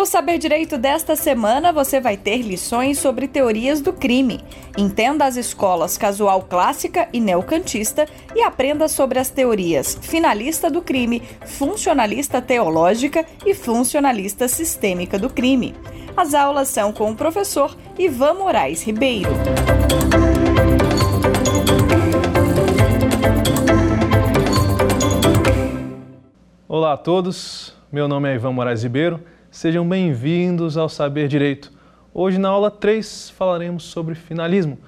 No 0.00 0.06
Saber 0.06 0.38
Direito 0.38 0.78
desta 0.78 1.14
semana, 1.14 1.74
você 1.74 2.00
vai 2.00 2.16
ter 2.16 2.38
lições 2.38 2.98
sobre 2.98 3.28
teorias 3.28 3.82
do 3.82 3.92
crime. 3.92 4.40
Entenda 4.78 5.26
as 5.26 5.36
escolas 5.36 5.98
casual 5.98 6.40
clássica 6.40 7.06
e 7.12 7.20
neocantista 7.20 8.06
e 8.34 8.42
aprenda 8.42 8.88
sobre 8.88 9.18
as 9.18 9.28
teorias 9.28 9.98
finalista 10.00 10.70
do 10.70 10.80
crime, 10.80 11.22
funcionalista 11.44 12.40
teológica 12.40 13.26
e 13.44 13.52
funcionalista 13.52 14.48
sistêmica 14.48 15.18
do 15.18 15.28
crime. 15.28 15.74
As 16.16 16.32
aulas 16.32 16.68
são 16.68 16.94
com 16.94 17.10
o 17.10 17.14
professor 17.14 17.76
Ivan 17.98 18.32
Moraes 18.32 18.82
Ribeiro. 18.82 19.28
Olá 26.66 26.94
a 26.94 26.96
todos, 26.96 27.76
meu 27.92 28.08
nome 28.08 28.30
é 28.30 28.36
Ivan 28.36 28.52
Moraes 28.52 28.82
Ribeiro. 28.82 29.20
Sejam 29.50 29.86
bem-vindos 29.86 30.76
ao 30.76 30.88
Saber 30.88 31.26
Direito. 31.26 31.72
Hoje, 32.14 32.38
na 32.38 32.48
aula 32.48 32.70
3, 32.70 33.30
falaremos 33.30 33.82
sobre 33.82 34.14
finalismo. 34.14 34.78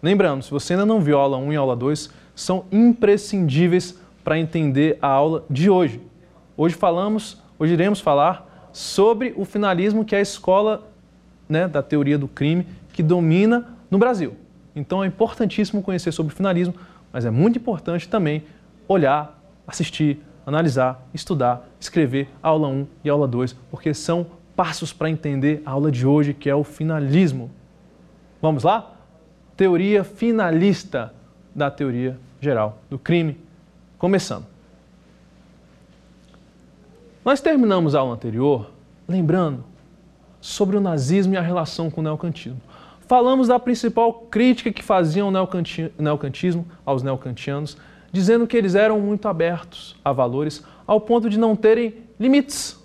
Lembrando, 0.00 0.44
se 0.44 0.50
você 0.52 0.74
ainda 0.74 0.86
não 0.86 1.00
viu 1.00 1.18
a 1.18 1.22
aula 1.22 1.36
1 1.38 1.52
e 1.52 1.56
a 1.56 1.60
aula 1.60 1.74
2, 1.74 2.08
são 2.32 2.64
imprescindíveis 2.70 3.98
para 4.22 4.38
entender 4.38 4.96
a 5.02 5.08
aula 5.08 5.44
de 5.50 5.68
hoje. 5.68 6.00
Hoje 6.56 6.76
falamos, 6.76 7.42
hoje 7.58 7.72
iremos 7.72 8.00
falar 8.00 8.70
sobre 8.72 9.34
o 9.36 9.44
finalismo, 9.44 10.04
que 10.04 10.14
é 10.14 10.18
a 10.18 10.22
escola 10.22 10.88
né, 11.48 11.66
da 11.66 11.82
teoria 11.82 12.16
do 12.16 12.28
crime 12.28 12.64
que 12.92 13.02
domina 13.02 13.76
no 13.90 13.98
Brasil. 13.98 14.36
Então 14.74 15.02
é 15.02 15.06
importantíssimo 15.08 15.82
conhecer 15.82 16.12
sobre 16.12 16.32
finalismo, 16.32 16.74
mas 17.12 17.24
é 17.24 17.30
muito 17.30 17.58
importante 17.58 18.08
também 18.08 18.44
olhar, 18.86 19.36
assistir, 19.66 20.20
analisar, 20.46 21.06
estudar, 21.14 21.66
escrever 21.78 22.28
aula 22.42 22.68
1 22.68 22.86
e 23.04 23.08
aula 23.08 23.28
2, 23.28 23.54
porque 23.70 23.94
são 23.94 24.26
passos 24.56 24.92
para 24.92 25.10
entender 25.10 25.62
a 25.64 25.70
aula 25.70 25.90
de 25.90 26.06
hoje, 26.06 26.34
que 26.34 26.48
é 26.48 26.54
o 26.54 26.64
finalismo. 26.64 27.50
Vamos 28.40 28.64
lá? 28.64 28.92
Teoria 29.56 30.04
finalista 30.04 31.14
da 31.54 31.70
teoria 31.70 32.18
geral 32.40 32.78
do 32.90 32.98
crime. 32.98 33.38
Começando. 33.98 34.46
Nós 37.24 37.40
terminamos 37.40 37.94
a 37.94 38.00
aula 38.00 38.14
anterior 38.14 38.70
lembrando 39.06 39.64
sobre 40.40 40.76
o 40.76 40.80
nazismo 40.80 41.34
e 41.34 41.36
a 41.36 41.40
relação 41.40 41.88
com 41.88 42.00
o 42.00 42.04
neocantismo. 42.04 42.60
Falamos 43.06 43.48
da 43.48 43.60
principal 43.60 44.12
crítica 44.12 44.72
que 44.72 44.82
faziam 44.82 45.28
o 45.28 46.02
neocantismo 46.02 46.66
aos 46.84 47.02
neocantianos 47.02 47.76
dizendo 48.12 48.46
que 48.46 48.56
eles 48.56 48.74
eram 48.74 49.00
muito 49.00 49.26
abertos 49.26 49.96
a 50.04 50.12
valores, 50.12 50.62
ao 50.86 51.00
ponto 51.00 51.30
de 51.30 51.38
não 51.38 51.56
terem 51.56 51.94
limites, 52.20 52.78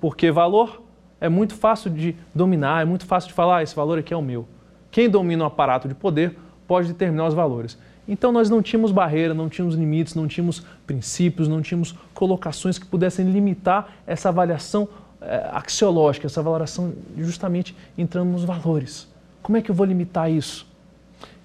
porque 0.00 0.30
valor 0.30 0.82
é 1.20 1.28
muito 1.28 1.54
fácil 1.54 1.90
de 1.90 2.16
dominar, 2.34 2.82
é 2.82 2.84
muito 2.84 3.06
fácil 3.06 3.28
de 3.28 3.34
falar, 3.34 3.58
ah, 3.58 3.62
esse 3.62 3.74
valor 3.74 3.98
aqui 3.98 4.12
é 4.12 4.16
o 4.16 4.20
meu. 4.20 4.46
Quem 4.90 5.08
domina 5.08 5.44
o 5.44 5.46
aparato 5.46 5.88
de 5.88 5.94
poder 5.94 6.36
pode 6.66 6.88
determinar 6.88 7.26
os 7.26 7.34
valores. 7.34 7.78
Então 8.06 8.30
nós 8.30 8.50
não 8.50 8.60
tínhamos 8.60 8.92
barreira, 8.92 9.32
não 9.32 9.48
tínhamos 9.48 9.74
limites, 9.74 10.14
não 10.14 10.28
tínhamos 10.28 10.62
princípios, 10.86 11.48
não 11.48 11.62
tínhamos 11.62 11.94
colocações 12.12 12.78
que 12.78 12.84
pudessem 12.84 13.24
limitar 13.30 13.94
essa 14.06 14.28
avaliação 14.28 14.88
é, 15.20 15.48
axiológica, 15.52 16.26
essa 16.26 16.40
avaliação 16.40 16.92
justamente 17.16 17.74
entrando 17.96 18.30
nos 18.30 18.44
valores. 18.44 19.08
Como 19.42 19.56
é 19.56 19.62
que 19.62 19.70
eu 19.70 19.74
vou 19.74 19.86
limitar 19.86 20.30
isso? 20.30 20.66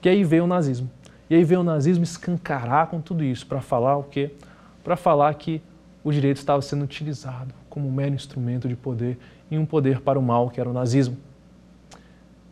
Que 0.01 0.09
aí 0.09 0.23
veio 0.23 0.43
o 0.43 0.47
nazismo. 0.47 0.89
E 1.29 1.35
aí 1.35 1.43
veio 1.43 1.61
o 1.61 1.63
nazismo 1.63 2.03
escancarar 2.03 2.87
com 2.87 2.99
tudo 2.99 3.23
isso 3.23 3.45
para 3.45 3.61
falar 3.61 3.97
o 3.97 4.03
quê? 4.03 4.31
Para 4.83 4.95
falar 4.95 5.33
que 5.35 5.61
o 6.03 6.11
direito 6.11 6.37
estava 6.37 6.61
sendo 6.61 6.83
utilizado 6.83 7.53
como 7.69 7.87
um 7.87 7.91
mero 7.91 8.15
instrumento 8.15 8.67
de 8.67 8.75
poder 8.75 9.17
e 9.51 9.57
um 9.57 9.65
poder 9.65 10.01
para 10.01 10.17
o 10.17 10.21
mal, 10.21 10.49
que 10.49 10.59
era 10.59 10.69
o 10.69 10.73
nazismo. 10.73 11.17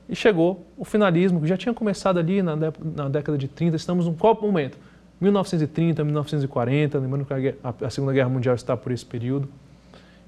E 0.08 0.16
chegou 0.16 0.66
o 0.78 0.86
finalismo, 0.86 1.42
que 1.42 1.47
já 1.47 1.58
tinha 1.58 1.73
começado 1.73 2.19
ali 2.19 2.41
na, 2.41 2.56
na 2.56 3.09
década 3.09 3.38
de 3.38 3.47
30, 3.47 3.75
estamos 3.75 4.06
num 4.06 4.13
qual 4.13 4.40
momento? 4.40 4.78
1930, 5.19 6.03
1940, 6.03 7.00
lembrando 7.00 7.25
que 7.25 7.34
a, 7.34 7.85
a 7.85 7.90
Segunda 7.90 8.13
Guerra 8.13 8.30
Mundial 8.30 8.56
está 8.56 8.78
por 8.78 8.91
esse 8.91 9.06
período, 9.06 9.50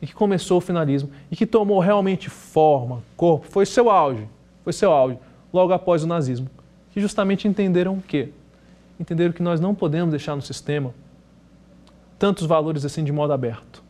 e 0.02 0.08
que 0.08 0.14
começou 0.14 0.58
o 0.58 0.62
finalismo, 0.62 1.10
e 1.30 1.36
que 1.36 1.46
tomou 1.46 1.80
realmente 1.80 2.30
forma, 2.30 3.02
corpo, 3.16 3.46
foi 3.48 3.66
seu 3.66 3.90
auge, 3.90 4.28
foi 4.64 4.74
seu 4.74 4.92
auge, 4.92 5.18
logo 5.54 5.72
após 5.72 6.04
o 6.04 6.08
nazismo, 6.08 6.50
que 6.92 7.00
justamente 7.00 7.48
entenderam 7.48 7.94
o 7.94 8.02
quê? 8.02 8.30
Entenderam 9.00 9.32
que 9.32 9.42
nós 9.42 9.60
não 9.60 9.74
podemos 9.74 10.12
deixar 10.12 10.36
no 10.36 10.42
sistema 10.42 10.94
tantos 12.18 12.46
valores 12.46 12.84
assim 12.84 13.04
de 13.04 13.12
modo 13.12 13.32
aberto. 13.32 13.82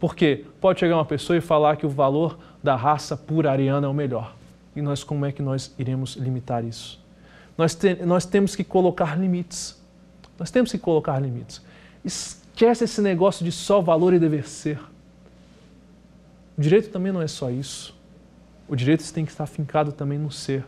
Porque 0.00 0.44
pode 0.60 0.80
chegar 0.80 0.96
uma 0.96 1.04
pessoa 1.04 1.36
e 1.36 1.40
falar 1.40 1.76
que 1.76 1.86
o 1.86 1.88
valor 1.88 2.38
da 2.62 2.74
raça 2.74 3.16
pura 3.16 3.50
ariana 3.50 3.86
é 3.86 3.90
o 3.90 3.94
melhor. 3.94 4.34
E 4.74 4.82
nós 4.82 5.04
como 5.04 5.24
é 5.24 5.32
que 5.32 5.42
nós 5.42 5.74
iremos 5.78 6.16
limitar 6.16 6.64
isso? 6.64 7.02
Nós, 7.56 7.74
te, 7.74 7.94
nós 8.04 8.26
temos 8.26 8.56
que 8.56 8.64
colocar 8.64 9.18
limites. 9.18 9.80
Nós 10.38 10.50
temos 10.50 10.72
que 10.72 10.78
colocar 10.78 11.20
limites. 11.20 11.62
Esquece 12.04 12.84
esse 12.84 13.00
negócio 13.00 13.44
de 13.44 13.52
só 13.52 13.80
valor 13.80 14.12
e 14.12 14.18
dever 14.18 14.48
ser. 14.48 14.80
O 16.56 16.60
direito 16.60 16.90
também 16.90 17.12
não 17.12 17.22
é 17.22 17.28
só 17.28 17.50
isso. 17.50 17.96
O 18.66 18.74
direito 18.74 19.10
tem 19.12 19.24
que 19.24 19.30
estar 19.30 19.46
fincado 19.46 19.92
também 19.92 20.18
no 20.18 20.30
ser. 20.30 20.64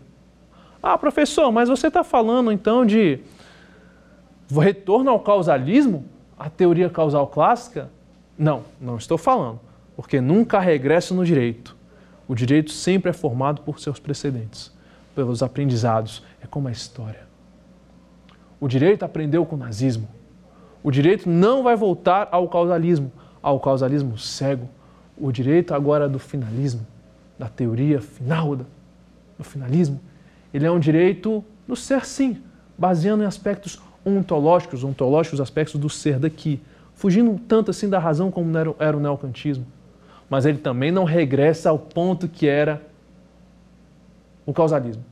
Ah, 0.88 0.96
professor, 0.96 1.50
mas 1.50 1.68
você 1.68 1.88
está 1.88 2.04
falando 2.04 2.52
então 2.52 2.86
de 2.86 3.18
retorno 4.48 5.10
ao 5.10 5.18
causalismo? 5.18 6.04
A 6.38 6.48
teoria 6.48 6.88
causal 6.88 7.26
clássica? 7.26 7.90
Não, 8.38 8.62
não 8.80 8.96
estou 8.96 9.18
falando, 9.18 9.58
porque 9.96 10.20
nunca 10.20 10.58
há 10.58 10.60
regresso 10.60 11.12
no 11.12 11.24
direito. 11.24 11.76
O 12.28 12.36
direito 12.36 12.70
sempre 12.70 13.10
é 13.10 13.12
formado 13.12 13.62
por 13.62 13.80
seus 13.80 13.98
precedentes, 13.98 14.72
pelos 15.12 15.42
aprendizados. 15.42 16.22
É 16.40 16.46
como 16.46 16.68
a 16.68 16.70
história. 16.70 17.26
O 18.60 18.68
direito 18.68 19.04
aprendeu 19.04 19.44
com 19.44 19.56
o 19.56 19.58
nazismo. 19.58 20.08
O 20.84 20.92
direito 20.92 21.28
não 21.28 21.64
vai 21.64 21.74
voltar 21.74 22.28
ao 22.30 22.48
causalismo, 22.48 23.10
ao 23.42 23.58
causalismo 23.58 24.16
cego. 24.16 24.68
O 25.18 25.32
direito 25.32 25.74
agora 25.74 26.04
é 26.04 26.08
do 26.08 26.20
finalismo, 26.20 26.86
da 27.36 27.48
teoria 27.48 28.00
final 28.00 28.54
do 28.54 28.66
finalismo 29.42 30.00
ele 30.56 30.64
é 30.64 30.70
um 30.70 30.78
direito 30.78 31.44
do 31.68 31.76
ser 31.76 32.06
sim, 32.06 32.42
baseando 32.78 33.22
em 33.22 33.26
aspectos 33.26 33.78
ontológicos, 34.06 34.82
ontológicos 34.82 35.38
aspectos 35.38 35.78
do 35.78 35.90
ser 35.90 36.18
daqui, 36.18 36.62
fugindo 36.94 37.38
tanto 37.46 37.70
assim 37.70 37.90
da 37.90 37.98
razão 37.98 38.30
como 38.30 38.56
era, 38.56 38.96
o 38.96 39.00
neocantismo. 39.00 39.66
Mas 40.30 40.46
ele 40.46 40.56
também 40.56 40.90
não 40.90 41.04
regressa 41.04 41.68
ao 41.68 41.78
ponto 41.78 42.26
que 42.26 42.48
era 42.48 42.80
o 44.46 44.54
causalismo. 44.54 45.04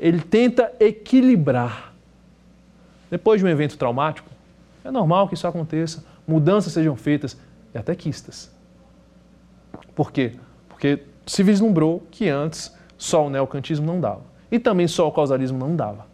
Ele 0.00 0.18
tenta 0.18 0.72
equilibrar. 0.80 1.92
Depois 3.10 3.38
de 3.38 3.44
um 3.44 3.50
evento 3.50 3.76
traumático, 3.76 4.30
é 4.82 4.90
normal 4.90 5.28
que 5.28 5.34
isso 5.34 5.46
aconteça, 5.46 6.02
mudanças 6.26 6.72
sejam 6.72 6.96
feitas 6.96 7.36
e 7.74 7.76
até 7.76 7.94
quistas. 7.94 8.50
Por 9.94 10.10
quê? 10.10 10.32
Porque 10.70 11.02
se 11.26 11.42
vislumbrou 11.42 12.02
que 12.10 12.30
antes 12.30 12.74
só 12.96 13.26
o 13.26 13.30
neocantismo 13.30 13.84
não 13.84 14.00
dava. 14.00 14.35
E 14.50 14.58
também 14.58 14.86
só 14.86 15.08
o 15.08 15.12
causalismo 15.12 15.58
não 15.58 15.74
dava. 15.74 16.06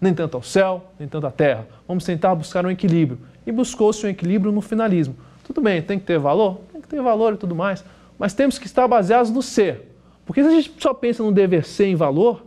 Nem 0.00 0.14
tanto 0.14 0.36
ao 0.36 0.42
céu, 0.42 0.92
nem 0.98 1.08
tanto 1.08 1.26
à 1.26 1.30
terra. 1.30 1.66
Vamos 1.86 2.04
tentar 2.04 2.34
buscar 2.34 2.64
um 2.64 2.70
equilíbrio. 2.70 3.18
E 3.46 3.52
buscou-se 3.52 4.04
um 4.06 4.08
equilíbrio 4.08 4.52
no 4.52 4.60
finalismo. 4.60 5.16
Tudo 5.44 5.60
bem, 5.60 5.82
tem 5.82 5.98
que 5.98 6.06
ter 6.06 6.18
valor? 6.18 6.60
Tem 6.72 6.80
que 6.80 6.88
ter 6.88 7.02
valor 7.02 7.34
e 7.34 7.36
tudo 7.36 7.54
mais. 7.54 7.84
Mas 8.18 8.32
temos 8.32 8.58
que 8.58 8.66
estar 8.66 8.86
baseados 8.86 9.30
no 9.30 9.42
ser. 9.42 9.94
Porque 10.24 10.42
se 10.42 10.48
a 10.48 10.52
gente 10.52 10.72
só 10.78 10.94
pensa 10.94 11.22
no 11.22 11.32
dever 11.32 11.64
ser 11.64 11.86
em 11.86 11.96
valor, 11.96 12.46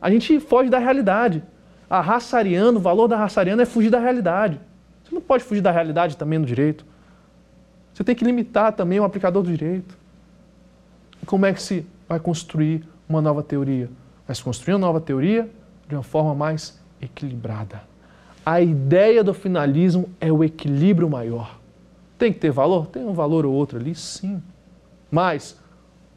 a 0.00 0.10
gente 0.10 0.40
foge 0.40 0.70
da 0.70 0.78
realidade. 0.78 1.42
A 1.88 2.00
raça 2.00 2.38
ariana, 2.38 2.78
o 2.78 2.80
valor 2.80 3.06
da 3.06 3.16
raça 3.16 3.40
ariana 3.40 3.62
é 3.62 3.66
fugir 3.66 3.90
da 3.90 3.98
realidade. 3.98 4.60
Você 5.04 5.14
não 5.14 5.20
pode 5.20 5.44
fugir 5.44 5.60
da 5.60 5.70
realidade 5.70 6.16
também 6.16 6.38
no 6.38 6.46
direito. 6.46 6.86
Você 7.92 8.02
tem 8.02 8.14
que 8.14 8.24
limitar 8.24 8.72
também 8.72 8.98
o 8.98 9.04
aplicador 9.04 9.42
do 9.42 9.50
direito. 9.50 9.96
Como 11.26 11.46
é 11.46 11.52
que 11.52 11.62
se 11.62 11.86
vai 12.08 12.18
construir 12.18 12.84
uma 13.08 13.20
nova 13.20 13.42
teoria, 13.42 13.90
mas 14.26 14.40
construir 14.40 14.74
uma 14.74 14.86
nova 14.86 15.00
teoria 15.00 15.48
de 15.88 15.94
uma 15.94 16.02
forma 16.02 16.34
mais 16.34 16.80
equilibrada. 17.00 17.82
A 18.44 18.60
ideia 18.60 19.24
do 19.24 19.32
finalismo 19.32 20.08
é 20.20 20.32
o 20.32 20.44
equilíbrio 20.44 21.08
maior. 21.08 21.58
Tem 22.18 22.32
que 22.32 22.38
ter 22.38 22.50
valor? 22.50 22.86
Tem 22.86 23.04
um 23.04 23.12
valor 23.12 23.46
ou 23.46 23.52
outro 23.52 23.78
ali, 23.78 23.94
sim. 23.94 24.42
Mas 25.10 25.58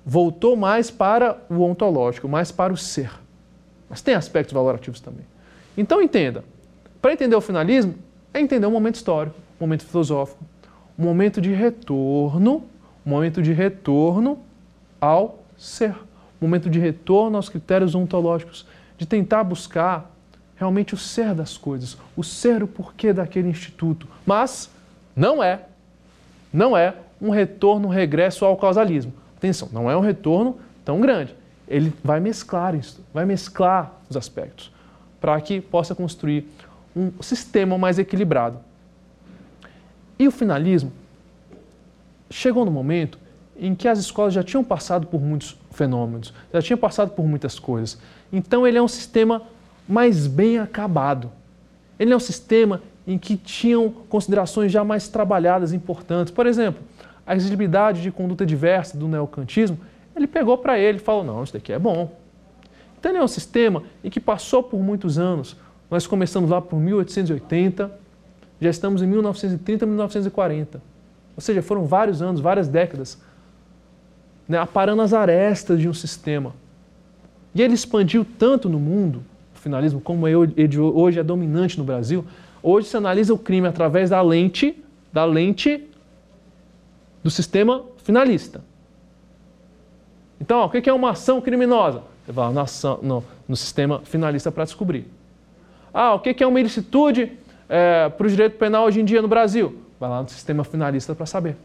voltou 0.05 0.55
mais 0.55 0.89
para 0.91 1.37
o 1.49 1.61
ontológico, 1.61 2.27
mais 2.27 2.51
para 2.51 2.71
o 2.71 2.77
ser. 2.77 3.11
Mas 3.89 4.01
tem 4.01 4.13
aspectos 4.13 4.53
valorativos 4.53 4.99
também. 4.99 5.25
Então 5.77 6.01
entenda, 6.01 6.43
para 7.01 7.13
entender 7.13 7.35
o 7.35 7.41
finalismo, 7.41 7.95
é 8.33 8.39
entender 8.39 8.65
um 8.65 8.71
momento 8.71 8.95
histórico, 8.95 9.35
um 9.59 9.63
momento 9.63 9.85
filosófico, 9.85 10.43
um 10.97 11.03
momento 11.03 11.39
de 11.39 11.53
retorno, 11.53 12.63
um 13.05 13.09
momento 13.09 13.41
de 13.41 13.53
retorno 13.53 14.39
ao 14.99 15.39
ser 15.57 15.95
momento 16.45 16.69
de 16.69 16.79
retorno 16.79 17.37
aos 17.37 17.49
critérios 17.49 17.95
ontológicos, 17.95 18.65
de 18.97 19.05
tentar 19.05 19.43
buscar 19.43 20.11
realmente 20.55 20.93
o 20.93 20.97
ser 20.97 21.33
das 21.33 21.57
coisas, 21.57 21.97
o 22.15 22.23
ser 22.23 22.63
o 22.63 22.67
porquê 22.67 23.13
daquele 23.13 23.49
instituto. 23.49 24.07
Mas 24.25 24.69
não 25.15 25.43
é, 25.43 25.61
não 26.51 26.75
é 26.75 26.95
um 27.21 27.29
retorno, 27.29 27.87
um 27.87 27.91
regresso 27.91 28.45
ao 28.45 28.57
causalismo. 28.57 29.13
Atenção, 29.37 29.69
não 29.71 29.89
é 29.89 29.95
um 29.95 30.01
retorno 30.01 30.57
tão 30.83 30.99
grande. 30.99 31.35
Ele 31.67 31.93
vai 32.03 32.19
mesclar 32.19 32.75
isso, 32.75 33.03
vai 33.13 33.25
mesclar 33.25 33.93
os 34.09 34.17
aspectos, 34.17 34.71
para 35.19 35.39
que 35.41 35.61
possa 35.61 35.93
construir 35.93 36.47
um 36.95 37.11
sistema 37.21 37.77
mais 37.77 37.99
equilibrado. 37.99 38.59
E 40.17 40.27
o 40.27 40.31
finalismo 40.31 40.91
chegou 42.29 42.65
no 42.65 42.71
momento 42.71 43.19
em 43.59 43.73
que 43.73 43.87
as 43.87 43.99
escolas 43.99 44.33
já 44.33 44.43
tinham 44.43 44.63
passado 44.63 45.07
por 45.07 45.21
muitos 45.21 45.57
fenômenos, 45.71 46.33
já 46.53 46.61
tinham 46.61 46.77
passado 46.77 47.11
por 47.11 47.25
muitas 47.25 47.57
coisas. 47.57 47.97
Então 48.31 48.67
ele 48.67 48.77
é 48.77 48.81
um 48.81 48.87
sistema 48.87 49.41
mais 49.87 50.27
bem 50.27 50.59
acabado. 50.59 51.31
Ele 51.99 52.13
é 52.13 52.15
um 52.15 52.19
sistema 52.19 52.81
em 53.05 53.17
que 53.17 53.37
tinham 53.37 53.89
considerações 53.89 54.71
já 54.71 54.83
mais 54.83 55.07
trabalhadas, 55.07 55.73
importantes. 55.73 56.31
Por 56.31 56.45
exemplo, 56.45 56.83
a 57.25 57.35
exigibilidade 57.35 58.01
de 58.01 58.11
conduta 58.11 58.45
diversa 58.45 58.97
do 58.97 59.07
neocantismo, 59.07 59.79
ele 60.15 60.27
pegou 60.27 60.57
para 60.57 60.77
ele 60.77 60.97
e 60.97 61.01
falou: 61.01 61.23
não, 61.23 61.43
isso 61.43 61.53
daqui 61.53 61.71
é 61.71 61.79
bom. 61.79 62.11
Então 62.99 63.11
ele 63.11 63.19
é 63.19 63.23
um 63.23 63.27
sistema 63.27 63.83
em 64.03 64.09
que 64.09 64.19
passou 64.19 64.61
por 64.61 64.79
muitos 64.79 65.17
anos. 65.17 65.55
Nós 65.89 66.05
começamos 66.05 66.49
lá 66.49 66.61
por 66.61 66.77
1880, 66.79 67.91
já 68.59 68.69
estamos 68.69 69.01
em 69.01 69.07
1930, 69.07 69.85
1940. 69.85 70.81
Ou 71.35 71.41
seja, 71.41 71.61
foram 71.61 71.85
vários 71.85 72.21
anos, 72.21 72.41
várias 72.41 72.67
décadas, 72.67 73.21
né, 74.47 74.57
aparando 74.57 75.01
as 75.01 75.13
arestas 75.13 75.79
de 75.79 75.89
um 75.89 75.93
sistema. 75.93 76.53
E 77.53 77.61
ele 77.61 77.73
expandiu 77.73 78.25
tanto 78.37 78.69
no 78.69 78.79
mundo, 78.79 79.23
o 79.55 79.59
finalismo, 79.59 79.99
como 79.99 80.27
ele 80.27 80.37
hoje 80.79 81.19
é 81.19 81.23
dominante 81.23 81.77
no 81.77 81.83
Brasil. 81.83 82.23
Hoje 82.61 82.87
se 82.87 82.97
analisa 82.97 83.33
o 83.33 83.37
crime 83.37 83.67
através 83.67 84.09
da 84.09 84.21
lente, 84.21 84.81
da 85.11 85.25
lente 85.25 85.83
do 87.23 87.29
sistema 87.29 87.83
finalista. 88.03 88.61
Então, 90.39 90.59
ó, 90.59 90.65
o 90.65 90.69
que 90.69 90.89
é 90.89 90.93
uma 90.93 91.11
ação 91.11 91.41
criminosa? 91.41 92.03
Você 92.25 92.31
vai 92.31 92.53
lá 92.53 92.65
no, 92.83 92.97
no, 93.01 93.23
no 93.47 93.55
sistema 93.55 94.01
finalista 94.03 94.51
para 94.51 94.63
descobrir. 94.63 95.07
Ah, 95.93 96.13
o 96.13 96.19
que 96.19 96.43
é 96.43 96.47
uma 96.47 96.59
ilicitude 96.59 97.31
é, 97.67 98.09
para 98.09 98.27
o 98.27 98.29
direito 98.29 98.57
penal 98.57 98.85
hoje 98.85 99.01
em 99.01 99.05
dia 99.05 99.21
no 99.21 99.27
Brasil? 99.27 99.81
Vai 99.99 100.09
lá 100.09 100.21
no 100.21 100.29
sistema 100.29 100.63
finalista 100.63 101.15
para 101.15 101.25
saber. 101.25 101.57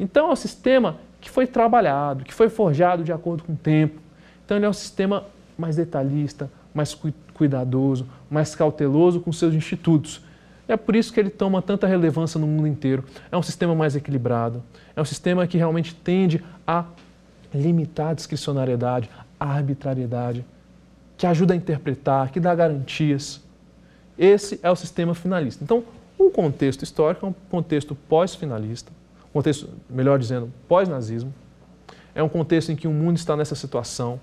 Então 0.00 0.30
é 0.30 0.32
um 0.32 0.36
sistema 0.36 0.96
que 1.20 1.30
foi 1.30 1.46
trabalhado, 1.46 2.24
que 2.24 2.32
foi 2.32 2.48
forjado 2.48 3.04
de 3.04 3.12
acordo 3.12 3.44
com 3.44 3.52
o 3.52 3.56
tempo. 3.56 4.00
Então 4.44 4.56
ele 4.56 4.64
é 4.64 4.68
um 4.68 4.72
sistema 4.72 5.24
mais 5.58 5.76
detalhista, 5.76 6.50
mais 6.72 6.98
cuidadoso, 7.34 8.06
mais 8.30 8.54
cauteloso 8.54 9.20
com 9.20 9.30
seus 9.30 9.54
institutos. 9.54 10.24
É 10.66 10.76
por 10.76 10.96
isso 10.96 11.12
que 11.12 11.20
ele 11.20 11.28
toma 11.28 11.60
tanta 11.60 11.86
relevância 11.86 12.40
no 12.40 12.46
mundo 12.46 12.66
inteiro. 12.66 13.04
É 13.30 13.36
um 13.36 13.42
sistema 13.42 13.74
mais 13.74 13.94
equilibrado, 13.94 14.62
é 14.96 15.02
um 15.02 15.04
sistema 15.04 15.46
que 15.46 15.58
realmente 15.58 15.94
tende 15.94 16.42
a 16.66 16.84
limitar 17.52 18.10
a 18.10 18.14
discricionariedade, 18.14 19.10
a 19.38 19.46
arbitrariedade, 19.46 20.44
que 21.18 21.26
ajuda 21.26 21.52
a 21.52 21.56
interpretar, 21.56 22.30
que 22.30 22.40
dá 22.40 22.54
garantias. 22.54 23.42
Esse 24.16 24.58
é 24.62 24.70
o 24.70 24.76
sistema 24.76 25.14
finalista. 25.14 25.62
Então, 25.62 25.84
o 26.18 26.30
contexto 26.30 26.82
histórico 26.82 27.26
é 27.26 27.28
um 27.28 27.34
contexto 27.50 27.94
pós-finalista, 27.94 28.92
contexto, 29.32 29.68
melhor 29.88 30.18
dizendo, 30.18 30.52
pós-nazismo. 30.68 31.32
É 32.14 32.22
um 32.22 32.28
contexto 32.28 32.72
em 32.72 32.76
que 32.76 32.88
o 32.88 32.90
mundo 32.90 33.16
está 33.16 33.36
nessa 33.36 33.54
situação, 33.54 34.20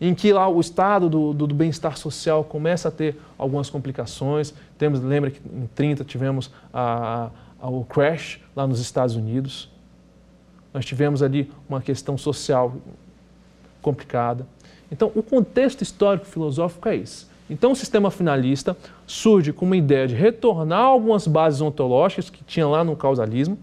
em 0.00 0.14
que 0.14 0.32
lá 0.32 0.48
o 0.48 0.60
estado 0.60 1.08
do, 1.08 1.32
do, 1.32 1.46
do 1.46 1.54
bem-estar 1.54 1.96
social 1.96 2.44
começa 2.44 2.88
a 2.88 2.90
ter 2.90 3.18
algumas 3.38 3.70
complicações. 3.70 4.52
Temos, 4.76 5.00
lembra 5.00 5.30
que 5.30 5.40
em 5.46 5.66
30 5.74 6.04
tivemos 6.04 6.50
a, 6.72 7.30
a, 7.60 7.68
o 7.68 7.84
crash 7.84 8.40
lá 8.54 8.66
nos 8.66 8.80
Estados 8.80 9.16
Unidos. 9.16 9.70
Nós 10.72 10.84
tivemos 10.84 11.22
ali 11.22 11.50
uma 11.68 11.80
questão 11.80 12.18
social 12.18 12.74
complicada. 13.80 14.46
Então, 14.90 15.10
o 15.14 15.22
contexto 15.22 15.82
histórico-filosófico 15.82 16.88
é 16.88 16.96
esse. 16.96 17.26
Então, 17.48 17.72
o 17.72 17.76
sistema 17.76 18.10
finalista 18.10 18.76
surge 19.06 19.52
com 19.52 19.64
uma 19.64 19.76
ideia 19.76 20.06
de 20.08 20.14
retornar 20.14 20.80
algumas 20.80 21.26
bases 21.26 21.60
ontológicas 21.60 22.28
que 22.28 22.42
tinha 22.42 22.66
lá 22.66 22.82
no 22.82 22.96
causalismo, 22.96 23.56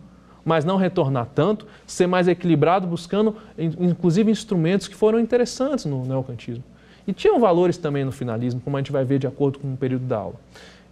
mas 0.46 0.66
não 0.66 0.78
retornar 0.78 1.28
tanto, 1.34 1.66
ser 1.86 2.08
mais 2.08 2.28
equilibrado, 2.28 2.88
buscando 2.88 3.36
inclusive 3.58 4.32
instrumentos 4.32 4.88
que 4.88 4.96
foram 4.96 5.20
interessantes 5.20 5.86
no 5.86 6.06
neocantismo. 6.06 6.64
E 7.06 7.14
tinham 7.14 7.40
valores 7.40 7.78
também 7.78 8.06
no 8.06 8.12
finalismo, 8.12 8.62
como 8.62 8.78
a 8.78 8.80
gente 8.80 8.92
vai 8.92 9.04
ver 9.04 9.20
de 9.20 9.28
acordo 9.28 9.60
com 9.60 9.74
o 9.74 9.78
período 9.78 10.06
da 10.06 10.18
aula. 10.18 10.36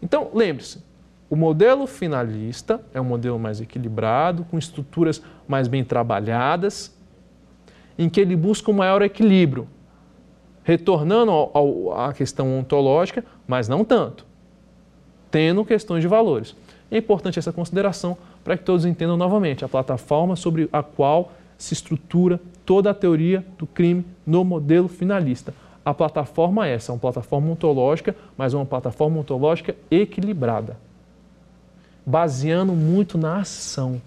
Então, 0.02 0.30
lembre-se, 0.34 0.84
o 1.30 1.36
modelo 1.36 1.88
finalista 1.88 2.82
é 2.94 3.00
um 3.00 3.06
modelo 3.06 3.40
mais 3.40 3.62
equilibrado, 3.62 4.46
com 4.52 4.58
estruturas 4.58 5.22
mais 5.48 5.70
bem 5.70 5.84
trabalhadas, 5.84 6.94
em 7.98 8.10
que 8.10 8.20
ele 8.20 8.36
busca 8.36 8.70
um 8.70 8.74
maior 8.74 9.02
equilíbrio 9.02 9.68
retornando 10.63 11.31
ao, 11.31 11.52
ao, 11.54 12.00
à 12.00 12.13
questão 12.13 12.60
ontológica, 12.60 13.24
mas 13.48 13.68
não 13.68 13.84
tanto, 13.84 14.25
tendo 15.30 15.66
questões 15.66 16.02
de 16.02 16.08
valores. 16.08 16.56
É 16.90 16.98
importante 16.98 17.40
essa 17.40 17.54
consideração 17.54 18.18
para 18.44 18.58
que 18.58 18.63
todos 18.63 18.86
entendam 18.86 19.18
novamente 19.18 19.63
a 19.63 19.69
plataforma 19.69 20.36
sobre 20.36 20.69
a 20.72 20.84
qual 20.84 21.31
se 21.58 21.74
estrutura 21.74 22.40
toda 22.66 22.90
a 22.90 22.94
teoria 22.94 23.46
do 23.58 23.66
crime 23.66 24.06
no 24.25 24.44
modelo 24.44 24.88
finalista. 24.88 25.54
A 25.84 25.94
plataforma 25.94 26.68
é 26.68 26.75
essa, 26.75 26.92
uma 26.92 27.00
plataforma 27.00 27.50
ontológica, 27.50 28.16
mas 28.38 28.54
uma 28.54 28.66
plataforma 28.66 29.19
ontológica 29.19 29.75
equilibrada, 29.90 30.78
baseando 32.06 32.74
muito 32.74 33.18
na 33.18 33.38
ação, 33.38 34.02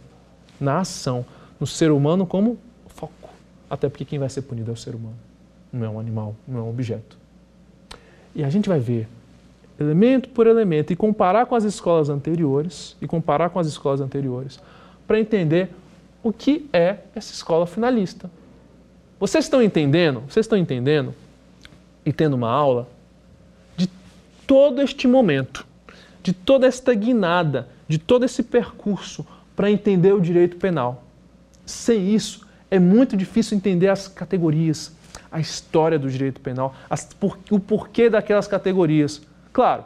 na 0.60 0.80
ação, 0.80 1.24
no 1.58 1.66
ser 1.66 1.90
humano 1.90 2.26
como 2.26 2.58
foco. 2.88 3.30
Até 3.68 3.88
porque 3.88 4.04
quem 4.04 4.18
vai 4.18 4.28
ser 4.28 4.42
punido 4.42 4.70
é 4.70 4.74
o 4.74 4.76
ser 4.76 4.94
humano 4.94 5.16
não 5.74 5.84
é 5.84 5.88
um 5.88 5.98
animal, 5.98 6.36
não 6.46 6.60
é 6.60 6.62
um 6.62 6.70
objeto. 6.70 7.18
E 8.34 8.44
a 8.44 8.50
gente 8.50 8.68
vai 8.68 8.78
ver 8.78 9.08
elemento 9.78 10.28
por 10.28 10.46
elemento 10.46 10.92
e 10.92 10.96
comparar 10.96 11.46
com 11.46 11.54
as 11.54 11.64
escolas 11.64 12.08
anteriores 12.08 12.96
e 13.02 13.06
comparar 13.06 13.50
com 13.50 13.58
as 13.58 13.66
escolas 13.66 14.00
anteriores 14.00 14.60
para 15.06 15.18
entender 15.18 15.70
o 16.22 16.32
que 16.32 16.68
é 16.72 16.98
essa 17.14 17.32
escola 17.32 17.66
finalista. 17.66 18.30
Vocês 19.18 19.44
estão 19.44 19.62
entendendo? 19.62 20.20
Vocês 20.28 20.44
estão 20.46 20.56
entendendo 20.56 21.14
e 22.06 22.12
tendo 22.12 22.34
uma 22.34 22.50
aula 22.50 22.88
de 23.76 23.88
todo 24.46 24.80
este 24.80 25.08
momento, 25.08 25.66
de 26.22 26.32
toda 26.32 26.66
esta 26.66 26.94
guinada, 26.94 27.68
de 27.88 27.98
todo 27.98 28.24
esse 28.24 28.42
percurso 28.42 29.26
para 29.56 29.70
entender 29.70 30.12
o 30.12 30.20
direito 30.20 30.56
penal. 30.56 31.04
Sem 31.66 32.14
isso, 32.14 32.46
é 32.70 32.78
muito 32.78 33.16
difícil 33.16 33.56
entender 33.56 33.88
as 33.88 34.08
categorias, 34.08 34.92
a 35.34 35.40
história 35.40 35.98
do 35.98 36.08
direito 36.08 36.40
penal, 36.40 36.76
as, 36.88 37.06
por, 37.06 37.36
o 37.50 37.58
porquê 37.58 38.08
daquelas 38.08 38.46
categorias. 38.46 39.20
Claro, 39.52 39.82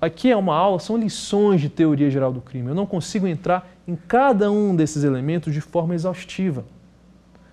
aqui 0.00 0.30
é 0.30 0.36
uma 0.36 0.54
aula, 0.54 0.78
são 0.78 0.96
lições 0.96 1.60
de 1.60 1.68
teoria 1.68 2.08
geral 2.08 2.32
do 2.32 2.40
crime. 2.40 2.68
Eu 2.68 2.74
não 2.74 2.86
consigo 2.86 3.26
entrar 3.26 3.68
em 3.86 3.96
cada 3.96 4.48
um 4.48 4.76
desses 4.76 5.02
elementos 5.02 5.52
de 5.52 5.60
forma 5.60 5.92
exaustiva, 5.92 6.64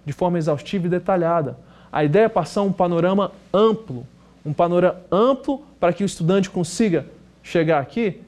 de 0.05 0.13
forma 0.13 0.37
exaustiva 0.37 0.85
e 0.85 0.89
detalhada. 0.89 1.57
A 1.91 2.03
ideia 2.03 2.25
é 2.25 2.29
passar 2.29 2.61
um 2.61 2.71
panorama 2.71 3.31
amplo, 3.51 4.05
um 4.45 4.53
panorama 4.53 5.01
amplo 5.11 5.63
para 5.79 5.91
que 5.91 6.03
o 6.03 6.05
estudante 6.05 6.51
consiga 6.51 7.07
chegar 7.41 7.81
aqui 7.81 8.21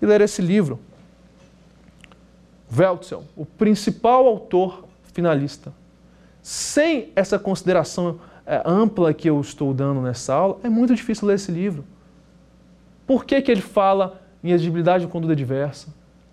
e 0.00 0.06
ler 0.06 0.22
esse 0.22 0.40
livro. 0.40 0.80
Weltzel, 2.74 3.24
o 3.36 3.44
principal 3.44 4.26
autor 4.26 4.86
finalista 5.12 5.74
sem 6.48 7.12
essa 7.14 7.38
consideração 7.38 8.20
é, 8.46 8.62
ampla 8.64 9.12
que 9.12 9.28
eu 9.28 9.38
estou 9.38 9.74
dando 9.74 10.00
nessa 10.00 10.32
aula, 10.32 10.58
é 10.62 10.68
muito 10.70 10.94
difícil 10.94 11.28
ler 11.28 11.34
esse 11.34 11.52
livro. 11.52 11.84
Por 13.06 13.26
que, 13.26 13.42
que 13.42 13.50
ele 13.50 13.60
fala 13.60 14.22
em 14.42 14.52
exigibilidade 14.52 15.04
de 15.04 15.12
conduta 15.12 15.36
diversa? 15.36 15.88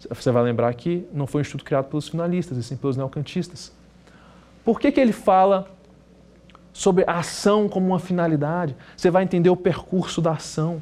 Você 0.10 0.32
vai 0.32 0.42
lembrar 0.42 0.74
que 0.74 1.06
não 1.12 1.28
foi 1.28 1.40
um 1.40 1.42
estudo 1.42 1.66
criado 1.66 1.90
pelos 1.90 2.08
finalistas, 2.08 2.58
e 2.58 2.64
sim 2.64 2.78
pelos 2.78 2.96
neocantistas. 2.96 3.74
Por 4.64 4.80
que, 4.80 4.90
que 4.90 5.02
ele 5.02 5.12
fala 5.12 5.68
sobre 6.72 7.04
a 7.06 7.20
ação 7.20 7.68
como 7.68 7.88
uma 7.88 8.00
finalidade? 8.00 8.74
Você 8.96 9.12
vai 9.12 9.22
entender 9.22 9.50
o 9.50 9.58
percurso 9.58 10.22
da 10.22 10.32
ação. 10.32 10.82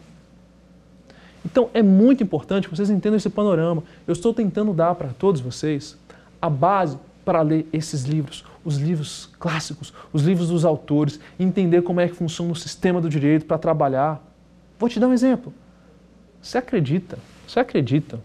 Então 1.44 1.72
é 1.74 1.82
muito 1.82 2.22
importante 2.22 2.70
que 2.70 2.75
vocês 2.75 2.92
entendam 2.92 3.18
esse 3.18 3.32
panorama. 3.32 3.84
Eu 4.06 4.12
estou 4.12 4.32
tentando 4.32 4.72
dar 4.74 4.94
para 4.94 5.08
todos 5.08 5.42
vocês 5.42 5.98
a 6.40 6.52
base 6.52 7.00
para 7.25 7.42
ler 7.42 7.68
esses 7.74 8.04
livros, 8.04 8.46
os 8.63 8.77
livros 8.77 9.29
clássicos, 9.39 9.93
os 10.12 10.24
livros 10.24 10.50
dos 10.50 10.63
autores, 10.63 11.20
entender 11.39 11.82
como 11.82 12.00
é 12.00 12.08
que 12.08 12.15
funciona 12.15 12.51
o 12.51 12.55
sistema 12.55 13.01
do 13.01 13.10
direito 13.10 13.46
para 13.46 13.58
trabalhar. 13.58 14.24
Vou 14.79 14.89
te 14.89 15.00
dar 15.00 15.08
um 15.08 15.13
exemplo. 15.13 15.53
Você 16.41 16.58
acredita, 16.58 17.17
você 17.48 17.60
acredita, 17.60 18.20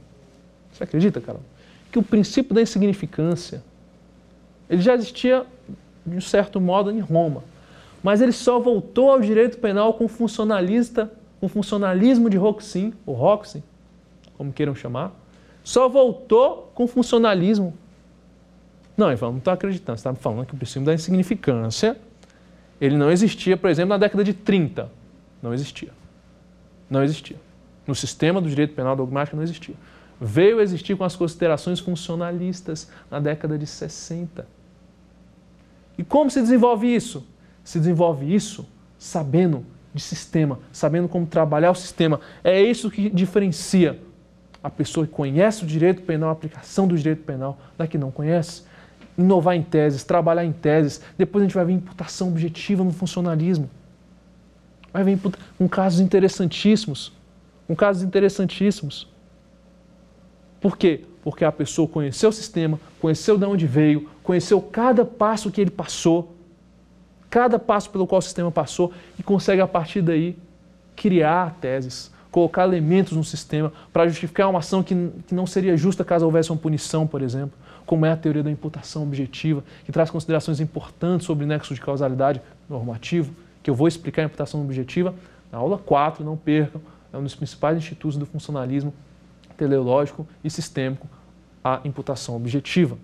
você 0.72 0.84
acredita, 0.84 1.20
Carol, 1.20 1.42
que 1.90 1.98
o 1.98 2.02
princípio 2.02 2.54
da 2.54 2.62
insignificância, 2.62 3.62
ele 4.68 4.82
já 4.82 4.94
existia, 4.94 5.46
de 6.04 6.16
um 6.16 6.20
certo 6.20 6.60
modo, 6.60 6.90
em 6.90 7.00
Roma, 7.00 7.42
mas 8.02 8.20
ele 8.20 8.32
só 8.32 8.58
voltou 8.58 9.10
ao 9.10 9.20
direito 9.20 9.58
penal 9.58 9.94
com 9.94 10.08
funcionalista, 10.08 11.10
com 11.40 11.48
funcionalismo 11.48 12.28
de 12.28 12.36
Roxin, 12.36 12.92
ou 13.06 13.14
Roxin, 13.14 13.62
como 14.36 14.52
queiram 14.52 14.74
chamar, 14.74 15.12
Só 15.64 15.88
voltou 15.88 16.70
com 16.74 16.86
funcionalismo. 16.86 17.74
Não, 18.98 19.12
Ivan, 19.12 19.30
não 19.30 19.38
estou 19.38 19.52
acreditando. 19.52 19.96
Você 19.96 20.08
está 20.08 20.20
falando 20.20 20.44
que 20.44 20.54
o 20.54 20.56
princípio 20.56 20.84
da 20.84 20.92
insignificância 20.92 21.96
ele 22.80 22.96
não 22.96 23.12
existia, 23.12 23.56
por 23.56 23.70
exemplo, 23.70 23.90
na 23.90 23.96
década 23.96 24.24
de 24.24 24.34
30. 24.34 24.90
Não 25.40 25.54
existia. 25.54 25.90
Não 26.90 27.04
existia. 27.04 27.36
No 27.86 27.94
sistema 27.94 28.40
do 28.40 28.48
direito 28.48 28.74
penal 28.74 28.96
dogmático 28.96 29.36
não 29.36 29.44
existia. 29.44 29.76
Veio 30.20 30.60
existir 30.60 30.96
com 30.96 31.04
as 31.04 31.14
considerações 31.14 31.78
funcionalistas 31.78 32.90
na 33.08 33.20
década 33.20 33.56
de 33.56 33.66
60. 33.66 34.44
E 35.96 36.02
como 36.02 36.28
se 36.28 36.40
desenvolve 36.40 36.92
isso? 36.92 37.24
Se 37.62 37.78
desenvolve 37.78 38.34
isso 38.34 38.66
sabendo 38.98 39.64
de 39.94 40.02
sistema, 40.02 40.58
sabendo 40.72 41.08
como 41.08 41.24
trabalhar 41.24 41.70
o 41.70 41.74
sistema. 41.74 42.20
É 42.42 42.60
isso 42.60 42.90
que 42.90 43.08
diferencia 43.08 44.00
a 44.62 44.68
pessoa 44.68 45.06
que 45.06 45.12
conhece 45.12 45.62
o 45.62 45.66
direito 45.66 46.02
penal, 46.02 46.30
a 46.30 46.32
aplicação 46.32 46.88
do 46.88 46.96
direito 46.96 47.22
penal, 47.22 47.58
da 47.76 47.86
que 47.86 47.96
não 47.96 48.10
conhece. 48.10 48.67
Inovar 49.18 49.56
em 49.56 49.62
teses, 49.62 50.04
trabalhar 50.04 50.44
em 50.44 50.52
teses. 50.52 51.02
Depois 51.18 51.42
a 51.42 51.46
gente 51.46 51.54
vai 51.54 51.64
ver 51.64 51.72
imputação 51.72 52.28
objetiva 52.28 52.84
no 52.84 52.92
funcionalismo. 52.92 53.68
Vai 54.92 55.04
vir 55.04 55.18
com 55.58 55.68
casos 55.68 56.00
interessantíssimos. 56.00 57.12
Com 57.66 57.76
casos 57.76 58.02
interessantíssimos. 58.02 59.08
Por 60.60 60.76
quê? 60.76 61.04
Porque 61.22 61.44
a 61.44 61.52
pessoa 61.52 61.86
conheceu 61.86 62.30
o 62.30 62.32
sistema, 62.32 62.80
conheceu 63.00 63.36
de 63.36 63.44
onde 63.44 63.66
veio, 63.66 64.08
conheceu 64.22 64.60
cada 64.60 65.04
passo 65.04 65.50
que 65.50 65.60
ele 65.60 65.70
passou, 65.70 66.34
cada 67.30 67.58
passo 67.58 67.90
pelo 67.90 68.06
qual 68.06 68.18
o 68.18 68.22
sistema 68.22 68.50
passou 68.50 68.92
e 69.18 69.22
consegue 69.22 69.60
a 69.60 69.66
partir 69.66 70.00
daí 70.00 70.36
criar 70.96 71.56
teses, 71.60 72.10
colocar 72.30 72.64
elementos 72.64 73.12
no 73.12 73.22
sistema 73.22 73.72
para 73.92 74.08
justificar 74.08 74.48
uma 74.48 74.58
ação 74.58 74.82
que, 74.82 74.94
que 75.26 75.34
não 75.34 75.46
seria 75.46 75.76
justa 75.76 76.04
caso 76.04 76.24
houvesse 76.24 76.50
uma 76.50 76.58
punição, 76.58 77.06
por 77.06 77.22
exemplo, 77.22 77.56
como 77.88 78.04
é 78.04 78.12
a 78.12 78.16
teoria 78.18 78.42
da 78.42 78.50
imputação 78.50 79.02
objetiva, 79.02 79.64
que 79.82 79.90
traz 79.90 80.10
considerações 80.10 80.60
importantes 80.60 81.26
sobre 81.26 81.46
nexo 81.46 81.74
de 81.74 81.80
causalidade 81.80 82.38
normativo, 82.68 83.34
que 83.62 83.70
eu 83.70 83.74
vou 83.74 83.88
explicar 83.88 84.20
a 84.20 84.24
imputação 84.26 84.60
objetiva 84.60 85.14
na 85.50 85.56
aula 85.56 85.78
4, 85.78 86.22
não 86.22 86.36
percam, 86.36 86.82
é 87.10 87.16
um 87.16 87.22
dos 87.22 87.34
principais 87.34 87.78
institutos 87.78 88.18
do 88.18 88.26
funcionalismo 88.26 88.92
teleológico 89.56 90.28
e 90.44 90.50
sistêmico, 90.50 91.08
a 91.64 91.80
imputação 91.82 92.36
objetiva. 92.36 92.98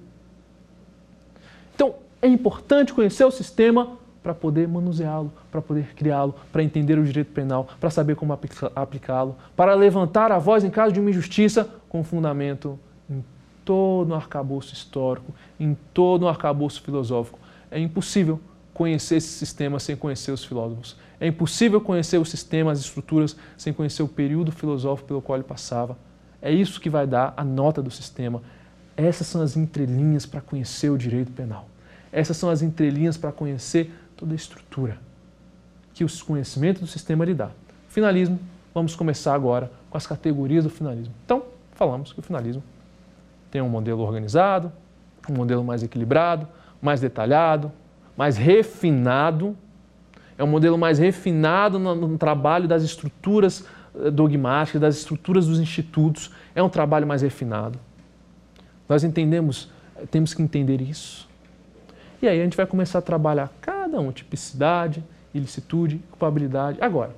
Então, 1.75 1.95
é 2.21 2.29
importante 2.29 2.93
conhecer 2.93 3.25
o 3.25 3.31
sistema 3.31 3.97
para 4.23 4.35
poder 4.35 4.69
manuseá-lo, 4.69 5.33
para 5.51 5.63
poder 5.63 5.95
criá-lo, 5.95 6.35
para 6.53 6.63
entender 6.63 6.99
o 6.99 7.05
direito 7.05 7.33
penal, 7.33 7.69
para 7.81 7.89
saber 7.89 8.17
como 8.17 8.39
aplicá-lo, 8.77 9.35
para 9.57 9.75
levantar 9.75 10.31
a 10.31 10.39
voz 10.39 10.63
em 10.63 10.69
caso 10.69 10.93
de 10.93 11.01
uma 11.01 11.09
injustiça 11.09 11.71
com 11.89 12.05
fundamento 12.05 12.79
todo 13.65 14.11
o 14.11 14.15
arcabouço 14.15 14.75
histórico, 14.75 15.33
em 15.59 15.77
todo 15.93 16.23
o 16.23 16.29
arcabouço 16.29 16.83
filosófico. 16.83 17.39
É 17.71 17.79
impossível 17.79 18.41
conhecer 18.73 19.17
esse 19.17 19.29
sistema 19.29 19.79
sem 19.79 19.97
conhecer 19.97 20.33
os 20.33 20.45
filósofos. 20.45 20.97
É 21.21 21.27
impossível 21.27 21.81
conhecer 21.81 22.19
o 22.19 22.25
sistema, 22.25 22.73
as 22.73 22.81
estruturas, 22.81 23.37
sem 23.57 23.73
conhecer 23.73 24.03
o 24.03 24.09
período 24.09 24.53
filosófico 24.53 25.09
pelo 25.09 25.23
qual 25.23 25.39
ele 25.39 25.45
passava. 25.45 25.97
É 26.43 26.53
isso 26.53 26.81
que 26.81 26.91
vai 26.91 27.07
dar 27.07 27.33
a 27.37 27.45
nota 27.45 27.81
do 27.81 27.91
sistema. 27.91 28.43
Essas 28.97 29.27
são 29.27 29.41
as 29.41 29.57
entrelinhas 29.57 30.27
para 30.27 30.41
conhecer 30.41 30.91
o 30.91 30.99
direito 30.99 31.33
penal. 31.33 31.69
Essas 32.13 32.37
são 32.37 32.51
as 32.51 32.63
entrelinhas 32.63 33.17
para 33.17 33.33
conhecer 33.33 33.93
toda 34.17 34.33
a 34.33 34.37
estrutura 34.37 34.99
que 35.95 36.05
o 36.05 36.25
conhecimento 36.25 36.81
do 36.81 36.87
sistema 36.87 37.25
lhe 37.25 37.33
dá. 37.33 37.51
Finalismo, 37.89 38.39
vamos 38.75 38.97
começar 38.97 39.33
agora 39.35 39.71
com 39.89 39.97
as 39.97 40.07
categorias 40.07 40.65
do 40.65 40.71
finalismo. 40.71 41.15
Então, 41.25 41.45
falamos 41.73 42.13
que 42.13 42.19
o 42.19 42.23
finalismo 42.23 42.63
tem 43.55 43.63
um 43.63 43.69
modelo 43.69 44.03
organizado, 44.03 44.73
um 45.31 45.35
modelo 45.35 45.63
mais 45.63 45.81
equilibrado, 45.81 46.49
mais 46.83 47.01
detalhado, 47.01 47.71
mais 48.17 48.37
refinado. 48.37 49.57
É 50.37 50.43
um 50.43 50.49
modelo 50.49 50.77
mais 50.77 50.99
refinado 50.99 51.79
no, 51.79 51.95
no 51.95 52.19
trabalho 52.19 52.67
das 52.67 52.83
estruturas 52.83 53.65
eh, 53.95 54.11
dogmáticas, 54.11 54.81
das 54.81 54.97
estruturas 54.97 55.47
dos 55.47 55.61
institutos, 55.61 56.33
é 56.53 56.61
um 56.61 56.69
trabalho 56.69 57.07
mais 57.07 57.23
refinado. 57.23 57.79
Nós 58.89 59.05
entendemos, 59.05 59.71
temos 60.11 60.35
que 60.35 60.43
entender 60.43 60.81
isso. 60.81 61.29
E 62.21 62.27
aí 62.27 62.41
a 62.41 62.43
gente 62.43 62.57
vai 62.57 62.67
começar 62.67 62.99
a 62.99 63.03
trabalhar 63.03 63.53
cada 63.61 64.01
um, 64.01 64.11
tipicidade, 64.11 65.05
ilicitude, 65.33 66.01
culpabilidade. 66.11 66.79
Agora, 66.81 67.15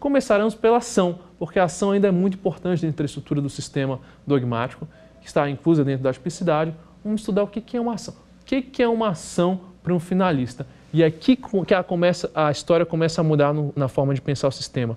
começaremos 0.00 0.54
pela 0.54 0.78
ação, 0.78 1.18
porque 1.38 1.58
a 1.58 1.64
ação 1.64 1.90
ainda 1.90 2.08
é 2.08 2.10
muito 2.10 2.38
importante 2.38 2.80
dentro 2.80 2.96
da 2.96 3.04
estrutura 3.04 3.42
do 3.42 3.50
sistema 3.50 4.00
dogmático, 4.26 4.88
que 5.26 5.30
está 5.30 5.50
inclusa 5.50 5.84
dentro 5.84 6.04
da 6.04 6.12
tipicidade. 6.12 6.72
Vamos 7.04 7.22
estudar 7.22 7.42
o 7.42 7.48
que 7.48 7.76
é 7.76 7.80
uma 7.80 7.94
ação. 7.94 8.14
O 8.40 8.44
que 8.44 8.80
é 8.80 8.86
uma 8.86 9.08
ação 9.08 9.60
para 9.82 9.92
um 9.92 9.98
finalista? 9.98 10.64
E 10.92 11.02
é 11.02 11.06
aqui 11.06 11.36
que 11.66 11.74
a, 11.74 11.82
começa, 11.82 12.30
a 12.32 12.48
história 12.52 12.86
começa 12.86 13.20
a 13.20 13.24
mudar 13.24 13.52
no, 13.52 13.72
na 13.74 13.88
forma 13.88 14.14
de 14.14 14.20
pensar 14.20 14.46
o 14.46 14.52
sistema 14.52 14.96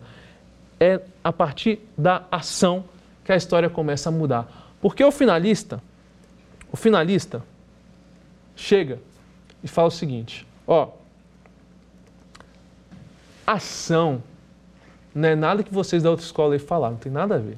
é 0.79 1.01
a 1.23 1.33
partir 1.33 1.79
da 1.97 2.23
ação 2.31 2.85
que 3.25 3.31
a 3.31 3.35
história 3.35 3.69
começa 3.69 4.09
a 4.09 4.11
mudar. 4.11 4.47
Porque 4.79 5.03
o 5.03 5.11
finalista, 5.11 5.81
o 6.71 6.77
finalista 6.77 7.43
chega 8.55 8.99
e 9.63 9.67
fala 9.67 9.87
o 9.87 9.91
seguinte: 9.91 10.47
ó, 10.65 10.89
ação 13.45 14.23
não 15.13 15.27
é 15.27 15.35
nada 15.35 15.63
que 15.63 15.73
vocês 15.73 16.03
da 16.03 16.11
outra 16.11 16.23
escola 16.23 16.53
aí 16.53 16.59
falaram, 16.59 16.93
não 16.93 16.99
tem 16.99 17.11
nada 17.11 17.35
a 17.35 17.39
ver. 17.39 17.57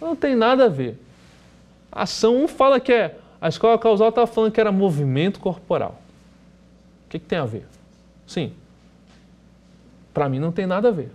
Não 0.00 0.16
tem 0.16 0.34
nada 0.34 0.66
a 0.66 0.68
ver. 0.68 0.98
Ação, 1.92 2.42
um 2.42 2.48
fala 2.48 2.80
que 2.80 2.92
é. 2.92 3.18
A 3.40 3.48
escola 3.48 3.78
causal 3.78 4.08
estava 4.08 4.26
falando 4.26 4.52
que 4.52 4.60
era 4.60 4.72
movimento 4.72 5.38
corporal. 5.38 6.00
O 7.06 7.10
que, 7.10 7.18
que 7.18 7.26
tem 7.26 7.38
a 7.38 7.44
ver? 7.44 7.66
Sim. 8.26 8.52
Para 10.14 10.28
mim 10.28 10.38
não 10.38 10.50
tem 10.50 10.66
nada 10.66 10.88
a 10.88 10.90
ver. 10.90 11.10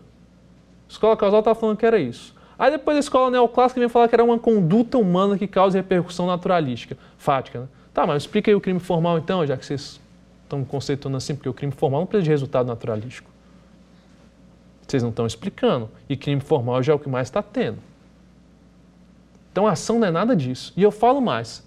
Escola 0.88 1.18
causal 1.18 1.40
estava 1.40 1.60
falando 1.60 1.78
que 1.78 1.86
era 1.86 1.98
isso. 1.98 2.36
Aí 2.60 2.72
depois 2.72 2.98
a 2.98 3.00
escola 3.00 3.30
neoclássica 3.30 3.80
vem 3.80 3.90
falar 3.90 4.08
que 4.08 4.16
era 4.16 4.24
uma 4.24 4.38
conduta 4.38 4.98
humana 4.98 5.38
que 5.38 5.48
causa 5.48 5.78
repercussão 5.78 6.28
naturalística, 6.28 6.98
fática. 7.18 7.62
Né? 7.62 7.68
Tá, 7.94 8.06
mas 8.06 8.24
explica 8.24 8.50
aí 8.52 8.56
o 8.56 8.62
crime 8.62 8.80
formal 8.80 9.18
então, 9.18 9.46
já 9.46 9.56
que 9.58 9.66
vocês 9.66 10.00
estão 10.44 10.64
conceituando 10.64 11.18
assim, 11.18 11.36
porque 11.36 11.50
o 11.50 11.54
crime 11.54 11.72
formal 11.72 12.02
não 12.02 12.08
precisa 12.08 12.24
de 12.26 12.30
resultado 12.30 12.68
naturalístico. 12.68 13.30
Vocês 14.88 15.04
não 15.04 15.10
estão 15.10 15.26
explicando. 15.26 15.90
E 16.08 16.16
crime 16.16 16.42
formal 16.42 16.82
já 16.82 16.94
é 16.94 16.96
o 16.96 17.00
que 17.00 17.10
mais 17.10 17.28
está 17.28 17.44
tendo. 17.44 17.78
Então 19.58 19.66
a 19.66 19.72
ação 19.72 19.98
não 19.98 20.08
é 20.08 20.12
nada 20.12 20.36
disso. 20.36 20.72
E 20.78 20.84
eu 20.84 20.92
falo 20.92 21.20
mais. 21.20 21.64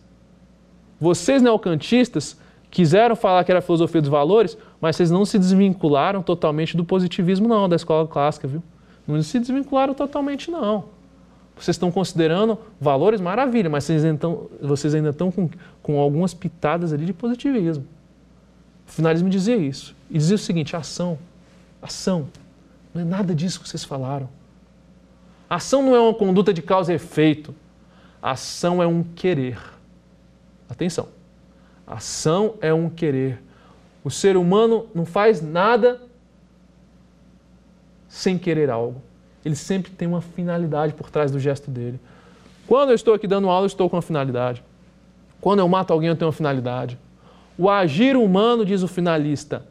Vocês 1.01 1.43
neocantistas 1.43 2.39
quiseram 2.71 3.17
falar 3.17 3.43
que 3.43 3.51
era 3.51 3.59
a 3.59 3.63
filosofia 3.63 4.01
dos 4.01 4.09
valores, 4.09 4.57
mas 4.81 4.95
vocês 4.95 5.11
não 5.11 5.25
se 5.25 5.37
desvincularam 5.37 6.23
totalmente 6.23 6.77
do 6.77 6.85
positivismo 6.85 7.49
não, 7.49 7.69
da 7.69 7.75
escola 7.75 8.07
clássica, 8.07 8.47
viu? 8.47 8.63
Não 9.09 9.21
se 9.23 9.41
desvincularam 9.41 9.93
totalmente, 9.93 10.53
não. 10.53 10.85
Vocês 11.57 11.75
estão 11.75 11.91
considerando 11.91 12.57
valores, 12.81 13.21
maravilha, 13.21 13.69
mas 13.69 13.83
vocês, 13.83 14.05
então, 14.05 14.47
vocês 14.63 14.95
ainda 14.95 15.11
estão 15.11 15.33
com, 15.33 15.51
com 15.83 15.99
algumas 15.99 16.33
pitadas 16.33 16.93
ali 16.93 17.05
de 17.05 17.13
positivismo. 17.13 17.85
O 18.87 18.93
finalismo 18.93 19.29
dizia 19.29 19.57
isso. 19.57 19.97
E 20.09 20.17
dizia 20.17 20.37
o 20.37 20.39
seguinte: 20.39 20.77
ação. 20.77 21.19
Ação. 21.83 22.29
Não 22.95 23.03
é 23.03 23.05
nada 23.05 23.35
disso 23.35 23.59
que 23.61 23.69
vocês 23.69 23.83
falaram. 23.83 24.29
Ação 25.49 25.83
não 25.83 25.97
é 25.97 25.99
uma 25.99 26.15
conduta 26.15 26.55
de 26.55 26.63
causa 26.63 26.93
e 26.93 26.95
efeito. 26.95 27.53
Ação 28.23 28.83
é 28.83 28.87
um 28.87 29.03
querer. 29.03 29.59
Atenção. 30.69 31.09
Ação 31.87 32.55
é 32.61 32.73
um 32.73 32.89
querer. 32.89 33.43
O 34.05 34.11
ser 34.11 34.37
humano 34.37 34.87
não 34.95 35.05
faz 35.05 35.43
nada 35.43 36.01
sem 38.09 38.39
querer 38.39 38.71
algo. 38.71 39.01
Ele 39.45 39.55
sempre 39.55 39.91
tem 39.91 40.07
uma 40.07 40.21
finalidade 40.21 40.93
por 40.95 41.11
trás 41.11 41.31
do 41.31 41.39
gesto 41.39 41.71
dele. 41.71 41.99
Quando 42.67 42.91
eu 42.91 42.95
estou 42.95 43.15
aqui 43.15 43.27
dando 43.27 43.49
aula, 43.49 43.65
eu 43.65 43.69
estou 43.69 43.89
com 43.89 43.97
uma 43.97 44.03
finalidade. 44.03 44.63
Quando 45.41 45.61
eu 45.61 45.69
mato 45.69 45.93
alguém, 45.93 46.09
eu 46.09 46.17
tenho 46.17 46.27
uma 46.29 46.33
finalidade. 46.33 46.99
O 47.57 47.69
agir 47.69 48.17
humano, 48.17 48.65
diz 48.65 48.83
o 48.83 48.89
finalista, 48.89 49.67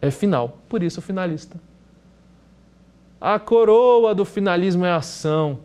é 0.00 0.10
final, 0.10 0.58
por 0.68 0.82
isso 0.82 1.00
o 1.00 1.02
finalista. 1.02 1.60
A 3.20 3.38
coroa 3.38 4.14
do 4.14 4.24
finalismo 4.24 4.84
é 4.84 4.90
a 4.90 4.96
ação, 4.96 5.60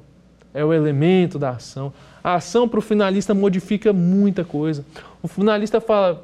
é 0.58 0.66
o 0.66 0.74
elemento 0.74 1.38
da 1.38 1.52
ação. 1.52 1.94
A 2.24 2.34
ação 2.34 2.68
para 2.68 2.80
o 2.80 2.82
finalista 2.82 3.34
modifica 3.34 3.94
muita 3.94 4.44
coisa. 4.44 4.84
O 5.22 5.28
finalista 5.28 5.80
fala: 5.80 6.24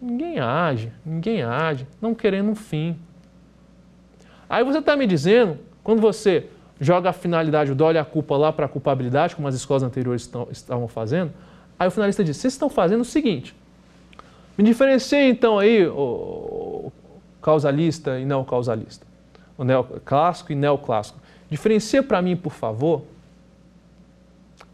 ninguém 0.00 0.38
age, 0.38 0.92
ninguém 1.04 1.42
age, 1.42 1.86
não 2.00 2.14
querendo 2.14 2.50
um 2.50 2.54
fim. 2.54 2.94
Aí 4.48 4.62
você 4.62 4.78
está 4.78 4.94
me 4.96 5.06
dizendo, 5.06 5.58
quando 5.82 6.00
você 6.00 6.46
joga 6.78 7.08
a 7.08 7.12
finalidade, 7.12 7.72
o 7.72 7.74
dó 7.74 7.90
e 7.90 7.96
a 7.96 8.04
culpa 8.04 8.36
lá 8.36 8.52
para 8.52 8.66
a 8.66 8.68
culpabilidade, 8.68 9.34
como 9.34 9.48
as 9.48 9.54
escolas 9.54 9.82
anteriores 9.82 10.22
estão, 10.22 10.48
estavam 10.50 10.86
fazendo, 10.86 11.32
aí 11.78 11.88
o 11.88 11.90
finalista 11.90 12.22
diz, 12.22 12.36
vocês 12.36 12.52
estão 12.52 12.68
fazendo 12.68 13.02
o 13.02 13.04
seguinte, 13.04 13.54
me 14.58 14.64
diferencie 14.64 15.30
então 15.30 15.58
aí 15.58 15.86
o 15.86 16.92
causalista 17.40 18.18
e 18.18 18.24
neocausalista, 18.24 19.06
o 19.56 19.64
neoclássico 19.64 20.52
e 20.52 20.54
neoclássico. 20.54 21.18
Diferencia 21.50 22.02
para 22.02 22.22
mim, 22.22 22.36
por 22.36 22.52
favor, 22.52 23.02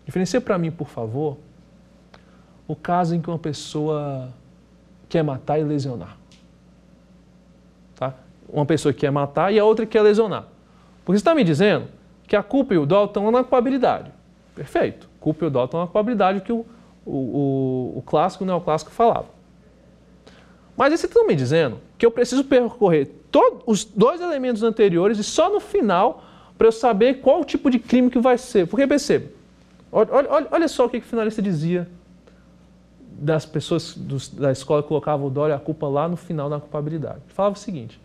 Diferencia 0.07 0.41
para 0.41 0.57
mim, 0.57 0.71
por 0.71 0.87
favor, 0.87 1.37
o 2.69 2.77
caso 2.77 3.15
em 3.15 3.21
que 3.21 3.29
uma 3.29 3.39
pessoa 3.39 4.29
quer 5.09 5.25
matar 5.25 5.59
e 5.59 5.65
lesionar. 5.65 6.17
Tá? 7.97 8.15
Uma 8.49 8.65
pessoa 8.65 8.93
que 8.93 9.01
quer 9.01 9.11
matar 9.11 9.53
e 9.53 9.59
a 9.59 9.65
outra 9.65 9.85
que 9.85 9.93
quer 9.93 10.03
lesionar. 10.03 10.45
Porque 11.05 11.19
você 11.19 11.23
está 11.23 11.35
me 11.35 11.43
dizendo 11.43 11.89
que 12.25 12.37
a 12.37 12.43
culpa 12.43 12.73
e 12.73 12.79
o 12.79 12.87
dolo 12.87 13.07
estão 13.07 13.29
na 13.33 13.41
culpabilidade. 13.41 14.13
Perfeito. 14.55 15.09
Culpa 15.19 15.45
e 15.45 15.49
o 15.49 15.51
dolo 15.51 15.65
estão 15.65 15.81
na 15.81 15.87
culpabilidade 15.87 16.41
que 16.41 16.53
o, 16.53 16.65
o, 17.05 17.13
o, 17.13 17.99
o 17.99 18.03
clássico 18.07 18.45
o 18.45 18.47
neoclássico 18.47 18.93
falava. 18.93 19.27
Mas 20.77 20.93
você 20.93 21.07
está 21.07 21.25
me 21.25 21.35
dizendo 21.35 21.81
que 21.99 22.07
eu 22.07 22.13
preciso 22.13 22.45
percorrer 22.45 23.07
todos 23.31 23.63
os 23.67 23.85
dois 23.85 24.21
elementos 24.21 24.63
anteriores 24.63 25.19
e 25.19 25.25
só 25.25 25.51
no 25.51 25.59
final 25.59 26.23
para 26.57 26.69
eu 26.69 26.73
saber 26.73 27.21
qual 27.21 27.45
tipo 27.45 27.71
de 27.71 27.79
crime 27.79 28.11
que 28.11 28.19
vai 28.19 28.39
ser. 28.39 28.67
Porque 28.67 28.87
perceba, 28.87 29.29
olha, 29.93 30.09
olha, 30.13 30.49
olha 30.51 30.69
só 30.69 30.87
o 30.87 30.89
que 30.89 30.99
o 30.99 31.03
finalista 31.03 31.43
dizia 31.43 31.89
das 33.19 33.47
pessoas 33.47 33.95
dos, 33.95 34.29
da 34.29 34.53
escola 34.53 34.83
que 34.83 34.89
colocavam 34.89 35.33
o 35.35 35.49
e 35.49 35.53
a 35.53 35.59
culpa 35.59 35.89
lá 35.89 36.09
no 36.09 36.17
final 36.17 36.51
da 36.51 36.61
culpabilidade. 36.61 37.21
Falava 37.29 37.55
o 37.55 37.59
seguinte, 37.59 37.99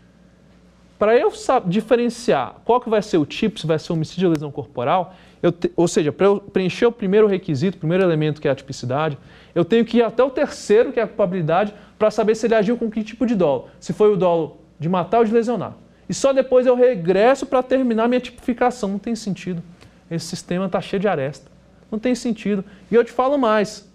para 0.98 1.16
eu 1.16 1.32
diferenciar 1.66 2.56
qual 2.64 2.80
que 2.80 2.88
vai 2.88 3.02
ser 3.02 3.18
o 3.18 3.26
tipo, 3.26 3.58
se 3.58 3.66
vai 3.66 3.78
ser 3.78 3.92
homicídio 3.92 4.28
ou 4.28 4.32
lesão 4.32 4.50
corporal, 4.50 5.14
te, 5.50 5.72
ou 5.74 5.88
seja, 5.88 6.12
para 6.12 6.26
eu 6.26 6.38
preencher 6.38 6.86
o 6.86 6.92
primeiro 6.92 7.26
requisito, 7.26 7.76
o 7.76 7.80
primeiro 7.80 8.04
elemento 8.04 8.40
que 8.40 8.46
é 8.46 8.50
a 8.50 8.54
tipicidade, 8.54 9.18
eu 9.54 9.64
tenho 9.64 9.84
que 9.84 9.98
ir 9.98 10.02
até 10.02 10.22
o 10.22 10.30
terceiro, 10.30 10.92
que 10.92 11.00
é 11.00 11.02
a 11.02 11.06
culpabilidade, 11.06 11.74
para 11.98 12.10
saber 12.10 12.36
se 12.36 12.46
ele 12.46 12.54
agiu 12.54 12.76
com 12.76 12.90
que 12.90 13.02
tipo 13.02 13.26
de 13.26 13.34
dolo. 13.34 13.68
Se 13.80 13.92
foi 13.92 14.12
o 14.12 14.16
dolo 14.16 14.58
de 14.78 14.88
matar 14.88 15.18
ou 15.18 15.24
de 15.24 15.32
lesionar. 15.32 15.74
E 16.12 16.14
só 16.14 16.30
depois 16.30 16.66
eu 16.66 16.74
regresso 16.74 17.46
para 17.46 17.62
terminar 17.62 18.06
minha 18.06 18.20
tipificação. 18.20 18.90
Não 18.90 18.98
tem 18.98 19.16
sentido. 19.16 19.62
Esse 20.10 20.26
sistema 20.26 20.66
está 20.66 20.78
cheio 20.78 21.00
de 21.00 21.08
aresta. 21.08 21.50
Não 21.90 21.98
tem 21.98 22.14
sentido. 22.14 22.62
E 22.90 22.94
eu 22.94 23.02
te 23.02 23.10
falo 23.10 23.38
mais. 23.38 23.90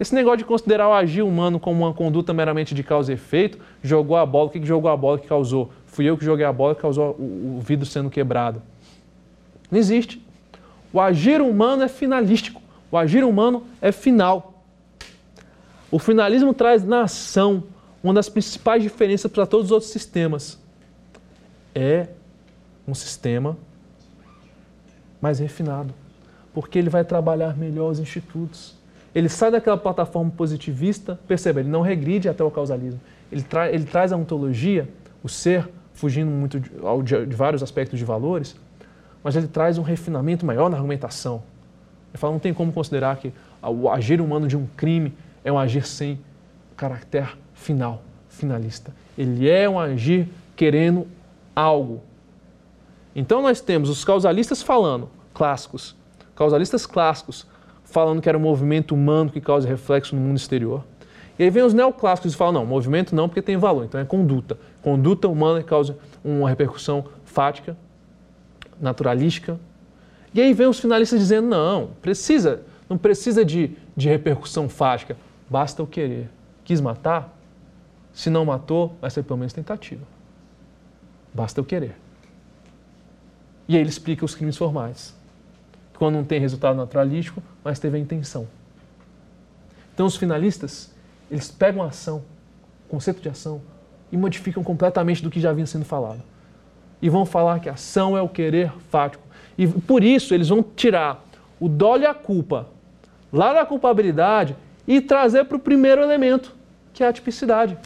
Esse 0.00 0.14
negócio 0.14 0.38
de 0.38 0.44
considerar 0.46 0.88
o 0.88 0.94
agir 0.94 1.20
humano 1.20 1.60
como 1.60 1.84
uma 1.84 1.92
conduta 1.92 2.32
meramente 2.32 2.74
de 2.74 2.82
causa 2.82 3.12
e 3.12 3.16
efeito, 3.16 3.58
jogou 3.82 4.16
a 4.16 4.24
bola, 4.24 4.46
o 4.46 4.50
que, 4.50 4.60
que 4.60 4.64
jogou 4.64 4.90
a 4.90 4.96
bola 4.96 5.18
que 5.18 5.28
causou? 5.28 5.70
Fui 5.84 6.06
eu 6.06 6.16
que 6.16 6.24
joguei 6.24 6.46
a 6.46 6.52
bola 6.54 6.74
que 6.74 6.80
causou 6.80 7.14
o, 7.18 7.58
o 7.58 7.60
vidro 7.60 7.84
sendo 7.84 8.08
quebrado. 8.08 8.62
Não 9.70 9.78
existe. 9.78 10.26
O 10.90 10.98
agir 10.98 11.42
humano 11.42 11.82
é 11.82 11.88
finalístico. 11.88 12.62
O 12.90 12.96
agir 12.96 13.22
humano 13.22 13.64
é 13.82 13.92
final. 13.92 14.64
O 15.90 15.98
finalismo 15.98 16.54
traz 16.54 16.82
na 16.82 17.02
ação 17.02 17.64
uma 18.02 18.14
das 18.14 18.30
principais 18.30 18.82
diferenças 18.82 19.30
para 19.30 19.44
todos 19.44 19.66
os 19.66 19.72
outros 19.72 19.90
sistemas. 19.90 20.66
É 21.80 22.08
um 22.88 22.94
sistema 22.94 23.56
mais 25.20 25.38
refinado, 25.38 25.94
porque 26.52 26.76
ele 26.76 26.90
vai 26.90 27.04
trabalhar 27.04 27.56
melhor 27.56 27.92
os 27.92 28.00
institutos. 28.00 28.76
Ele 29.14 29.28
sai 29.28 29.52
daquela 29.52 29.76
plataforma 29.76 30.28
positivista, 30.28 31.20
perceba, 31.28 31.60
ele 31.60 31.68
não 31.68 31.80
regride 31.80 32.28
até 32.28 32.42
o 32.42 32.50
causalismo. 32.50 33.00
Ele, 33.30 33.42
tra 33.42 33.70
ele 33.70 33.84
traz 33.84 34.12
a 34.12 34.16
ontologia, 34.16 34.88
o 35.22 35.28
ser, 35.28 35.68
fugindo 35.94 36.28
muito 36.28 36.58
de, 36.58 36.68
de, 37.04 37.26
de 37.26 37.36
vários 37.36 37.62
aspectos 37.62 37.96
de 37.96 38.04
valores, 38.04 38.56
mas 39.22 39.36
ele 39.36 39.46
traz 39.46 39.78
um 39.78 39.82
refinamento 39.82 40.44
maior 40.44 40.68
na 40.68 40.76
argumentação. 40.76 41.44
Ele 42.10 42.18
fala, 42.18 42.32
não 42.32 42.40
tem 42.40 42.52
como 42.52 42.72
considerar 42.72 43.16
que 43.18 43.32
o 43.62 43.88
agir 43.88 44.20
humano 44.20 44.48
de 44.48 44.56
um 44.56 44.66
crime 44.76 45.14
é 45.44 45.52
um 45.52 45.58
agir 45.58 45.86
sem 45.86 46.18
caráter 46.76 47.38
final, 47.54 48.02
finalista. 48.28 48.92
Ele 49.16 49.48
é 49.48 49.68
um 49.68 49.78
agir 49.78 50.28
querendo 50.56 51.06
algo. 51.58 52.02
Então 53.16 53.42
nós 53.42 53.60
temos 53.60 53.90
os 53.90 54.04
causalistas 54.04 54.62
falando, 54.62 55.10
clássicos, 55.34 55.96
causalistas 56.36 56.86
clássicos, 56.86 57.46
falando 57.82 58.22
que 58.22 58.28
era 58.28 58.38
um 58.38 58.40
movimento 58.40 58.94
humano 58.94 59.28
que 59.28 59.40
causa 59.40 59.66
reflexo 59.66 60.14
no 60.14 60.20
mundo 60.20 60.36
exterior. 60.36 60.84
E 61.36 61.42
aí 61.42 61.50
vem 61.50 61.64
os 61.64 61.74
neoclássicos 61.74 62.32
e 62.32 62.36
falam, 62.36 62.52
não, 62.52 62.66
movimento 62.66 63.14
não 63.14 63.28
porque 63.28 63.42
tem 63.42 63.56
valor, 63.56 63.84
então 63.84 64.00
é 64.00 64.04
conduta. 64.04 64.56
Conduta 64.82 65.26
humana 65.26 65.60
que 65.60 65.68
causa 65.68 65.98
uma 66.22 66.48
repercussão 66.48 67.06
fática, 67.24 67.76
naturalística. 68.80 69.58
E 70.32 70.40
aí 70.40 70.52
vem 70.52 70.68
os 70.68 70.78
finalistas 70.78 71.18
dizendo, 71.18 71.48
não, 71.48 71.90
precisa, 72.00 72.62
não 72.88 72.96
precisa 72.96 73.44
de, 73.44 73.76
de 73.96 74.08
repercussão 74.08 74.68
fática, 74.68 75.16
basta 75.50 75.82
o 75.82 75.86
querer. 75.86 76.28
Quis 76.64 76.80
matar? 76.80 77.36
Se 78.12 78.30
não 78.30 78.44
matou, 78.44 78.94
vai 79.00 79.10
ser 79.10 79.24
pelo 79.24 79.38
menos 79.38 79.52
tentativa. 79.52 80.17
Basta 81.38 81.60
eu 81.60 81.64
querer. 81.64 81.94
E 83.68 83.76
aí 83.76 83.80
ele 83.80 83.88
explica 83.88 84.24
os 84.24 84.34
crimes 84.34 84.56
formais. 84.56 85.14
Quando 85.96 86.16
não 86.16 86.24
tem 86.24 86.40
resultado 86.40 86.76
naturalístico, 86.76 87.40
mas 87.62 87.78
teve 87.78 87.96
a 87.96 88.00
intenção. 88.00 88.48
Então 89.94 90.04
os 90.04 90.16
finalistas, 90.16 90.92
eles 91.30 91.48
pegam 91.48 91.80
a 91.80 91.86
ação, 91.86 92.24
o 92.88 92.90
conceito 92.90 93.22
de 93.22 93.28
ação, 93.28 93.62
e 94.10 94.16
modificam 94.16 94.64
completamente 94.64 95.22
do 95.22 95.30
que 95.30 95.38
já 95.38 95.52
vinha 95.52 95.64
sendo 95.64 95.84
falado. 95.84 96.20
E 97.00 97.08
vão 97.08 97.24
falar 97.24 97.60
que 97.60 97.68
a 97.68 97.74
ação 97.74 98.18
é 98.18 98.20
o 98.20 98.28
querer 98.28 98.72
fático. 98.90 99.22
E 99.56 99.64
por 99.68 100.02
isso 100.02 100.34
eles 100.34 100.48
vão 100.48 100.60
tirar 100.60 101.24
o 101.60 101.68
dolo 101.68 102.02
e 102.02 102.06
a 102.06 102.14
culpa 102.14 102.66
lá 103.32 103.52
da 103.52 103.64
culpabilidade 103.64 104.56
e 104.88 105.00
trazer 105.00 105.44
para 105.44 105.56
o 105.56 105.60
primeiro 105.60 106.02
elemento, 106.02 106.52
que 106.92 107.04
é 107.04 107.06
a 107.06 107.12
tipicidade. 107.12 107.78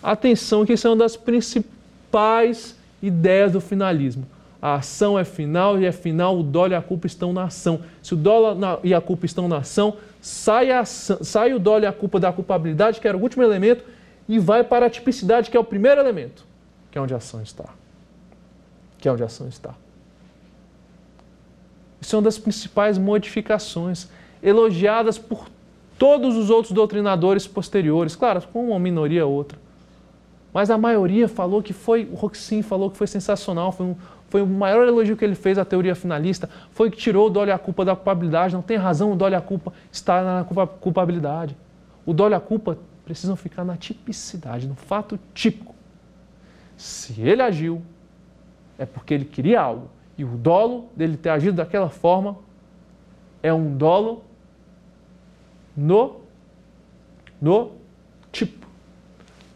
Atenção, 0.00 0.64
que 0.64 0.74
isso 0.74 0.86
é 0.86 0.90
uma 0.90 0.96
das 0.96 1.16
principais 1.16 2.75
ideias 3.06 3.52
do 3.52 3.60
finalismo. 3.60 4.26
A 4.60 4.76
ação 4.76 5.18
é 5.18 5.24
final 5.24 5.78
e 5.78 5.84
é 5.84 5.92
final, 5.92 6.38
o 6.38 6.42
dolo 6.42 6.72
e 6.72 6.74
a 6.74 6.82
culpa 6.82 7.06
estão 7.06 7.32
na 7.32 7.44
ação. 7.44 7.80
Se 8.02 8.14
o 8.14 8.16
dolo 8.16 8.58
e 8.82 8.94
a 8.94 9.00
culpa 9.00 9.26
estão 9.26 9.46
na 9.46 9.58
ação, 9.58 9.96
sai, 10.20 10.72
a, 10.72 10.84
sai 10.84 11.52
o 11.52 11.58
dolo 11.58 11.84
e 11.84 11.86
a 11.86 11.92
culpa 11.92 12.18
da 12.18 12.32
culpabilidade, 12.32 13.00
que 13.00 13.06
era 13.06 13.16
o 13.16 13.20
último 13.20 13.42
elemento, 13.42 13.84
e 14.28 14.38
vai 14.38 14.64
para 14.64 14.86
a 14.86 14.90
tipicidade, 14.90 15.50
que 15.50 15.56
é 15.56 15.60
o 15.60 15.64
primeiro 15.64 16.00
elemento, 16.00 16.44
que 16.90 16.98
é 16.98 17.00
onde 17.00 17.14
a 17.14 17.18
ação 17.18 17.42
está. 17.42 17.66
Que 18.98 19.08
é 19.08 19.12
onde 19.12 19.22
a 19.22 19.26
ação 19.26 19.46
está. 19.46 19.74
Isso 22.00 22.16
é 22.16 22.18
uma 22.18 22.24
das 22.24 22.38
principais 22.38 22.98
modificações, 22.98 24.08
elogiadas 24.42 25.18
por 25.18 25.48
todos 25.98 26.36
os 26.36 26.50
outros 26.50 26.72
doutrinadores 26.72 27.46
posteriores, 27.46 28.16
claro, 28.16 28.42
com 28.52 28.70
uma 28.70 28.78
minoria 28.78 29.26
ou 29.26 29.32
outra. 29.32 29.65
Mas 30.56 30.70
a 30.70 30.78
maioria 30.78 31.28
falou 31.28 31.62
que 31.62 31.74
foi, 31.74 32.08
o 32.10 32.14
Roxin 32.14 32.62
falou 32.62 32.90
que 32.90 32.96
foi 32.96 33.06
sensacional, 33.06 33.70
foi, 33.70 33.84
um, 33.84 33.96
foi 34.30 34.40
o 34.40 34.46
maior 34.46 34.88
elogio 34.88 35.14
que 35.14 35.22
ele 35.22 35.34
fez 35.34 35.58
à 35.58 35.66
teoria 35.66 35.94
finalista, 35.94 36.48
foi 36.70 36.90
que 36.90 36.96
tirou 36.96 37.26
o 37.26 37.30
dolo 37.30 37.48
e 37.48 37.52
a 37.52 37.58
culpa 37.58 37.84
da 37.84 37.94
culpabilidade, 37.94 38.54
não 38.54 38.62
tem 38.62 38.78
razão 38.78 39.12
o 39.12 39.16
dolo 39.16 39.32
e 39.32 39.34
a 39.34 39.40
culpa 39.42 39.74
estar 39.92 40.24
na 40.24 40.44
culpabilidade. 40.80 41.54
O 42.06 42.14
dolo 42.14 42.32
e 42.32 42.34
a 42.36 42.40
culpa 42.40 42.78
precisam 43.04 43.36
ficar 43.36 43.64
na 43.66 43.76
tipicidade, 43.76 44.66
no 44.66 44.74
fato 44.74 45.20
típico. 45.34 45.74
Se 46.74 47.20
ele 47.20 47.42
agiu, 47.42 47.82
é 48.78 48.86
porque 48.86 49.12
ele 49.12 49.26
queria 49.26 49.60
algo. 49.60 49.90
E 50.16 50.24
o 50.24 50.38
dolo 50.38 50.88
dele 50.96 51.18
ter 51.18 51.28
agido 51.28 51.56
daquela 51.56 51.90
forma 51.90 52.34
é 53.42 53.52
um 53.52 53.76
dolo 53.76 54.24
no, 55.76 56.22
no 57.42 57.72
tipo. 58.32 58.66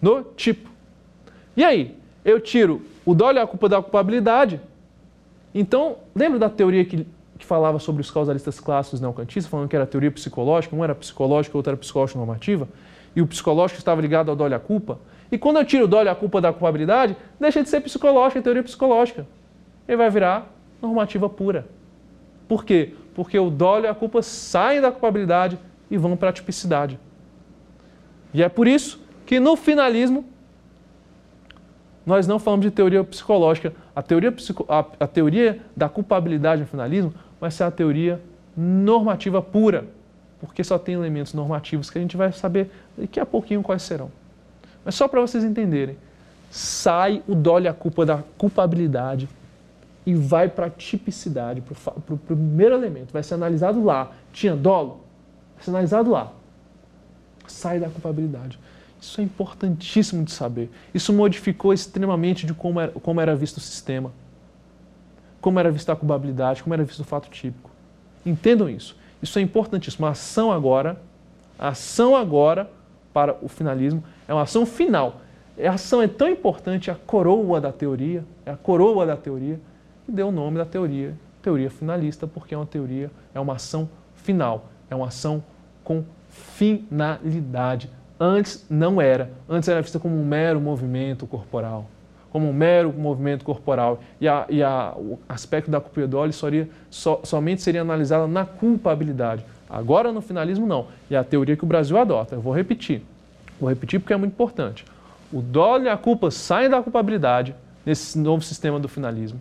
No 0.02 0.22
tipo. 0.36 0.69
E 1.56 1.64
aí? 1.64 1.96
Eu 2.24 2.40
tiro 2.40 2.82
o 3.04 3.14
dolo 3.14 3.38
é 3.38 3.42
a 3.42 3.46
culpa 3.46 3.68
da 3.68 3.82
culpabilidade. 3.82 4.60
Então, 5.54 5.96
lembra 6.14 6.38
da 6.38 6.48
teoria 6.48 6.84
que, 6.84 7.06
que 7.38 7.44
falava 7.44 7.78
sobre 7.78 8.02
os 8.02 8.10
causalistas 8.10 8.60
clássicos 8.60 9.00
neocantistas, 9.00 9.50
falando 9.50 9.68
que 9.68 9.74
era 9.74 9.86
teoria 9.86 10.10
psicológica, 10.10 10.76
um 10.76 10.84
era 10.84 10.94
psicológica, 10.94 11.56
outro 11.56 11.70
era 11.70 11.76
psicológico 11.76 12.18
normativa, 12.18 12.68
e 13.16 13.20
o 13.20 13.26
psicológico 13.26 13.78
estava 13.78 14.00
ligado 14.00 14.30
ao 14.30 14.36
dolo 14.36 14.52
e 14.52 14.54
a 14.54 14.60
culpa? 14.60 15.00
E 15.32 15.38
quando 15.38 15.56
eu 15.56 15.64
tiro 15.64 15.84
o 15.84 15.88
dolo 15.88 16.06
e 16.06 16.08
a 16.08 16.14
culpa 16.14 16.40
da 16.40 16.52
culpabilidade, 16.52 17.16
deixa 17.38 17.62
de 17.62 17.68
ser 17.68 17.80
psicológica, 17.80 18.38
é 18.38 18.42
teoria 18.42 18.62
psicológica. 18.62 19.26
E 19.88 19.96
vai 19.96 20.10
virar 20.10 20.52
normativa 20.80 21.28
pura. 21.28 21.66
Por 22.46 22.64
quê? 22.64 22.94
Porque 23.14 23.38
o 23.38 23.50
dolo 23.50 23.86
e 23.86 23.88
a 23.88 23.94
culpa 23.94 24.22
saem 24.22 24.80
da 24.80 24.90
culpabilidade 24.92 25.58
e 25.90 25.96
vão 25.96 26.16
para 26.16 26.30
a 26.30 26.32
tipicidade. 26.32 26.98
E 28.32 28.42
é 28.42 28.48
por 28.48 28.68
isso 28.68 29.00
que 29.26 29.40
no 29.40 29.56
finalismo 29.56 30.24
nós 32.04 32.26
não 32.26 32.38
falamos 32.38 32.64
de 32.64 32.70
teoria 32.70 33.04
psicológica. 33.04 33.72
A 33.94 34.02
teoria, 34.02 34.32
psico, 34.32 34.64
a, 34.68 34.84
a 35.00 35.06
teoria 35.06 35.60
da 35.76 35.88
culpabilidade 35.88 36.62
no 36.62 36.66
finalismo 36.66 37.12
vai 37.40 37.50
ser 37.50 37.64
a 37.64 37.70
teoria 37.70 38.20
normativa 38.56 39.40
pura, 39.40 39.84
porque 40.40 40.64
só 40.64 40.78
tem 40.78 40.94
elementos 40.94 41.34
normativos 41.34 41.90
que 41.90 41.98
a 41.98 42.00
gente 42.00 42.16
vai 42.16 42.32
saber 42.32 42.70
daqui 42.96 43.20
a 43.20 43.26
pouquinho 43.26 43.62
quais 43.62 43.82
serão. 43.82 44.10
Mas 44.84 44.94
só 44.94 45.06
para 45.06 45.20
vocês 45.20 45.44
entenderem, 45.44 45.96
sai 46.50 47.22
o 47.28 47.34
dole 47.34 47.68
a 47.68 47.74
culpa 47.74 48.04
da 48.04 48.22
culpabilidade 48.36 49.28
e 50.06 50.14
vai 50.14 50.48
para 50.48 50.66
a 50.66 50.70
tipicidade, 50.70 51.60
para 51.60 52.14
o 52.14 52.18
primeiro 52.18 52.74
elemento, 52.74 53.12
vai 53.12 53.22
ser 53.22 53.34
analisado 53.34 53.84
lá. 53.84 54.10
Tinha 54.32 54.56
dolo? 54.56 55.00
sinalizado 55.60 56.10
lá. 56.10 56.32
Sai 57.46 57.78
da 57.78 57.88
culpabilidade. 57.88 58.58
Isso 59.00 59.20
é 59.20 59.24
importantíssimo 59.24 60.24
de 60.24 60.32
saber. 60.32 60.70
Isso 60.92 61.12
modificou 61.12 61.72
extremamente 61.72 62.44
de 62.44 62.52
como 62.52 62.80
era, 62.80 62.92
como 62.92 63.20
era 63.20 63.34
visto 63.34 63.56
o 63.56 63.60
sistema, 63.60 64.12
como 65.40 65.58
era 65.58 65.70
vista 65.70 65.92
a 65.92 65.96
culpabilidade, 65.96 66.62
como 66.62 66.74
era 66.74 66.84
visto 66.84 67.00
o 67.00 67.04
fato 67.04 67.30
típico. 67.30 67.70
Entendam 68.24 68.68
isso. 68.68 68.96
Isso 69.22 69.38
é 69.38 69.42
importantíssimo. 69.42 70.06
A 70.06 70.10
ação 70.10 70.52
agora, 70.52 71.00
a 71.58 71.68
ação 71.68 72.14
agora 72.14 72.70
para 73.12 73.36
o 73.42 73.48
finalismo 73.48 74.04
é 74.28 74.34
uma 74.34 74.42
ação 74.42 74.66
final. 74.66 75.22
A 75.58 75.72
ação 75.72 76.00
é 76.02 76.08
tão 76.08 76.28
importante, 76.28 76.90
a 76.90 76.94
coroa 76.94 77.60
da 77.60 77.72
teoria, 77.72 78.24
é 78.44 78.50
a 78.50 78.56
coroa 78.56 79.04
da 79.06 79.16
teoria, 79.16 79.60
que 80.04 80.12
deu 80.12 80.28
o 80.28 80.32
nome 80.32 80.58
da 80.58 80.64
teoria, 80.64 81.14
teoria 81.42 81.70
finalista, 81.70 82.26
porque 82.26 82.54
é 82.54 82.56
uma 82.56 82.66
teoria, 82.66 83.10
é 83.34 83.40
uma 83.40 83.54
ação 83.54 83.88
final, 84.14 84.70
é 84.88 84.94
uma 84.94 85.08
ação 85.08 85.42
com 85.82 86.04
finalidade. 86.28 87.90
Antes 88.22 88.66
não 88.68 89.00
era. 89.00 89.30
Antes 89.48 89.66
era 89.66 89.80
vista 89.80 89.98
como 89.98 90.14
um 90.14 90.24
mero 90.24 90.60
movimento 90.60 91.26
corporal. 91.26 91.86
Como 92.30 92.50
um 92.50 92.52
mero 92.52 92.92
movimento 92.92 93.42
corporal. 93.42 94.02
E, 94.20 94.28
a, 94.28 94.44
e 94.50 94.62
a, 94.62 94.92
o 94.94 95.18
aspecto 95.26 95.70
da 95.70 95.82
e 96.28 96.32
seria, 96.34 96.68
so, 96.90 97.18
somente 97.24 97.62
seria 97.62 97.80
analisado 97.80 98.28
na 98.28 98.44
culpabilidade. 98.44 99.42
Agora 99.68 100.12
no 100.12 100.20
finalismo 100.20 100.66
não. 100.66 100.88
E 101.08 101.16
a 101.16 101.24
teoria 101.24 101.56
que 101.56 101.64
o 101.64 101.66
Brasil 101.66 101.96
adota. 101.96 102.34
Eu 102.34 102.42
vou 102.42 102.54
repetir. 102.54 103.02
Vou 103.58 103.70
repetir 103.70 103.98
porque 103.98 104.12
é 104.12 104.16
muito 104.18 104.32
importante. 104.32 104.84
O 105.32 105.40
dolo 105.40 105.84
e 105.84 105.88
a 105.88 105.96
culpa 105.96 106.30
saem 106.30 106.68
da 106.68 106.82
culpabilidade 106.82 107.54
nesse 107.86 108.18
novo 108.18 108.42
sistema 108.42 108.78
do 108.78 108.88
finalismo 108.88 109.40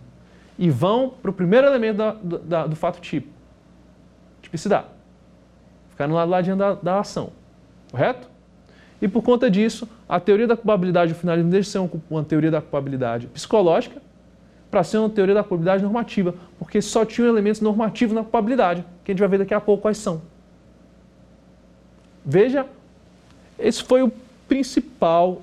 e 0.57 0.69
vão 0.69 1.09
para 1.21 1.31
o 1.31 1.33
primeiro 1.33 1.67
elemento 1.67 1.97
da, 1.97 2.11
da, 2.13 2.67
do 2.67 2.75
fato 2.75 3.01
tipo, 3.01 3.27
tipicidade. 4.41 4.87
Ficar 5.89 6.07
no 6.07 6.15
lado 6.15 6.29
ladinho 6.29 6.55
da, 6.55 6.75
da 6.75 6.99
ação. 6.99 7.31
Correto? 7.91 8.29
E 9.01 9.07
por 9.07 9.23
conta 9.23 9.49
disso, 9.49 9.87
a 10.07 10.19
teoria 10.19 10.47
da 10.47 10.55
culpabilidade 10.55 11.13
do 11.13 11.19
finalismo 11.19 11.49
deixa 11.49 11.65
de 11.65 11.71
ser 11.71 12.01
uma 12.09 12.23
teoria 12.23 12.51
da 12.51 12.61
culpabilidade 12.61 13.27
psicológica 13.27 14.01
para 14.69 14.83
ser 14.83 14.97
uma 14.97 15.09
teoria 15.09 15.33
da 15.33 15.41
culpabilidade 15.41 15.83
normativa, 15.83 16.35
porque 16.57 16.81
só 16.81 17.05
tinha 17.05 17.27
elementos 17.27 17.61
normativos 17.61 18.13
na 18.13 18.21
culpabilidade, 18.21 18.85
que 19.03 19.11
a 19.11 19.13
gente 19.13 19.19
vai 19.19 19.29
ver 19.29 19.39
daqui 19.39 19.53
a 19.53 19.61
pouco 19.61 19.81
quais 19.83 19.97
são. 19.97 20.21
Veja, 22.25 22.65
esse 23.57 23.83
foi 23.83 24.03
o 24.03 24.11
principal 24.47 25.41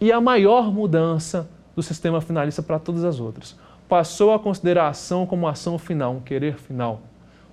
e 0.00 0.12
a 0.12 0.20
maior 0.20 0.72
mudança 0.72 1.48
do 1.74 1.82
sistema 1.82 2.20
finalista 2.20 2.62
para 2.62 2.78
todas 2.78 3.04
as 3.04 3.20
outras. 3.20 3.56
Passou 3.88 4.32
a 4.32 4.38
considerar 4.38 4.84
a 4.84 4.88
ação 4.88 5.26
como 5.26 5.48
ação 5.48 5.78
final, 5.78 6.14
um 6.14 6.20
querer 6.20 6.54
final. 6.54 7.00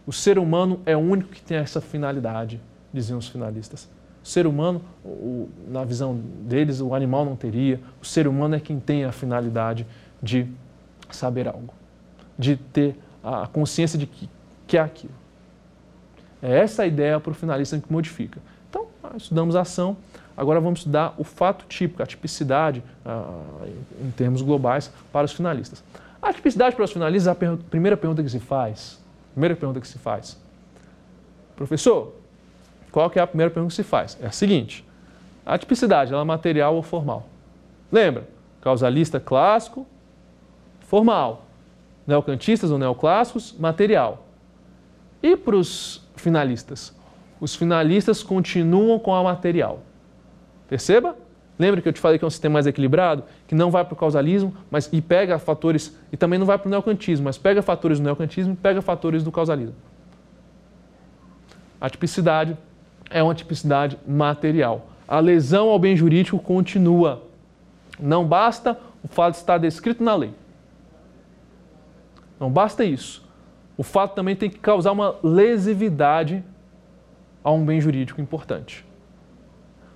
O 0.05 0.13
ser 0.13 0.37
humano 0.37 0.79
é 0.85 0.95
o 0.95 0.99
único 0.99 1.29
que 1.29 1.41
tem 1.41 1.57
essa 1.57 1.81
finalidade, 1.81 2.61
diziam 2.93 3.17
os 3.17 3.27
finalistas. 3.27 3.89
O 4.25 4.27
ser 4.27 4.47
humano, 4.47 4.81
o, 5.05 5.47
na 5.67 5.83
visão 5.83 6.19
deles, 6.41 6.81
o 6.81 6.95
animal 6.95 7.23
não 7.23 7.35
teria. 7.35 7.79
O 8.01 8.05
ser 8.05 8.27
humano 8.27 8.55
é 8.55 8.59
quem 8.59 8.79
tem 8.79 9.05
a 9.05 9.11
finalidade 9.11 9.85
de 10.19 10.47
saber 11.11 11.47
algo, 11.47 11.71
de 12.35 12.57
ter 12.57 12.95
a 13.23 13.45
consciência 13.45 13.99
de 13.99 14.07
que, 14.07 14.27
que 14.65 14.79
é 14.79 14.81
aquilo. 14.81 15.13
É 16.41 16.57
essa 16.57 16.81
a 16.81 16.87
ideia 16.87 17.19
para 17.19 17.29
o 17.29 17.35
finalista 17.35 17.77
que 17.77 17.93
modifica. 17.93 18.39
Então, 18.67 18.87
estudamos 19.15 19.55
a 19.55 19.61
ação, 19.61 19.95
agora 20.35 20.59
vamos 20.59 20.79
estudar 20.79 21.13
o 21.19 21.23
fato 21.23 21.63
típico, 21.67 22.01
a 22.01 22.05
tipicidade, 22.07 22.81
em 24.03 24.09
termos 24.09 24.41
globais, 24.41 24.91
para 25.13 25.25
os 25.25 25.33
finalistas. 25.33 25.83
A 26.19 26.33
tipicidade 26.33 26.75
para 26.75 26.85
os 26.85 26.91
finalistas 26.91 27.27
é 27.27 27.31
a 27.31 27.35
per 27.35 27.57
primeira 27.69 27.95
pergunta 27.95 28.23
que 28.23 28.29
se 28.31 28.39
faz. 28.39 28.99
Primeira 29.33 29.55
pergunta 29.55 29.79
que 29.79 29.87
se 29.87 29.99
faz. 29.99 30.35
Professor, 31.55 32.24
qual 32.95 33.09
que 33.09 33.19
é 33.19 33.21
a 33.21 33.27
primeira 33.27 33.51
pergunta 33.51 33.71
que 33.71 33.75
se 33.75 33.83
faz? 33.83 34.17
É 34.21 34.27
a 34.27 34.31
seguinte: 34.31 34.85
a 35.45 35.57
tipicidade, 35.57 36.13
ela 36.13 36.21
é 36.21 36.25
material 36.25 36.77
ou 36.77 36.81
formal? 36.81 37.27
Lembra? 37.91 38.25
Causalista 38.61 39.19
clássico, 39.19 39.85
formal. 40.79 41.45
Neocantistas 42.07 42.71
ou 42.71 42.77
neoclássicos, 42.77 43.53
material. 43.59 44.25
E 45.21 45.35
para 45.35 45.57
os 45.57 46.07
finalistas? 46.15 46.95
Os 47.37 47.53
finalistas 47.53 48.23
continuam 48.23 48.97
com 48.97 49.13
a 49.13 49.21
material. 49.21 49.81
Perceba? 50.69 51.17
Lembra 51.59 51.81
que 51.81 51.89
eu 51.89 51.93
te 51.93 51.99
falei 51.99 52.17
que 52.17 52.23
é 52.23 52.27
um 52.27 52.31
sistema 52.31 52.53
mais 52.53 52.65
equilibrado, 52.65 53.25
que 53.45 53.55
não 53.55 53.69
vai 53.69 53.83
para 53.83 53.93
o 53.93 53.97
causalismo, 53.97 54.55
mas 54.71 54.89
e 54.93 55.01
pega 55.01 55.37
fatores, 55.37 55.93
e 56.13 56.15
também 56.15 56.39
não 56.39 56.45
vai 56.45 56.57
para 56.57 56.67
o 56.67 56.71
neocantismo, 56.71 57.25
mas 57.25 57.37
pega 57.37 57.61
fatores 57.61 57.99
do 57.99 58.05
neocantismo 58.05 58.53
e 58.53 58.55
pega 58.55 58.81
fatores 58.81 59.21
do 59.21 59.33
causalismo. 59.33 59.75
A 61.81 61.89
tipicidade 61.89 62.57
é 63.09 63.21
uma 63.21 63.35
tipicidade 63.35 63.97
material. 64.07 64.87
A 65.07 65.19
lesão 65.19 65.69
ao 65.69 65.79
bem 65.79 65.95
jurídico 65.95 66.39
continua. 66.39 67.23
Não 67.99 68.25
basta 68.25 68.79
o 69.03 69.07
fato 69.07 69.35
estar 69.35 69.57
descrito 69.57 70.03
na 70.03 70.15
lei. 70.15 70.33
Não 72.39 72.49
basta 72.49 72.83
isso. 72.83 73.23
O 73.77 73.83
fato 73.83 74.15
também 74.15 74.35
tem 74.35 74.49
que 74.49 74.59
causar 74.59 74.91
uma 74.91 75.15
lesividade 75.21 76.43
a 77.43 77.51
um 77.51 77.63
bem 77.63 77.79
jurídico 77.79 78.19
importante. 78.19 78.85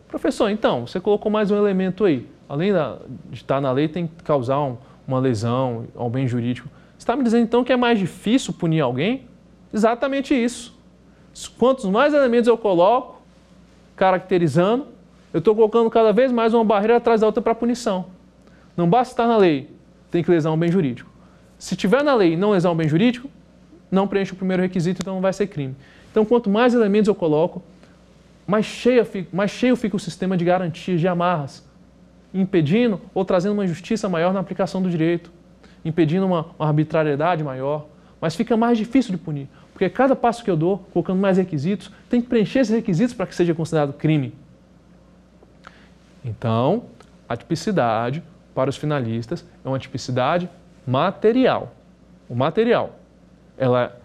Professor, 0.08 0.50
então, 0.50 0.88
você 0.88 1.00
colocou 1.00 1.32
mais 1.32 1.52
um 1.52 1.58
elemento 1.58 2.06
aí. 2.06 2.28
Além 2.48 2.72
de 3.30 3.38
estar 3.38 3.62
na 3.62 3.72
lei, 3.72 3.88
tem 3.88 4.08
que 4.08 4.24
causar 4.24 4.60
um, 4.60 4.78
uma 5.08 5.19
lesão 5.19 5.86
ao 5.95 6.10
bem 6.10 6.28
jurídico. 6.28 6.69
Você 6.98 7.04
está 7.04 7.15
me 7.15 7.24
dizendo 7.24 7.43
então 7.43 7.63
que 7.63 7.72
é 7.72 7.78
mais 7.78 8.00
difícil 8.00 8.54
punir 8.54 8.82
alguém? 8.82 9.28
Exatamente 9.74 10.34
isso. 10.34 10.79
Quantos 11.58 11.86
mais 11.86 12.13
elementos 12.13 12.48
eu 12.48 12.58
coloco, 12.58 13.22
caracterizando, 13.96 14.88
eu 15.34 15.39
estou 15.39 15.54
colocando 15.54 15.89
cada 15.89 16.12
vez 16.12 16.32
mais 16.32 16.54
uma 16.54 16.63
barreira 16.63 16.98
atrás 16.98 17.22
da 17.22 17.28
outra 17.28 17.42
para 17.42 17.54
punição. 17.54 18.06
Não 18.76 18.89
basta 18.89 19.13
estar 19.13 19.28
na 19.28 19.38
lei, 19.38 19.70
tem 20.10 20.24
que 20.24 20.32
lesar 20.32 20.52
um 20.52 20.58
bem 20.58 20.72
jurídico. 20.72 21.10
Se 21.58 21.76
tiver 21.76 22.04
na 22.04 22.15
lei 22.15 22.34
e 22.34 22.38
não 22.38 22.52
lesar 22.52 22.72
um 22.72 22.76
bem 22.76 22.88
jurídico, 22.88 23.30
não 23.92 24.08
preenche 24.08 24.34
o 24.34 24.36
primeiro 24.36 24.63
requisito, 24.63 25.02
então 25.02 25.15
não 25.15 25.22
vai 25.22 25.34
ser 25.34 25.48
crime. 25.48 25.76
Então, 26.12 26.26
quanto 26.26 26.50
mais 26.50 26.74
elementos 26.74 27.08
eu 27.08 27.15
coloco, 27.15 27.62
mais, 28.48 28.65
cheia, 28.65 29.08
mais 29.32 29.52
cheio 29.52 29.76
fica 29.76 29.96
o 29.96 30.00
sistema 30.00 30.36
de 30.36 30.44
garantias, 30.44 31.00
de 31.00 31.08
amarras, 31.08 31.63
impedindo 32.34 33.00
ou 33.13 33.24
trazendo 33.24 33.54
uma 33.54 33.65
injustiça 33.65 34.10
maior 34.10 34.34
na 34.34 34.39
aplicação 34.39 34.82
do 34.82 34.89
direito, 34.89 35.32
impedindo 35.84 36.26
uma, 36.26 36.48
uma 36.58 36.68
arbitrariedade 36.68 37.44
maior, 37.44 37.88
mas 38.20 38.36
fica 38.36 38.58
mais 38.58 38.78
difícil 38.78 39.12
de 39.12 39.18
punir, 39.18 39.48
porque 39.80 39.89
cada 39.89 40.13
passo 40.13 40.44
que 40.44 40.52
eu 40.52 40.58
dou, 40.58 40.80
colocando 40.92 41.22
mais 41.22 41.38
requisitos, 41.38 41.89
tem 42.10 42.20
que 42.20 42.28
preencher 42.28 42.60
esses 42.60 42.76
requisitos 42.76 43.13
para 43.13 43.26
que 43.26 43.34
seja 43.34 43.56
considerado 43.56 43.94
crime. 43.94 44.34
Então, 46.24 46.84
a 47.30 47.38
tipicidade 47.38 48.22
para 48.54 48.70
os 48.70 48.76
finalistas 48.76 49.46
é 49.63 49.70
uma 49.70 49.80
tipicidade 49.80 50.50
material. 50.86 51.74
O 52.28 52.36
material, 52.36 53.00
ela 53.58 53.98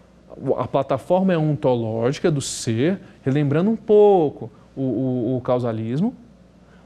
a 0.56 0.68
plataforma 0.68 1.32
é 1.32 1.38
ontológica 1.38 2.30
do 2.30 2.40
ser, 2.40 3.00
relembrando 3.24 3.68
um 3.68 3.76
pouco 3.76 4.52
o, 4.76 4.80
o, 4.80 5.36
o, 5.38 5.40
causalismo, 5.40 6.14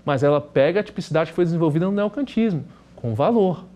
mas 0.03 0.23
ela 0.23 0.41
pega 0.41 0.81
a 0.81 0.83
tipicidade 0.83 1.29
que 1.29 1.37
foi 1.37 1.45
desenvolvida 1.45 1.85
no 1.85 1.93
neocantismo, 1.93 2.65
com 2.97 3.15
valor. 3.15 3.67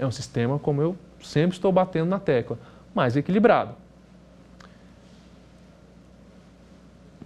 É 0.00 0.04
um 0.04 0.10
sistema, 0.10 0.58
como 0.58 0.82
eu 0.82 0.96
sempre 1.22 1.56
estou 1.56 1.70
batendo 1.70 2.08
na 2.08 2.18
tecla, 2.18 2.58
mais 2.92 3.16
equilibrado. 3.16 3.74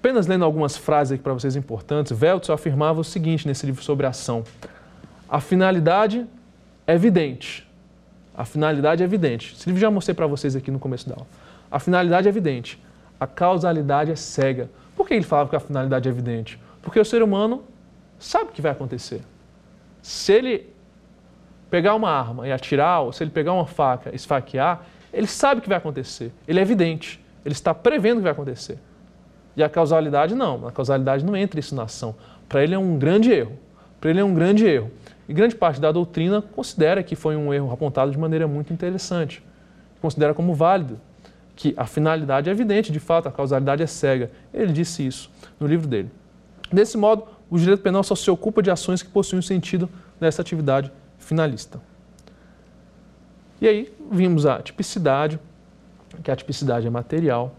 Apenas 0.02 0.26
lendo 0.26 0.44
algumas 0.44 0.76
frases 0.76 1.12
aqui 1.12 1.22
para 1.22 1.32
vocês 1.32 1.54
importantes, 1.54 2.10
Veltz 2.10 2.50
afirmava 2.50 3.00
o 3.00 3.04
seguinte 3.04 3.46
nesse 3.46 3.64
livro 3.64 3.84
sobre 3.84 4.04
ação: 4.04 4.42
a 5.28 5.40
finalidade 5.40 6.26
é 6.88 6.92
evidente. 6.92 7.70
A 8.34 8.44
finalidade 8.44 9.00
é 9.00 9.04
evidente. 9.04 9.54
Esse 9.54 9.64
livro 9.68 9.80
já 9.80 9.92
mostrei 9.92 10.12
para 10.12 10.26
vocês 10.26 10.56
aqui 10.56 10.72
no 10.72 10.80
começo 10.80 11.08
da 11.08 11.14
aula. 11.14 11.26
A 11.70 11.78
finalidade 11.78 12.26
é 12.26 12.30
evidente, 12.30 12.82
a 13.20 13.28
causalidade 13.28 14.10
é 14.10 14.16
cega. 14.16 14.68
Por 14.96 15.06
que 15.06 15.14
ele 15.14 15.22
falava 15.22 15.48
que 15.48 15.54
a 15.54 15.60
finalidade 15.60 16.08
é 16.08 16.10
evidente? 16.10 16.58
Porque 16.82 16.98
o 16.98 17.04
ser 17.04 17.22
humano 17.22 17.62
sabe 18.18 18.46
o 18.46 18.52
que 18.52 18.60
vai 18.60 18.72
acontecer. 18.72 19.22
Se 20.02 20.32
ele 20.32 20.68
pegar 21.70 21.94
uma 21.94 22.10
arma 22.10 22.48
e 22.48 22.50
atirar, 22.50 23.02
ou 23.02 23.12
se 23.12 23.22
ele 23.22 23.30
pegar 23.30 23.52
uma 23.52 23.66
faca 23.66 24.10
e 24.10 24.16
esfaquear, 24.16 24.82
ele 25.12 25.28
sabe 25.28 25.60
o 25.60 25.62
que 25.62 25.68
vai 25.68 25.78
acontecer. 25.78 26.32
Ele 26.48 26.58
é 26.58 26.62
evidente. 26.62 27.24
Ele 27.44 27.52
está 27.52 27.72
prevendo 27.72 28.14
o 28.14 28.16
que 28.18 28.24
vai 28.24 28.32
acontecer. 28.32 28.80
E 29.56 29.62
a 29.62 29.68
causalidade 29.68 30.34
não. 30.34 30.66
A 30.66 30.72
causalidade 30.72 31.24
não 31.24 31.36
entra 31.36 31.60
isso 31.60 31.74
na 31.74 31.84
ação. 31.84 32.14
Para 32.48 32.62
ele 32.62 32.74
é 32.74 32.78
um 32.78 32.98
grande 32.98 33.30
erro. 33.30 33.58
Para 34.00 34.10
ele 34.10 34.20
é 34.20 34.24
um 34.24 34.34
grande 34.34 34.66
erro. 34.66 34.90
E 35.28 35.32
grande 35.32 35.54
parte 35.54 35.80
da 35.80 35.92
doutrina 35.92 36.42
considera 36.42 37.02
que 37.02 37.14
foi 37.14 37.36
um 37.36 37.52
erro 37.52 37.72
apontado 37.72 38.10
de 38.10 38.18
maneira 38.18 38.48
muito 38.48 38.72
interessante. 38.72 39.42
Considera 40.00 40.34
como 40.34 40.54
válido 40.54 40.98
que 41.54 41.74
a 41.76 41.86
finalidade 41.86 42.48
é 42.48 42.52
evidente, 42.52 42.90
de 42.90 42.98
fato, 42.98 43.28
a 43.28 43.32
causalidade 43.32 43.82
é 43.82 43.86
cega. 43.86 44.30
Ele 44.52 44.72
disse 44.72 45.06
isso 45.06 45.30
no 45.60 45.66
livro 45.66 45.86
dele. 45.86 46.10
Desse 46.72 46.96
modo, 46.96 47.24
o 47.50 47.58
direito 47.58 47.82
penal 47.82 48.02
só 48.02 48.14
se 48.14 48.30
ocupa 48.30 48.62
de 48.62 48.70
ações 48.70 49.02
que 49.02 49.10
possuem 49.10 49.42
sentido 49.42 49.88
nessa 50.20 50.40
atividade 50.40 50.90
finalista. 51.18 51.80
E 53.60 53.68
aí 53.68 53.94
vimos 54.10 54.44
a 54.44 54.60
tipicidade, 54.60 55.38
que 56.22 56.30
a 56.30 56.36
tipicidade 56.36 56.86
é 56.86 56.90
material. 56.90 57.54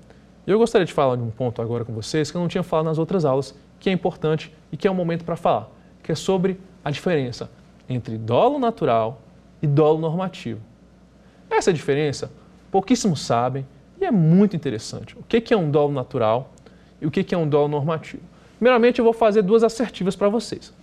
Eu 0.46 0.58
gostaria 0.58 0.86
de 0.86 0.92
falar 0.92 1.16
de 1.16 1.22
um 1.22 1.30
ponto 1.30 1.62
agora 1.62 1.86
com 1.86 1.94
vocês 1.94 2.30
que 2.30 2.36
eu 2.36 2.42
não 2.42 2.50
tinha 2.50 2.64
falado 2.64 2.86
nas 2.86 2.98
outras 2.98 3.24
aulas, 3.24 3.56
que 3.80 3.90
é 3.90 3.94
importante 3.94 4.54
e 4.72 4.78
que 4.78 4.88
é 4.88 4.92
o 4.92 4.94
momento 4.94 5.24
para 5.24 5.38
falar, 5.38 5.70
que 6.02 6.12
é 6.12 6.16
sobre 6.16 6.60
a 6.84 6.92
diferença 6.92 7.50
entre 7.88 8.18
dolo 8.18 8.60
natural 8.60 9.22
e 9.62 9.68
dolo 9.68 10.00
normativo. 10.00 10.60
Essa 11.50 11.72
diferença 11.72 12.32
pouquíssimos 12.70 13.22
sabem, 13.22 13.66
e 14.02 14.04
E 14.04 14.06
é 14.06 14.12
muito 14.12 14.54
interessante. 14.54 15.18
O 15.18 15.24
que 15.24 15.54
é 15.54 15.58
um 15.58 15.72
dolo 15.72 15.94
natural 15.94 16.52
e 17.02 17.08
o 17.08 17.12
que 17.12 17.34
é 17.34 17.38
um 17.38 17.48
dolo 17.48 17.70
normativo? 17.70 18.22
Primeiramente, 18.58 19.00
eu 19.00 19.06
vou 19.06 19.14
fazer 19.14 19.42
duas 19.42 19.64
assertivas 19.64 20.14
para 20.14 20.28
vocês. 20.28 20.74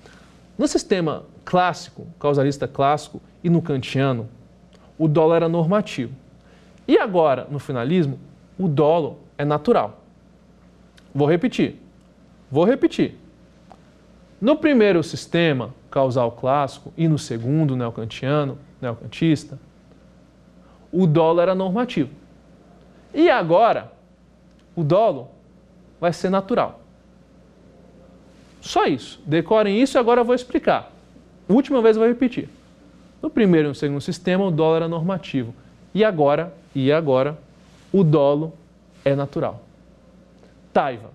No 0.57 0.67
sistema 0.67 1.25
clássico, 1.45 2.07
causalista 2.19 2.67
clássico 2.67 3.21
e 3.45 3.51
no 3.51 3.61
kantiano, 3.61 4.27
o 4.99 5.07
dolo 5.07 5.35
era 5.35 5.51
normativo. 5.51 6.15
E 6.89 6.99
agora, 6.99 7.47
no 7.51 7.59
finalismo, 7.59 8.19
o 8.59 8.67
dolo 8.67 9.19
é 9.41 9.45
natural. 9.45 10.01
Vou 11.15 11.27
repetir. 11.27 11.77
Vou 12.51 12.65
repetir. 12.65 13.17
No 14.39 14.57
primeiro 14.57 15.03
sistema 15.03 15.75
causal 15.91 16.33
clássico 16.33 16.93
e 16.97 17.09
no 17.09 17.19
segundo 17.19 17.75
neocantiano, 17.75 18.59
neocantista, 18.81 19.59
o 20.93 21.07
dolo 21.07 21.41
era 21.41 21.55
normativo. 21.55 22.11
E 23.15 23.31
agora, 23.31 23.93
o 24.77 24.85
dolo 24.85 25.29
vai 25.99 26.13
ser 26.13 26.29
natural. 26.29 26.81
Só 28.61 28.85
isso. 28.87 29.23
Decorem 29.25 29.81
isso 29.81 29.97
e 29.97 29.99
agora 29.99 30.21
eu 30.21 30.25
vou 30.25 30.35
explicar. 30.35 30.93
Última 31.49 31.81
vez 31.81 31.97
eu 31.97 32.01
vou 32.01 32.09
repetir. 32.09 32.49
No 33.23 33.31
primeiro 33.31 33.69
e 33.69 33.71
no 33.71 33.75
segundo 33.75 34.01
sistema, 34.01 34.45
o 34.45 34.51
dolo 34.51 34.77
era 34.77 34.89
normativo. 34.89 35.55
E 35.95 36.05
agora, 36.05 36.55
e 36.75 36.93
agora, 36.93 37.39
o 37.93 38.05
dolo 38.05 38.53
é 39.05 39.15
natural. 39.15 39.63
Taiva. 40.73 41.11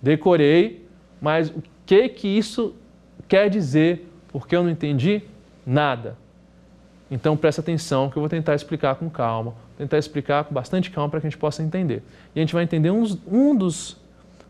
Decorei, 0.00 0.86
mas 1.20 1.50
o 1.50 1.62
que 1.86 2.08
que 2.08 2.28
isso 2.28 2.74
quer 3.28 3.48
dizer? 3.48 4.08
Porque 4.28 4.54
eu 4.54 4.62
não 4.62 4.70
entendi 4.70 5.22
nada. 5.66 6.16
Então 7.10 7.36
presta 7.36 7.60
atenção 7.60 8.10
que 8.10 8.16
eu 8.16 8.20
vou 8.20 8.28
tentar 8.28 8.54
explicar 8.54 8.96
com 8.96 9.08
calma, 9.08 9.54
tentar 9.78 9.98
explicar 9.98 10.44
com 10.44 10.54
bastante 10.54 10.90
calma 10.90 11.10
para 11.10 11.20
que 11.20 11.26
a 11.26 11.30
gente 11.30 11.38
possa 11.38 11.62
entender. 11.62 12.02
E 12.34 12.40
a 12.40 12.42
gente 12.42 12.54
vai 12.54 12.64
entender 12.64 12.90
uns, 12.90 13.18
um 13.26 13.54
dos 13.54 13.96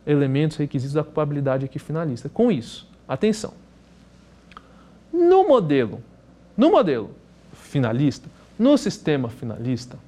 elementos, 0.06 0.56
requisitos 0.56 0.94
da 0.94 1.02
culpabilidade 1.02 1.64
aqui 1.64 1.78
finalista. 1.78 2.28
Com 2.28 2.50
isso, 2.50 2.88
atenção. 3.08 3.54
No 5.12 5.46
modelo, 5.46 6.02
no 6.56 6.70
modelo 6.70 7.10
finalista, 7.52 8.28
no 8.58 8.76
sistema 8.76 9.28
finalista, 9.28 9.98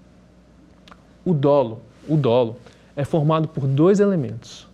o 1.25 1.35
dolo, 1.35 1.83
o 2.09 2.17
dolo 2.17 2.57
é 2.95 3.05
formado 3.05 3.49
por 3.49 3.67
dois 3.67 4.01
elementos. 4.01 4.67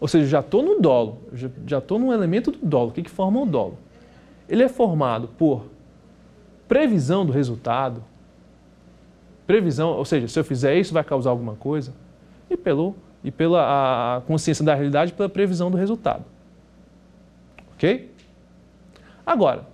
Ou 0.00 0.06
seja, 0.06 0.26
já 0.26 0.40
estou 0.40 0.62
no 0.62 0.80
dolo, 0.80 1.18
já 1.66 1.78
estou 1.78 1.98
no 1.98 2.12
elemento 2.12 2.52
do 2.52 2.58
dolo. 2.64 2.90
O 2.90 2.92
que, 2.92 3.02
que 3.02 3.10
forma 3.10 3.40
o 3.40 3.46
dolo? 3.46 3.78
Ele 4.48 4.62
é 4.62 4.68
formado 4.68 5.28
por 5.36 5.64
previsão 6.68 7.26
do 7.26 7.32
resultado, 7.32 8.04
previsão, 9.46 9.90
ou 9.90 10.04
seja, 10.04 10.28
se 10.28 10.38
eu 10.38 10.44
fizer 10.44 10.76
isso 10.76 10.92
vai 10.92 11.02
causar 11.02 11.30
alguma 11.30 11.54
coisa, 11.54 11.92
e, 12.50 12.56
pelo, 12.56 12.94
e 13.24 13.30
pela 13.30 14.22
consciência 14.26 14.64
da 14.64 14.74
realidade 14.74 15.12
pela 15.12 15.28
previsão 15.28 15.70
do 15.70 15.76
resultado. 15.76 16.24
Ok? 17.74 18.12
Agora, 19.26 19.66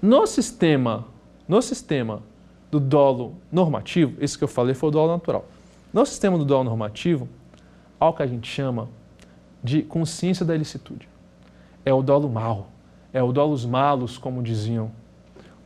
no 0.00 0.26
sistema, 0.26 1.04
no 1.46 1.60
sistema 1.60 2.22
do 2.70 2.78
dolo 2.78 3.36
normativo, 3.50 4.14
esse 4.20 4.36
que 4.36 4.44
eu 4.44 4.48
falei 4.48 4.74
foi 4.74 4.88
o 4.88 4.92
dolo 4.92 5.12
natural. 5.12 5.46
No 5.92 6.04
sistema 6.04 6.36
do 6.36 6.44
dolo 6.44 6.64
normativo, 6.64 7.28
há 7.98 8.08
o 8.08 8.12
que 8.12 8.22
a 8.22 8.26
gente 8.26 8.48
chama 8.48 8.88
de 9.62 9.82
consciência 9.82 10.44
da 10.44 10.54
ilicitude. 10.54 11.08
É 11.84 11.92
o 11.92 12.02
dolo 12.02 12.28
mal, 12.28 12.68
é 13.12 13.22
o 13.22 13.32
dolos 13.32 13.64
malos, 13.64 14.18
como 14.18 14.42
diziam 14.42 14.90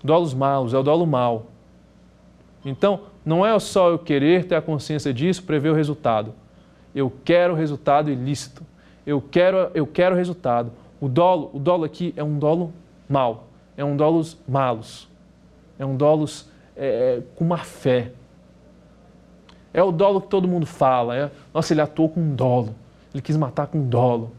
dolos 0.03 0.35
maus, 0.35 0.75
é 0.75 0.79
o 0.79 0.83
dolo 0.83 1.07
mal. 1.07 1.47
Então, 2.65 3.01
não 3.25 3.45
é 3.45 3.57
só 3.59 3.91
eu 3.91 3.99
querer 3.99 4.47
ter 4.47 4.55
a 4.55 4.63
consciência 4.63 5.13
disso, 5.13 5.43
prever 5.43 5.71
o 5.71 5.75
resultado. 5.75 6.35
Eu 6.95 7.13
quero 7.25 7.55
o 7.55 7.57
resultado 7.57 8.11
ilícito. 8.11 8.65
Eu 9.07 9.21
quero, 9.21 9.71
eu 9.75 9.87
quero 9.87 10.15
o 10.15 10.19
resultado. 10.19 10.73
O 11.01 11.09
dolo, 11.09 11.51
o 11.53 11.59
dolo 11.59 11.85
aqui 11.85 12.13
é 12.17 12.23
um 12.23 12.39
dolo 12.39 12.73
mal, 13.09 13.49
é 13.77 13.85
um 13.85 13.97
dolos 13.97 14.39
malos, 14.47 15.09
é 15.77 15.85
um 15.85 15.97
dolos 15.97 16.49
é, 16.83 16.87
é, 16.87 17.23
com 17.37 17.45
má 17.45 17.59
fé. 17.59 18.11
É 19.73 19.81
o 19.83 19.93
dolo 19.93 20.21
que 20.21 20.27
todo 20.27 20.49
mundo 20.49 20.67
fala. 20.67 21.17
É, 21.17 21.31
Nossa, 21.55 21.73
ele 21.73 21.81
atuou 21.81 22.09
com 22.09 22.35
dolo. 22.35 22.75
Ele 23.15 23.23
quis 23.23 23.37
matar 23.37 23.69
com 23.69 23.89
dolo. 23.89 24.33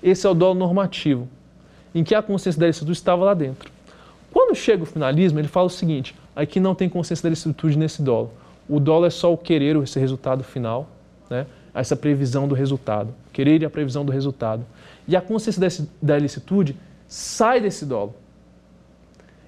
Esse 0.00 0.28
é 0.28 0.30
o 0.30 0.34
dolo 0.34 0.54
normativo, 0.54 1.28
em 1.92 2.04
que 2.04 2.14
a 2.14 2.22
consciência 2.22 2.58
da 2.60 2.66
ilicitude 2.66 2.92
estava 2.92 3.24
lá 3.24 3.34
dentro. 3.34 3.70
Quando 4.32 4.54
chega 4.54 4.84
o 4.84 4.86
finalismo, 4.86 5.40
ele 5.40 5.48
fala 5.48 5.66
o 5.66 5.70
seguinte: 5.70 6.14
aqui 6.36 6.60
não 6.60 6.72
tem 6.72 6.88
consciência 6.88 7.24
da 7.24 7.30
licitude 7.30 7.76
nesse 7.76 8.00
dolo. 8.00 8.30
O 8.68 8.78
dolo 8.78 9.04
é 9.04 9.10
só 9.10 9.32
o 9.32 9.36
querer, 9.36 9.74
esse 9.82 9.98
resultado 9.98 10.44
final, 10.44 10.88
né? 11.28 11.46
essa 11.74 11.96
previsão 11.96 12.46
do 12.46 12.54
resultado. 12.54 13.12
Querer 13.32 13.60
e 13.60 13.64
a 13.64 13.70
previsão 13.70 14.04
do 14.04 14.12
resultado. 14.12 14.64
E 15.08 15.16
a 15.16 15.20
consciência 15.20 15.88
da 16.00 16.16
ilicitude 16.16 16.76
sai 17.08 17.60
desse 17.60 17.84
dolo. 17.84 18.14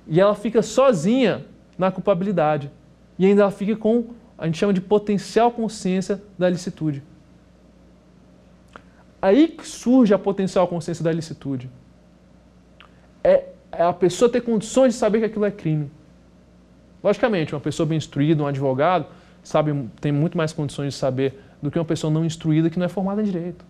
E 0.08 0.20
ela 0.20 0.34
fica 0.34 0.62
sozinha 0.62 1.44
na 1.78 1.90
culpabilidade. 1.90 2.70
E 3.18 3.26
ainda 3.26 3.42
ela 3.42 3.50
fica 3.50 3.76
com, 3.76 4.10
a 4.36 4.46
gente 4.46 4.58
chama 4.58 4.72
de 4.72 4.80
potencial 4.80 5.50
consciência 5.50 6.22
da 6.38 6.48
licitude. 6.48 7.02
Aí 9.20 9.48
que 9.48 9.66
surge 9.66 10.12
a 10.12 10.18
potencial 10.18 10.66
consciência 10.66 11.04
da 11.04 11.12
licitude. 11.12 11.70
É 13.22 13.52
é 13.72 13.82
a 13.82 13.92
pessoa 13.92 14.30
ter 14.30 14.42
condições 14.42 14.92
de 14.92 15.00
saber 15.00 15.20
que 15.20 15.24
aquilo 15.24 15.46
é 15.46 15.50
crime. 15.50 15.90
Logicamente, 17.02 17.54
uma 17.54 17.60
pessoa 17.60 17.86
bem 17.86 17.96
instruída, 17.96 18.42
um 18.42 18.46
advogado, 18.46 19.06
sabe, 19.42 19.88
tem 20.00 20.12
muito 20.12 20.36
mais 20.36 20.52
condições 20.52 20.92
de 20.92 21.00
saber 21.00 21.40
do 21.60 21.70
que 21.70 21.78
uma 21.78 21.84
pessoa 21.84 22.12
não 22.12 22.24
instruída 22.24 22.68
que 22.68 22.78
não 22.78 22.86
é 22.86 22.88
formada 22.88 23.22
em 23.22 23.24
direito. 23.24 23.64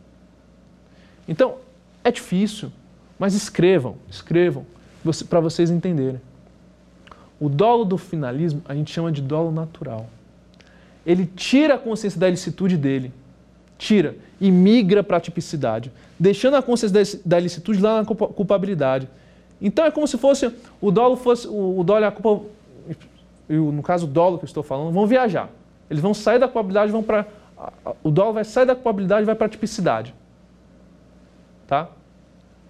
Então, 1.27 1.57
é 2.03 2.11
difícil, 2.11 2.73
mas 3.19 3.33
escrevam, 3.33 3.97
escrevam, 4.11 4.67
para 5.31 5.41
vocês 5.41 5.71
entenderem. 5.71 6.21
O 7.43 7.49
dolo 7.49 7.85
do 7.85 7.99
finalismo 7.99 8.63
a 8.67 8.75
gente 8.75 8.93
chama 8.93 9.11
de 9.11 9.21
dolo 9.21 9.51
natural. 9.51 10.07
Ele 11.05 11.27
tira 11.27 11.75
a 11.75 11.79
consciência 11.79 12.21
da 12.21 12.29
ilicitude 12.29 12.77
dele, 12.77 13.13
tira 13.77 14.17
e 14.41 14.51
migra 14.51 15.03
para 15.03 15.17
a 15.17 15.21
tipicidade, 15.21 15.91
deixando 16.19 16.57
a 16.57 16.63
consciência 16.63 17.21
da 17.25 17.39
ilicitude 17.41 17.81
lá 17.81 18.01
na 18.01 18.05
culpabilidade 18.05 19.09
então 19.63 19.87
é 19.87 19.91
como 19.93 20.09
se 20.09 20.19
fosse 20.19 20.53
o 20.81 20.91
dolo 20.91 21.15
fosse 21.15 21.47
o 21.47 21.83
dolo 21.85 22.01
e 22.01 22.05
a 22.05 22.11
culpa 22.11 22.45
no 23.49 23.83
caso 23.83 24.07
o 24.07 24.09
dolo 24.09 24.39
que 24.39 24.45
eu 24.45 24.49
estou 24.49 24.63
falando 24.63 24.91
vão 24.91 25.07
viajar. 25.07 25.49
Eles 25.89 26.03
vão 26.03 26.13
sair 26.13 26.39
da 26.39 26.49
culpabilidade, 26.49 26.91
vão 26.91 27.03
para 27.03 27.27
o 28.03 28.11
dolo 28.11 28.33
vai 28.33 28.45
sair 28.45 28.67
da 28.67 28.75
culpabilidade 28.75 29.23
e 29.23 29.25
vai 29.25 29.37
para 29.37 29.47
a 29.47 29.49
tipicidade. 29.49 30.13
Tá? 31.69 31.89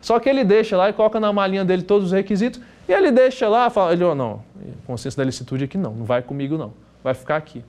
Só 0.02 0.18
que 0.20 0.28
ele 0.28 0.44
deixa 0.44 0.76
lá 0.76 0.90
e 0.90 0.92
coloca 0.92 1.18
na 1.18 1.32
malinha 1.32 1.64
dele 1.64 1.82
todos 1.82 2.08
os 2.08 2.12
requisitos 2.12 2.60
e 2.88 2.92
ele 2.92 3.10
deixa 3.10 3.48
lá, 3.48 3.70
fala, 3.70 3.92
ele, 3.92 4.04
oh, 4.04 4.14
não, 4.14 4.42
consciência 4.86 5.18
da 5.18 5.24
licitude 5.24 5.64
aqui 5.64 5.78
não, 5.78 5.92
não 5.92 6.04
vai 6.04 6.22
comigo 6.22 6.58
não, 6.58 6.72
vai 7.02 7.14
ficar 7.14 7.36
aqui. 7.36 7.64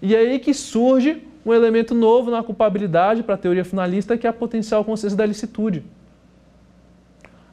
E 0.00 0.14
é 0.14 0.18
aí 0.18 0.38
que 0.38 0.54
surge 0.54 1.22
um 1.44 1.52
elemento 1.52 1.94
novo 1.94 2.30
na 2.30 2.42
culpabilidade 2.42 3.22
para 3.22 3.34
a 3.34 3.38
teoria 3.38 3.64
finalista, 3.64 4.16
que 4.16 4.26
é 4.26 4.30
a 4.30 4.32
potencial 4.32 4.84
consciência 4.84 5.16
da 5.16 5.26
licitude 5.26 5.84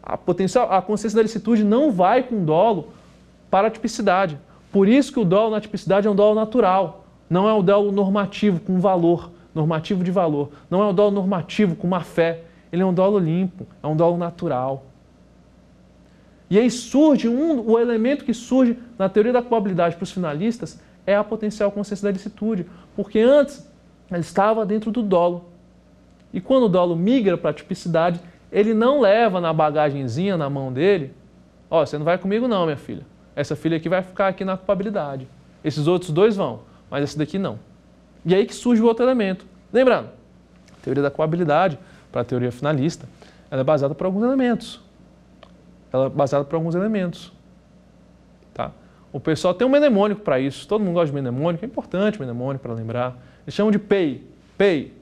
a 0.08 0.16
potencial, 0.16 0.72
a 0.72 0.82
consciência 0.82 1.18
da 1.18 1.22
licitude 1.22 1.66
não 1.66 1.92
vai 1.92 2.24
com 2.24 2.46
dolo 2.46 2.94
para 3.52 3.68
a 3.68 3.70
tipicidade. 3.70 4.40
Por 4.72 4.88
isso 4.88 5.12
que 5.12 5.20
o 5.20 5.26
dolo 5.26 5.52
na 5.52 5.60
tipicidade 5.60 6.08
é 6.08 6.10
um 6.10 6.16
dolo 6.16 6.34
natural, 6.34 7.06
não 7.30 7.48
é 7.48 7.54
o 7.54 7.62
dolo 7.62 7.92
normativo 7.92 8.62
com 8.62 8.80
valor, 8.80 9.30
normativo 9.54 10.06
de 10.06 10.12
valor. 10.12 10.50
Não 10.70 10.82
é 10.82 10.88
o 10.88 10.94
dolo 10.94 11.12
normativo 11.12 11.76
com 11.76 11.86
uma 11.86 12.00
fé. 12.00 12.44
Ele 12.72 12.82
é 12.82 12.86
um 12.86 12.94
dolo 12.94 13.20
limpo, 13.20 13.68
é 13.84 13.88
um 13.88 13.98
dolo 13.98 14.16
natural. 14.16 14.86
E 16.50 16.58
aí 16.58 16.72
surge 16.72 17.28
um, 17.28 17.60
o 17.70 17.78
elemento 17.78 18.24
que 18.24 18.34
surge 18.34 18.78
na 18.98 19.10
teoria 19.10 19.34
da 19.34 19.42
probabilidade 19.42 19.96
para 19.96 20.04
os 20.04 20.12
finalistas 20.12 20.80
é 21.06 21.16
a 21.16 21.24
potencial 21.24 21.72
consciência 21.72 22.06
da 22.06 22.12
licitude, 22.12 22.66
porque 22.96 23.20
antes 23.20 23.70
ele 24.10 24.22
estava 24.22 24.66
dentro 24.66 24.92
do 24.92 25.02
dolo. 25.02 25.50
E 26.34 26.40
quando 26.40 26.64
o 26.64 26.70
dolo 26.70 26.96
migra 26.96 27.38
para 27.38 27.52
a 27.52 27.54
tipicidade, 27.54 28.20
ele 28.52 28.74
não 28.74 29.02
leva 29.02 29.42
na 29.42 29.52
bagagenzinha 29.52 30.38
na 30.38 30.50
mão 30.50 30.72
dele, 30.72 31.14
ó, 31.70 31.82
oh, 31.82 31.86
você 31.86 31.98
não 31.98 32.06
vai 32.06 32.18
comigo 32.18 32.48
não, 32.48 32.66
minha 32.66 32.78
filha. 32.78 33.06
Essa 33.36 33.56
filha 33.56 33.78
aqui 33.78 33.90
vai 33.90 34.02
ficar 34.02 34.28
aqui 34.28 34.44
na 34.44 34.58
culpabilidade. 34.58 35.28
Esses 35.64 35.88
outros 35.88 36.12
dois 36.12 36.36
vão, 36.36 36.62
mas 36.90 37.04
esse 37.04 37.18
daqui 37.18 37.38
não. 37.38 37.60
E 38.26 38.34
aí 38.34 38.46
que 38.46 38.56
surge 38.56 38.82
o 38.82 38.86
outro 38.86 39.06
elemento. 39.06 39.46
Lembrando, 39.72 40.10
a 40.72 40.84
teoria 40.84 41.04
da 41.04 41.10
culpabilidade, 41.10 41.78
para 42.12 42.22
a 42.22 42.24
teoria 42.24 42.52
finalista, 42.52 43.08
ela 43.52 43.62
é 43.62 43.64
baseada 43.64 43.94
por 43.94 44.06
alguns 44.06 44.24
elementos. 44.24 44.82
Ela 45.98 46.08
é 46.08 46.10
baseada 46.10 46.46
por 46.46 46.56
alguns 46.56 46.76
elementos. 46.76 47.34
Tá? 48.54 48.72
O 49.12 49.20
pessoal 49.20 49.54
tem 49.54 49.66
um 49.66 49.70
mnemônico 49.70 50.22
para 50.22 50.40
isso. 50.40 50.68
Todo 50.68 50.84
mundo 50.84 50.94
gosta 50.94 51.08
de 51.08 51.14
mnemônico, 51.14 51.64
é 51.64 51.68
importante 51.68 52.20
o 52.20 52.24
mnemônico 52.24 52.64
para 52.64 52.74
lembrar. 52.74 53.18
Eles 53.46 53.54
chamam 53.54 53.72
de 53.72 53.80
PEI. 53.80 54.24
PEI. 54.58 54.94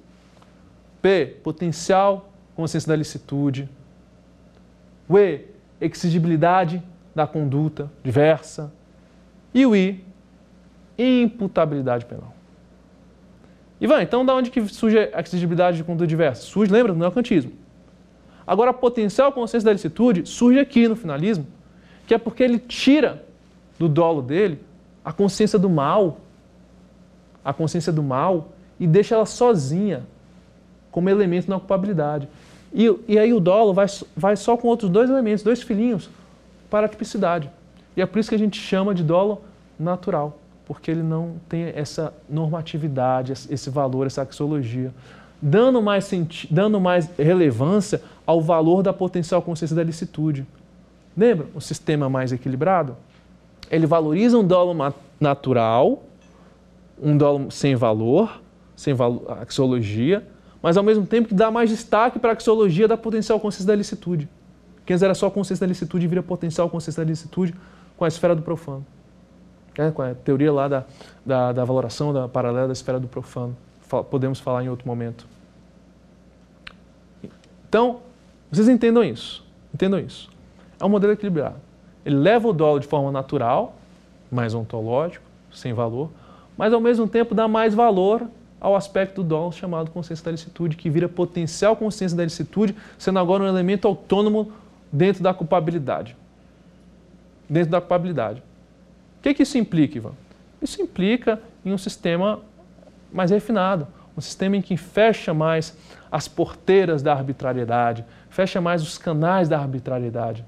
P, 1.02 1.38
potencial 1.44 2.32
consciência 2.56 2.88
da 2.88 2.96
licitude. 2.96 3.70
O 5.08 5.20
E, 5.20 5.46
exigibilidade 5.80 6.82
da 7.14 7.28
conduta 7.28 7.92
diversa. 8.02 8.72
E 9.54 9.66
o 9.66 9.76
I, 9.76 10.04
imputabilidade 10.98 12.06
penal. 12.06 12.34
Ivan, 13.80 14.02
então 14.02 14.26
da 14.26 14.34
onde 14.34 14.50
que 14.50 14.66
surge 14.68 14.98
a 14.98 15.20
exigibilidade 15.20 15.78
de 15.78 15.84
conduta 15.84 16.08
diversa? 16.08 16.44
Surge, 16.44 16.72
lembra, 16.72 16.94
do 16.94 17.00
neocantismo. 17.00 17.52
Agora, 18.48 18.72
a 18.72 18.74
potencial 18.74 19.32
consciência 19.32 19.66
da 19.66 19.74
licitude 19.74 20.26
surge 20.26 20.60
aqui 20.60 20.88
no 20.88 20.96
finalismo, 20.96 21.48
que 22.06 22.14
é 22.14 22.18
porque 22.18 22.44
ele 22.44 22.60
tira 22.60 23.24
do 23.80 23.90
dolo 23.90 24.22
dele 24.22 24.60
a 25.04 25.12
consciência 25.12 25.58
do 25.58 25.70
mal, 25.70 26.18
a 27.44 27.54
consciência 27.54 27.92
do 27.92 28.04
mal, 28.04 28.50
e 28.80 28.88
deixa 28.88 29.16
ela 29.16 29.26
sozinha 29.26 30.04
como 30.92 31.10
elemento 31.10 31.50
na 31.50 31.58
culpabilidade. 31.58 32.28
E, 32.74 32.94
e 33.08 33.18
aí 33.18 33.34
o 33.34 33.40
dolo 33.40 33.74
vai, 33.74 33.86
vai 34.16 34.36
só 34.36 34.58
com 34.58 34.68
outros 34.68 34.90
dois 34.90 35.10
elementos, 35.10 35.44
dois 35.44 35.62
filhinhos, 35.62 36.10
para 36.70 36.86
a 36.86 36.90
tipicidade. 36.90 37.50
E 37.96 38.02
é 38.02 38.06
por 38.06 38.20
isso 38.20 38.30
que 38.30 38.36
a 38.36 38.40
gente 38.40 38.60
chama 38.60 38.94
de 38.94 39.04
dolo 39.04 39.42
natural, 39.80 40.40
porque 40.66 40.92
ele 40.92 41.04
não 41.04 41.36
tem 41.48 41.72
essa 41.76 42.14
normatividade, 42.30 43.32
esse 43.32 43.70
valor, 43.70 44.08
essa 44.08 44.24
axiologia, 44.24 44.94
dando 45.41 45.82
mais, 45.82 46.10
dando 46.50 46.80
mais 46.80 47.10
relevância 47.17 48.02
ao 48.26 48.41
valor 48.41 48.82
da 48.82 48.93
potencial 48.93 49.41
consciência 49.41 49.76
da 49.76 49.84
licitude. 49.84 50.45
Lembra 51.15 51.48
o 51.54 51.62
sistema 51.62 52.10
mais 52.10 52.32
equilibrado? 52.32 52.95
Ele 53.69 53.86
valoriza 53.86 54.38
um 54.38 54.45
dolo 54.45 54.76
natural, 55.19 56.04
um 57.02 57.17
dolo 57.17 57.50
sem 57.52 57.76
valor, 57.76 58.41
sem 58.76 58.93
axiologia, 59.41 60.26
mas 60.62 60.78
ao 60.78 60.84
mesmo 60.84 61.06
tempo 61.06 61.28
que 61.28 61.34
dá 61.34 61.50
mais 61.50 61.69
destaque 61.69 62.19
para 62.19 62.32
a 62.32 62.34
axiologia 62.34 62.88
da 62.88 62.98
potencial 62.98 63.39
consciência 63.39 63.67
da 63.67 63.76
licitude. 63.76 64.28
Que 64.86 64.93
antes 64.93 65.04
era 65.04 65.13
só 65.13 65.30
consciência 65.30 65.65
da 65.65 65.69
licitude 65.69 66.08
vira 66.08 66.21
potencial 66.21 66.69
consciência 66.69 67.04
da 67.04 67.10
licitude 67.10 67.56
com 67.98 68.06
a 68.06 68.08
esfera 68.08 68.36
do 68.36 68.41
profano. 68.41 68.86
É, 69.78 69.91
com 69.91 70.02
a 70.02 70.13
teoria 70.13 70.54
lá 70.54 70.67
da, 70.67 70.86
da, 71.26 71.52
da 71.52 71.65
valoração 71.65 72.13
da 72.13 72.28
paralela 72.28 72.67
da 72.67 72.74
esfera 72.74 73.00
do 73.00 73.08
profano. 73.08 73.56
Podemos 74.10 74.39
falar 74.39 74.63
em 74.63 74.69
outro 74.69 74.88
momento. 74.88 75.28
Então, 77.67 78.00
vocês 78.52 78.67
entendam 78.67 79.04
isso. 79.04 79.45
Entendam 79.74 80.00
isso. 80.00 80.30
É 80.80 80.86
um 80.86 80.89
modelo 80.89 81.13
equilibrado. 81.13 81.56
Ele 82.06 82.15
leva 82.15 82.48
o 82.48 82.54
dolo 82.54 82.80
de 82.80 82.88
forma 82.88 83.12
natural, 83.12 83.76
mais 84.32 84.54
ontológico, 84.54 85.26
sem 85.52 85.74
valor, 85.74 86.10
mas 86.58 86.74
ao 86.74 86.80
mesmo 86.80 87.08
tempo 87.08 87.34
dá 87.34 87.48
mais 87.48 87.74
valor 87.74 88.28
ao 88.60 88.76
aspecto 88.76 89.21
do 89.21 89.28
dolo 89.28 89.52
chamado 89.52 89.91
consciência 89.91 90.24
da 90.26 90.32
licitude, 90.32 90.78
que 90.78 90.89
vira 90.89 91.10
potencial 91.10 91.76
consciência 91.76 92.15
da 92.15 92.24
licitude, 92.24 92.76
sendo 92.98 93.19
agora 93.19 93.43
um 93.43 93.48
elemento 93.48 93.88
autônomo 93.88 94.52
dentro 94.91 95.21
da 95.21 95.34
culpabilidade. 95.34 96.15
Dentro 97.50 97.71
da 97.71 97.82
culpabilidade. 97.82 98.39
O 99.19 99.21
que, 99.21 99.34
que 99.34 99.43
isso 99.43 99.58
implica, 99.58 99.98
Ivan? 99.98 100.13
Isso 100.62 100.82
implica 100.82 101.41
em 101.63 101.74
um 101.74 101.78
sistema 101.78 102.39
mais 103.12 103.32
refinado, 103.32 103.88
um 104.18 104.22
sistema 104.22 104.58
em 104.58 104.62
que 104.62 104.78
fecha 104.78 105.34
mais 105.34 105.76
as 106.12 106.28
porteiras 106.28 107.02
da 107.02 107.13
arbitrariedade, 107.13 108.06
fecha 108.30 108.62
mais 108.62 108.82
os 108.82 108.98
canais 108.98 109.50
da 109.50 109.60
arbitrariedade, 109.60 110.46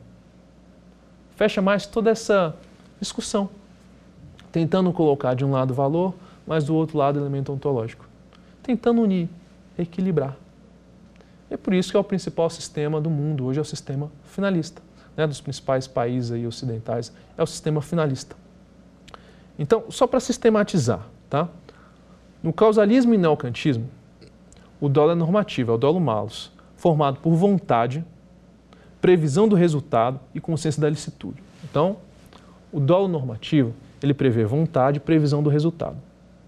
fecha 1.36 1.62
mais 1.62 1.86
toda 1.86 2.10
essa 2.10 2.56
discussão, 3.00 3.50
tentando 4.52 4.92
colocar 4.94 5.34
de 5.34 5.44
um 5.44 5.52
lado 5.52 5.74
valor, 5.74 6.16
mas 6.46 6.64
do 6.64 6.74
outro 6.74 6.98
lado 6.98 7.20
elemento 7.20 7.52
ontológico, 7.52 8.08
tentando 8.64 9.02
unir, 9.02 9.30
equilibrar. 9.78 10.36
É 11.50 11.58
por 11.58 11.74
isso 11.74 11.92
que 11.92 11.98
é 11.98 12.00
o 12.00 12.04
principal 12.04 12.50
sistema 12.50 13.00
do 13.00 13.10
mundo, 13.10 13.46
hoje 13.46 13.60
é 13.60 13.62
o 13.62 13.66
sistema 13.66 14.12
finalista, 14.24 14.82
né, 15.16 15.28
dos 15.28 15.42
principais 15.42 15.88
países 15.88 16.32
aí 16.32 16.48
ocidentais, 16.48 17.12
é 17.38 17.44
o 17.44 17.46
sistema 17.46 17.82
finalista. 17.82 18.36
Então, 19.60 19.86
só 19.90 20.06
para 20.06 20.20
sistematizar, 20.20 21.02
tá? 21.30 21.50
No 22.42 22.54
causalismo 22.54 23.14
e 23.14 23.18
neocantismo, 23.18 23.90
o 24.80 24.88
dolo 24.88 25.12
é 25.12 25.16
normativo, 25.16 25.72
é 25.72 25.76
o 25.76 25.78
dolo 25.78 26.00
malus, 26.00 26.52
formado 26.76 27.20
por 27.20 27.34
vontade, 27.34 28.06
previsão 29.02 29.48
do 29.48 29.56
resultado 29.56 30.20
e 30.34 30.40
consciência 30.40 30.82
da 30.82 30.90
licitude. 30.90 31.42
Então, 31.64 31.98
o 32.72 32.80
dolo 32.80 33.08
normativo, 33.08 33.74
ele 34.02 34.14
prevê 34.14 34.46
vontade 34.46 34.98
e 34.98 35.00
previsão 35.00 35.42
do 35.42 35.50
resultado. 35.50 35.98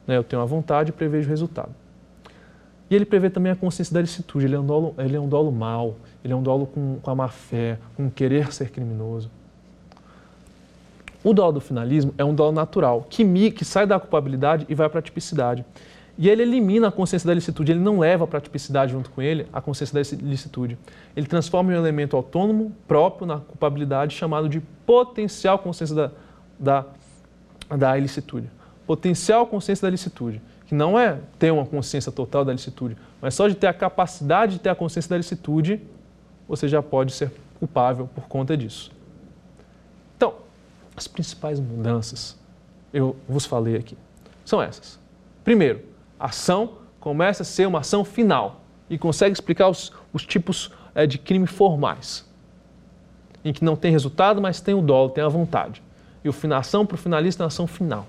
Né? 0.06 0.18
Eu 0.18 0.24
tenho 0.24 0.42
a 0.42 0.46
vontade 0.46 0.90
e 0.90 0.92
prevejo 0.92 1.28
o 1.28 1.30
resultado. 1.30 1.74
E 2.90 2.96
ele 2.96 3.06
prevê 3.06 3.30
também 3.30 3.52
a 3.52 3.56
consciência 3.56 3.94
da 3.94 4.02
licitude. 4.02 4.46
Ele 4.46 4.56
é 4.56 4.60
um 4.60 4.66
dolo, 4.66 4.96
ele 4.98 5.16
é 5.16 5.20
um 5.20 5.28
dolo 5.28 5.52
mau, 5.52 5.96
ele 6.24 6.34
é 6.34 6.36
um 6.36 6.42
dolo 6.42 6.66
com, 6.66 6.98
com 7.02 7.12
a 7.12 7.16
má 7.16 7.28
fé, 7.28 7.78
com 7.96 8.10
querer 8.10 8.52
ser 8.52 8.72
criminoso. 8.72 9.30
O 11.30 11.34
dolo 11.34 11.52
do 11.52 11.62
finalismo 11.62 12.12
é 12.18 12.26
um 12.26 12.34
dolo 12.34 12.52
natural, 12.52 13.06
que, 13.08 13.52
que 13.52 13.64
sai 13.64 13.86
da 13.86 14.00
culpabilidade 14.00 14.66
e 14.68 14.74
vai 14.74 14.90
para 14.90 14.98
a 14.98 15.02
tipicidade. 15.04 15.64
E 16.18 16.28
ele 16.28 16.42
elimina 16.42 16.88
a 16.88 16.92
consciência 16.92 17.28
da 17.28 17.36
licitude, 17.36 17.72
ele 17.72 17.80
não 17.80 18.00
leva 18.00 18.26
para 18.26 18.40
a 18.40 18.42
tipicidade 18.42 18.94
junto 18.94 19.12
com 19.12 19.22
ele 19.22 19.46
a 19.54 19.62
consciência 19.62 19.94
da 19.94 20.28
licitude. 20.28 20.76
Ele 21.16 21.28
transforma 21.28 21.72
em 21.72 21.76
um 21.76 21.78
elemento 21.78 22.18
autônomo, 22.18 22.76
próprio 22.88 23.28
na 23.28 23.38
culpabilidade, 23.38 24.16
chamado 24.16 24.50
de 24.50 24.60
potencial 24.88 25.60
consciência 25.60 25.96
da, 25.96 26.12
da, 26.58 26.86
da 27.78 27.96
ilicitude. 27.96 28.50
Potencial 28.88 29.46
consciência 29.46 29.86
da 29.86 29.92
licitude 29.92 30.42
que 30.66 30.74
não 30.74 30.98
é 30.98 31.20
ter 31.38 31.52
uma 31.52 31.64
consciência 31.64 32.12
total 32.12 32.44
da 32.44 32.54
licitude, 32.54 32.98
mas 33.22 33.36
só 33.36 33.48
de 33.48 33.54
ter 33.54 33.68
a 33.68 33.74
capacidade 33.74 34.54
de 34.54 34.62
ter 34.62 34.70
a 34.70 34.76
consciência 34.76 35.10
da 35.10 35.18
licitude, 35.18 35.80
você 36.48 36.68
já 36.68 36.82
pode 36.82 37.12
ser 37.12 37.32
culpável 37.60 38.10
por 38.16 38.28
conta 38.28 38.58
disso. 38.58 38.98
As 41.00 41.08
principais 41.08 41.62
mudanças, 41.62 42.38
eu 42.94 43.16
vos 43.28 43.46
falei 43.46 43.78
aqui, 43.78 43.98
são 44.44 44.62
essas. 44.62 45.00
Primeiro, 45.46 45.82
a 46.20 46.26
ação 46.26 46.74
começa 47.00 47.44
a 47.44 47.46
ser 47.46 47.66
uma 47.66 47.80
ação 47.80 48.04
final 48.04 48.62
e 48.90 48.98
consegue 48.98 49.32
explicar 49.32 49.70
os, 49.70 49.94
os 50.12 50.26
tipos 50.26 50.72
é, 50.94 51.08
de 51.08 51.18
crime 51.18 51.48
formais, 51.48 52.28
em 53.46 53.54
que 53.54 53.64
não 53.64 53.78
tem 53.78 53.94
resultado, 53.94 54.42
mas 54.42 54.60
tem 54.60 54.74
o 54.74 54.82
dolo, 54.82 55.12
tem 55.12 55.24
a 55.24 55.30
vontade. 55.30 55.82
E 56.22 56.28
o 56.28 56.34
finação 56.34 56.86
para 56.86 56.96
o 56.96 56.98
finalista 56.98 57.42
é 57.42 57.46
uma 57.46 57.48
ação 57.48 57.66
final 57.66 58.06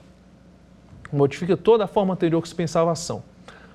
modifica 1.12 1.56
toda 1.56 1.84
a 1.84 1.86
forma 1.86 2.14
anterior 2.14 2.40
que 2.40 2.48
se 2.48 2.54
pensava 2.54 2.90
a 2.90 2.92
ação. 2.92 3.22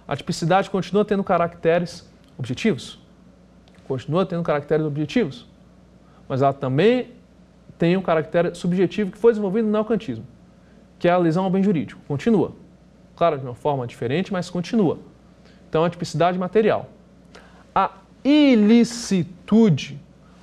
A 0.07 0.15
tipicidade 0.15 0.69
continua 0.69 1.03
tendo 1.03 1.23
caracteres 1.23 2.07
objetivos, 2.37 2.99
continua 3.87 4.25
tendo 4.25 4.43
caracteres 4.43 4.85
objetivos, 4.85 5.47
mas 6.27 6.41
ela 6.41 6.53
também 6.53 7.14
tem 7.77 7.97
um 7.97 8.01
caractere 8.01 8.55
subjetivo 8.55 9.11
que 9.11 9.17
foi 9.17 9.31
desenvolvido 9.31 9.65
no 9.65 9.71
neocantismo, 9.71 10.25
que 10.97 11.07
é 11.07 11.11
a 11.11 11.17
lesão 11.17 11.43
ao 11.43 11.49
bem 11.49 11.61
jurídico. 11.61 12.01
Continua. 12.07 12.53
Claro, 13.15 13.37
de 13.37 13.45
uma 13.45 13.55
forma 13.55 13.85
diferente, 13.87 14.31
mas 14.31 14.49
continua. 14.49 14.99
Então, 15.69 15.83
a 15.83 15.89
tipicidade 15.89 16.37
material. 16.37 16.89
A 17.73 17.91
ilicitude, 18.23 19.99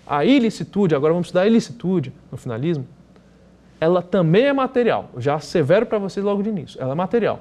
a 0.07 0.25
ilicitude, 0.25 0.95
agora 0.95 1.13
vamos 1.13 1.29
estudar 1.29 1.43
a 1.43 1.47
ilicitude 1.47 2.13
no 2.31 2.37
finalismo, 2.37 2.87
ela 3.81 4.01
também 4.01 4.45
é 4.45 4.53
material. 4.53 5.11
Eu 5.15 5.21
já 5.21 5.35
assevero 5.35 5.87
para 5.87 5.99
vocês 5.99 6.25
logo 6.25 6.43
de 6.43 6.49
início. 6.49 6.81
Ela 6.81 6.93
é 6.93 6.95
material. 6.95 7.41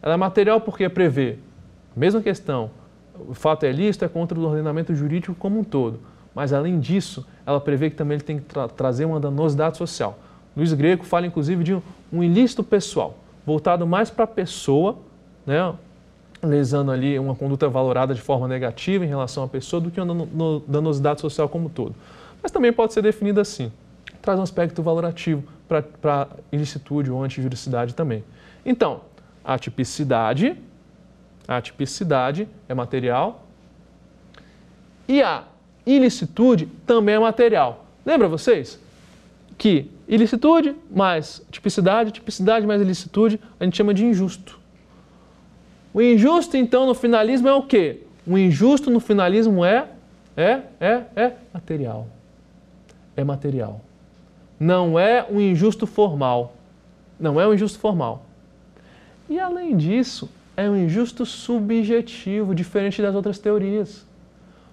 Ela 0.00 0.14
é 0.14 0.16
material 0.16 0.60
porque 0.60 0.88
prevê 0.88 1.38
mesma 1.94 2.22
questão. 2.22 2.70
O 3.28 3.34
fato 3.34 3.64
é 3.64 3.70
ilícito 3.70 4.04
é 4.04 4.08
contra 4.08 4.38
o 4.38 4.42
ordenamento 4.42 4.94
jurídico 4.94 5.34
como 5.34 5.60
um 5.60 5.64
todo. 5.64 6.00
Mas, 6.34 6.52
além 6.52 6.80
disso, 6.80 7.26
ela 7.46 7.60
prevê 7.60 7.90
que 7.90 7.96
também 7.96 8.16
ele 8.16 8.24
tem 8.24 8.38
que 8.38 8.44
tra 8.44 8.68
trazer 8.68 9.04
uma 9.04 9.20
danosidade 9.20 9.76
social. 9.76 10.18
Luiz 10.56 10.72
Greco 10.72 11.04
fala, 11.04 11.26
inclusive, 11.26 11.64
de 11.64 11.74
um, 11.74 11.82
um 12.12 12.22
ilícito 12.22 12.62
pessoal, 12.62 13.16
voltado 13.46 13.86
mais 13.86 14.10
para 14.10 14.24
a 14.24 14.28
pessoa, 14.28 14.98
né, 15.46 15.74
lesando 16.42 16.90
ali 16.90 17.18
uma 17.18 17.34
conduta 17.34 17.68
valorada 17.68 18.14
de 18.14 18.20
forma 18.20 18.46
negativa 18.46 19.04
em 19.04 19.08
relação 19.08 19.44
à 19.44 19.48
pessoa, 19.48 19.80
do 19.80 19.90
que 19.90 20.00
uma 20.00 20.62
danosidade 20.66 21.20
social 21.20 21.48
como 21.48 21.66
um 21.66 21.70
todo. 21.70 21.94
Mas 22.42 22.50
também 22.50 22.72
pode 22.72 22.92
ser 22.92 23.02
definida 23.02 23.40
assim 23.40 23.70
traz 24.22 24.38
um 24.38 24.42
aspecto 24.42 24.82
valorativo 24.82 25.42
para 26.00 26.28
ilicitude 26.52 27.10
ou 27.10 27.22
antijuricidade 27.22 27.94
também. 27.94 28.24
Então, 28.64 29.00
a 29.44 29.58
tipicidade, 29.58 30.56
a 31.46 31.60
tipicidade 31.60 32.48
é 32.68 32.74
material 32.74 33.44
e 35.08 35.20
a 35.20 35.42
ilicitude 35.86 36.66
também 36.86 37.14
é 37.14 37.18
material. 37.18 37.86
Lembra 38.04 38.28
vocês 38.28 38.80
que 39.56 39.90
ilicitude 40.08 40.74
mais 40.90 41.44
tipicidade, 41.50 42.10
tipicidade 42.10 42.66
mais 42.66 42.80
ilicitude, 42.80 43.38
a 43.58 43.64
gente 43.64 43.76
chama 43.76 43.94
de 43.94 44.04
injusto. 44.04 44.58
O 45.94 46.00
injusto, 46.00 46.56
então, 46.56 46.86
no 46.86 46.94
finalismo 46.94 47.48
é 47.48 47.54
o 47.54 47.62
quê? 47.62 48.00
O 48.26 48.38
injusto 48.38 48.90
no 48.90 49.00
finalismo 49.00 49.64
é 49.64 49.88
é 50.36 50.62
é 50.80 51.02
é 51.14 51.32
material. 51.52 52.08
É 53.16 53.22
material 53.22 53.80
não 54.62 54.96
é 54.96 55.26
um 55.28 55.40
injusto 55.40 55.88
formal. 55.88 56.54
Não 57.18 57.40
é 57.40 57.46
um 57.46 57.52
injusto 57.52 57.80
formal. 57.80 58.24
E 59.28 59.40
além 59.40 59.76
disso, 59.76 60.30
é 60.56 60.70
um 60.70 60.76
injusto 60.76 61.26
subjetivo, 61.26 62.54
diferente 62.54 63.02
das 63.02 63.12
outras 63.12 63.40
teorias. 63.40 64.06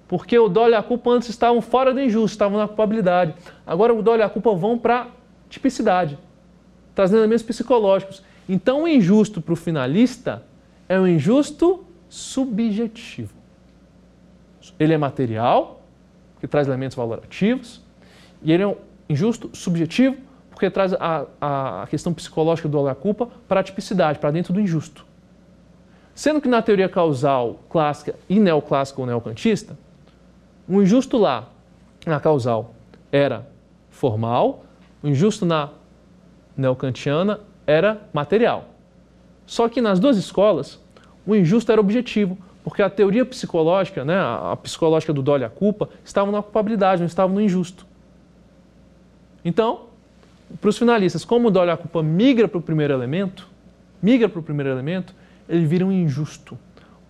Porque 0.10 0.38
o 0.40 0.50
dolo 0.50 0.72
e 0.72 0.74
a 0.74 0.82
culpa 0.82 1.12
antes 1.12 1.30
estavam 1.30 1.62
fora 1.62 1.94
do 1.94 2.02
injusto, 2.02 2.34
estavam 2.34 2.58
na 2.58 2.68
culpabilidade. 2.68 3.36
Agora 3.66 3.94
o 3.94 4.02
dolo 4.02 4.18
e 4.18 4.24
a 4.24 4.30
culpa 4.30 4.52
vão 4.56 4.76
para 4.76 5.08
tipicidade, 5.48 6.18
trazendo 6.96 7.20
elementos 7.20 7.44
psicológicos. 7.44 8.24
Então, 8.50 8.84
o 8.84 8.88
injusto 8.88 9.40
para 9.40 9.54
o 9.54 9.56
finalista 9.56 10.44
é 10.90 11.00
um 11.00 11.08
injusto 11.08 11.86
subjetivo. 12.10 13.36
Ele 14.80 14.94
é 14.94 14.98
material, 14.98 15.84
que 16.40 16.48
traz 16.48 16.68
elementos 16.68 16.98
valorativos, 16.98 17.80
e 18.42 18.52
ele 18.52 18.64
é 18.64 18.68
um 18.68 18.78
injusto 19.08 19.52
subjetivo, 19.54 20.18
porque 20.50 20.72
traz 20.72 20.92
a, 20.94 21.26
a 21.40 21.88
questão 21.88 22.16
psicológica 22.16 22.68
do 22.68 22.80
olha-culpa 22.80 23.30
para 23.48 23.60
a 23.60 23.64
tipicidade, 23.64 24.18
para 24.18 24.32
dentro 24.32 24.52
do 24.54 24.60
injusto. 24.60 25.06
Sendo 26.16 26.42
que 26.42 26.48
na 26.48 26.64
teoria 26.64 26.90
causal 26.90 27.60
clássica 27.70 28.16
e 28.28 28.40
neoclássica 28.40 29.00
ou 29.00 29.06
neocantista, 29.06 29.78
o 30.70 30.82
injusto 30.82 31.18
lá, 31.18 31.50
na 32.06 32.20
causal, 32.20 32.76
era 33.12 33.48
formal, 33.90 34.64
o 35.02 35.08
injusto 35.08 35.46
na 35.46 35.70
neocantiana 36.56 37.40
era 37.66 38.02
material. 38.14 38.70
Só 39.48 39.68
que 39.68 39.82
nas 39.82 40.00
duas 40.00 40.16
escolas, 40.16 40.80
o 41.26 41.36
injusto 41.36 41.72
era 41.72 41.82
objetivo, 41.82 42.38
porque 42.64 42.84
a 42.84 42.90
teoria 42.90 43.26
psicológica, 43.26 44.06
né, 44.06 44.16
a 44.16 44.56
psicológica 44.62 45.12
do 45.12 45.24
dolo 45.24 45.42
e 45.42 45.46
a 45.46 45.50
culpa, 45.50 45.90
estava 46.06 46.32
na 46.32 46.44
culpabilidade, 46.44 47.02
não 47.02 47.08
estava 47.08 47.34
no 47.34 47.42
injusto. 47.42 47.86
Então, 49.44 49.86
para 50.62 50.70
os 50.70 50.78
finalistas, 50.78 51.26
como 51.26 51.48
o 51.48 51.52
dolo 51.52 51.70
e 51.70 51.74
a 51.74 51.78
culpa 51.78 52.04
migra 52.04 52.48
para 52.48 52.60
o 52.60 52.62
primeiro 52.62 52.94
elemento, 52.94 53.48
migra 54.02 54.30
para 54.30 54.40
o 54.40 54.44
primeiro 54.44 54.70
elemento, 54.70 55.16
ele 55.48 55.66
vira 55.66 55.84
um 55.84 55.92
injusto. 55.92 56.58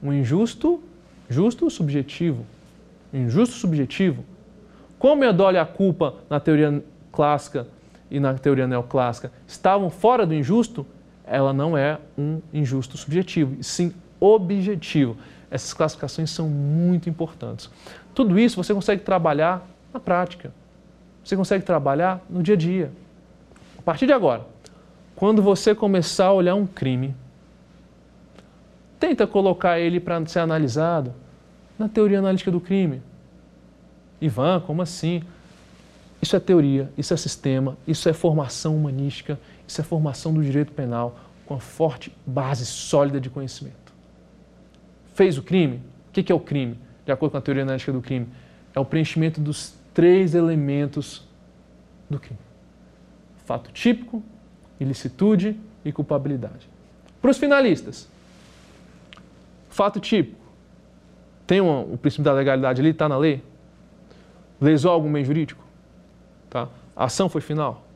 Um 0.02 0.14
injusto, 0.14 0.82
justo 1.30 1.70
subjetivo. 1.70 2.46
Injusto 3.14 3.56
subjetivo. 3.56 4.24
Como 4.98 5.32
dó 5.34 5.52
e 5.52 5.58
a 5.58 5.66
culpa 5.66 6.16
na 6.30 6.40
teoria 6.40 6.84
clássica 7.12 7.68
e 8.12 8.20
na 8.20 8.34
teoria 8.34 8.68
neoclássica 8.68 9.32
estavam 9.48 9.90
fora 9.90 10.26
do 10.26 10.34
injusto, 10.34 10.86
ela 11.26 11.54
não 11.54 11.78
é 11.78 11.98
um 12.18 12.42
injusto 12.54 12.98
subjetivo, 12.98 13.56
e 13.60 13.64
sim 13.64 13.94
objetivo. 14.20 15.16
Essas 15.50 15.74
classificações 15.74 16.30
são 16.30 16.48
muito 16.48 17.10
importantes. 17.10 17.70
Tudo 18.14 18.38
isso 18.38 18.62
você 18.62 18.74
consegue 18.74 19.02
trabalhar 19.02 19.66
na 19.94 20.00
prática. 20.00 20.52
Você 21.24 21.36
consegue 21.36 21.64
trabalhar 21.64 22.24
no 22.30 22.44
dia 22.44 22.56
a 22.56 22.58
dia. 22.58 22.92
A 23.78 23.82
partir 23.82 24.06
de 24.06 24.14
agora, 24.14 24.46
quando 25.16 25.42
você 25.42 25.74
começar 25.74 26.28
a 26.28 26.34
olhar 26.34 26.56
um 26.56 26.68
crime, 26.68 27.16
tenta 29.00 29.26
colocar 29.26 29.80
ele 29.80 30.00
para 30.00 30.24
ser 30.26 30.40
analisado 30.40 31.14
na 31.80 31.88
teoria 31.90 32.20
analítica 32.20 32.52
do 32.52 32.60
crime. 32.60 33.02
Ivan, 34.22 34.60
como 34.60 34.82
assim? 34.82 35.24
Isso 36.22 36.36
é 36.36 36.40
teoria, 36.40 36.92
isso 36.98 37.14
é 37.14 37.18
sistema, 37.18 37.78
isso 37.88 38.10
é 38.10 38.14
formação 38.14 38.76
humanística, 38.76 39.40
isso 39.66 39.80
é 39.80 39.84
formação 39.84 40.34
do 40.34 40.44
direito 40.44 40.74
penal 40.74 41.18
com 41.46 41.54
uma 41.54 41.60
forte 41.60 42.14
base 42.26 42.66
sólida 42.66 43.20
de 43.20 43.30
conhecimento. 43.30 43.94
Fez 45.16 45.38
o 45.38 45.42
crime? 45.42 45.82
O 46.10 46.12
que 46.12 46.32
é 46.32 46.36
o 46.36 46.40
crime? 46.40 46.78
De 47.06 47.12
acordo 47.12 47.32
com 47.32 47.38
a 47.38 47.42
teoria 47.42 47.64
analítica 47.64 47.94
do 47.94 48.02
crime, 48.02 48.28
é 48.76 48.80
o 48.80 48.86
preenchimento 48.86 49.40
dos 49.40 49.74
três 49.94 50.36
elementos 50.36 51.26
do 52.10 52.20
crime: 52.20 52.40
fato 53.46 53.72
típico, 53.72 54.22
ilicitude 54.80 55.58
e 55.84 55.92
culpabilidade. 55.92 56.70
Para 57.22 57.32
os 57.32 57.38
finalistas, 57.38 58.08
Fato 59.70 60.00
típico. 60.00 60.39
Tem 61.50 61.60
um, 61.60 61.94
o 61.94 61.98
princípio 61.98 62.24
da 62.24 62.32
legalidade 62.32 62.80
ali, 62.80 62.92
está 62.92 63.10
na 63.10 63.18
lei? 63.18 63.42
Lesou 64.62 64.92
algum 64.92 65.12
bem 65.12 65.26
jurídico? 65.26 65.66
Tá? 66.48 66.68
A 66.96 67.06
ação 67.06 67.28
foi 67.28 67.42
final? 67.42 67.88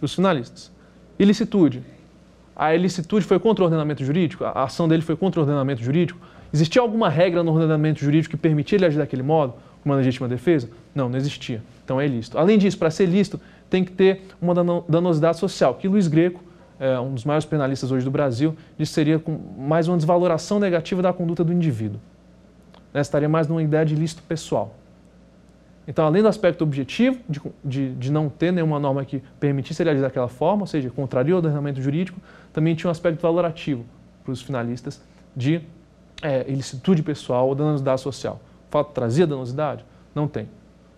Os 0.00 0.14
finalistas. 0.14 0.72
Ilicitude. 1.18 1.84
A 2.56 2.74
ilicitude 2.74 3.26
foi 3.26 3.38
contra 3.38 3.62
o 3.62 3.66
ordenamento 3.66 4.02
jurídico? 4.02 4.44
A 4.44 4.62
ação 4.62 4.88
dele 4.88 5.02
foi 5.02 5.14
contra 5.14 5.38
o 5.38 5.42
ordenamento 5.42 5.82
jurídico? 5.82 6.18
Existia 6.50 6.80
alguma 6.80 7.10
regra 7.10 7.42
no 7.42 7.52
ordenamento 7.52 8.00
jurídico 8.00 8.34
que 8.34 8.40
permitia 8.40 8.78
ele 8.78 8.86
agir 8.86 8.96
daquele 8.96 9.22
modo, 9.22 9.52
uma 9.84 9.94
legítima 9.94 10.26
defesa? 10.26 10.70
Não, 10.94 11.06
não 11.06 11.18
existia. 11.18 11.62
Então 11.84 12.00
é 12.00 12.06
ilícito. 12.06 12.38
Além 12.38 12.56
disso, 12.56 12.78
para 12.78 12.90
ser 12.90 13.04
lícito, 13.04 13.38
tem 13.68 13.84
que 13.84 13.92
ter 13.92 14.22
uma 14.40 14.54
danosidade 14.88 15.36
social, 15.38 15.74
que 15.74 15.86
Luiz 15.86 16.08
Greco 16.08 16.42
é, 16.80 16.98
um 16.98 17.12
dos 17.12 17.26
maiores 17.26 17.44
penalistas 17.44 17.92
hoje 17.92 18.06
do 18.06 18.10
Brasil, 18.10 18.56
disse 18.78 18.94
seria 18.94 19.22
mais 19.58 19.86
uma 19.86 19.98
desvaloração 19.98 20.58
negativa 20.58 21.02
da 21.02 21.12
conduta 21.12 21.44
do 21.44 21.52
indivíduo. 21.52 22.00
Né? 22.96 23.02
Estaria 23.02 23.28
mais 23.28 23.46
numa 23.46 23.62
ideia 23.62 23.84
de 23.84 23.94
ilícito 23.94 24.22
pessoal. 24.22 24.74
Então, 25.86 26.06
além 26.06 26.22
do 26.22 26.28
aspecto 26.28 26.64
objetivo, 26.64 27.20
de, 27.28 27.42
de, 27.62 27.94
de 27.94 28.10
não 28.10 28.30
ter 28.30 28.50
nenhuma 28.50 28.80
norma 28.80 29.04
que 29.04 29.22
permitisse 29.38 29.82
ele 29.82 29.90
agir 29.90 30.00
daquela 30.00 30.28
forma, 30.28 30.62
ou 30.62 30.66
seja, 30.66 30.88
contraria 30.88 31.34
o 31.34 31.36
ordenamento 31.36 31.80
jurídico, 31.82 32.18
também 32.54 32.74
tinha 32.74 32.88
um 32.88 32.90
aspecto 32.90 33.20
valorativo 33.20 33.84
para 34.24 34.32
os 34.32 34.40
finalistas 34.40 34.98
de 35.36 35.60
é, 36.22 36.50
ilicitude 36.50 37.02
pessoal 37.02 37.46
ou 37.46 37.54
danosidade 37.54 38.00
social. 38.00 38.40
O 38.66 38.72
fato 38.72 38.92
trazia 38.94 39.26
danosidade? 39.26 39.84
Não 40.14 40.26
tem. 40.26 40.48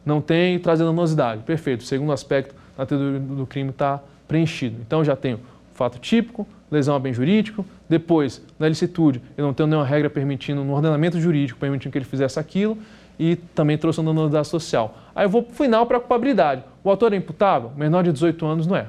Não 0.07 0.21
tem 0.21 0.55
e 0.55 0.59
trazia 0.61 0.87
danosidade. 0.87 1.43
Perfeito. 1.43 1.81
O 1.81 1.85
segundo 1.85 2.13
aspecto 2.13 2.55
da 2.77 2.87
teoria 2.87 3.19
do 3.19 3.45
crime 3.45 3.71
está 3.71 4.01
preenchido. 4.29 4.81
Então, 4.87 5.05
já 5.05 5.17
tenho 5.17 5.41
fato 5.75 5.99
típico, 5.99 6.47
lesão 6.71 6.95
a 6.95 6.99
bem 6.99 7.13
jurídico, 7.13 7.65
depois, 7.89 8.43
na 8.59 8.69
licitude, 8.69 9.23
eu 9.37 9.45
não 9.45 9.55
tenho 9.55 9.67
nenhuma 9.69 9.87
regra 9.87 10.11
permitindo, 10.11 10.63
no 10.63 10.75
ordenamento 10.75 11.21
jurídico, 11.21 11.59
permitindo 11.59 11.93
que 11.93 11.99
ele 11.99 12.05
fizesse 12.05 12.39
aquilo, 12.39 12.79
e 13.19 13.37
também 13.37 13.77
trouxe 13.77 14.01
uma 14.01 14.15
danosidade 14.15 14.47
social. 14.47 14.97
Aí 15.15 15.25
eu 15.25 15.29
vou 15.29 15.43
para 15.43 15.53
o 15.53 15.57
final 15.57 15.87
para 15.87 15.97
a 15.97 16.01
culpabilidade. 16.01 16.63
O 16.85 16.91
autor 16.91 17.13
é 17.13 17.17
imputável? 17.17 17.73
Menor 17.77 18.05
de 18.05 18.13
18 18.13 18.47
anos 18.47 18.67
não 18.67 18.77
é. 18.77 18.87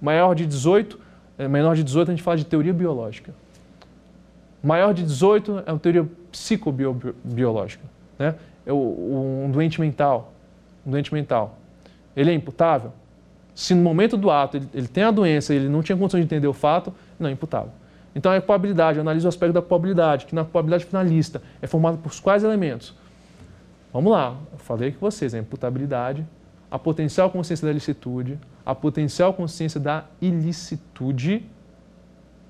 Maior 0.00 0.34
de 0.34 0.46
18, 0.46 0.98
é, 1.38 1.48
menor 1.48 1.74
de 1.74 1.82
18 1.82 2.10
a 2.10 2.14
gente 2.14 2.22
fala 2.22 2.36
de 2.36 2.44
teoria 2.44 2.72
biológica. 2.72 3.34
Maior 4.62 4.94
de 4.94 5.02
18 5.02 5.64
é 5.66 5.72
uma 5.72 5.78
teoria 5.78 6.06
psicobiológica. 6.30 7.84
Né? 8.18 8.34
É 8.64 8.72
um 8.72 9.50
doente 9.50 9.80
mental. 9.80 10.32
Um 10.86 10.92
doente 10.92 11.12
mental. 11.12 11.58
Ele 12.16 12.30
é 12.30 12.34
imputável? 12.34 12.92
Se 13.62 13.76
no 13.76 13.82
momento 13.82 14.16
do 14.16 14.28
ato 14.28 14.56
ele, 14.56 14.68
ele 14.74 14.88
tem 14.88 15.04
a 15.04 15.12
doença 15.12 15.54
e 15.54 15.56
ele 15.56 15.68
não 15.68 15.84
tinha 15.84 15.96
condição 15.96 16.18
de 16.18 16.26
entender 16.26 16.48
o 16.48 16.52
fato, 16.52 16.92
não 17.16 17.28
é 17.28 17.32
imputável. 17.32 17.70
Então 18.12 18.32
a 18.32 18.40
culpabilidade, 18.40 18.98
eu 18.98 19.02
analiso 19.02 19.28
o 19.28 19.28
aspecto 19.28 19.52
da 19.52 19.60
culpabilidade, 19.60 20.26
que 20.26 20.34
na 20.34 20.42
culpabilidade 20.42 20.84
finalista 20.84 21.40
é 21.62 21.68
formada 21.68 21.96
por 21.96 22.12
quais 22.20 22.42
elementos? 22.42 22.92
Vamos 23.92 24.10
lá, 24.10 24.36
eu 24.52 24.58
falei 24.58 24.90
com 24.90 24.98
vocês, 24.98 25.32
a 25.32 25.38
imputabilidade, 25.38 26.26
a 26.68 26.76
potencial 26.76 27.30
consciência 27.30 27.64
da 27.64 27.72
licitude, 27.72 28.36
a 28.66 28.74
potencial 28.74 29.32
consciência 29.32 29.78
da 29.78 30.06
ilicitude, 30.20 31.48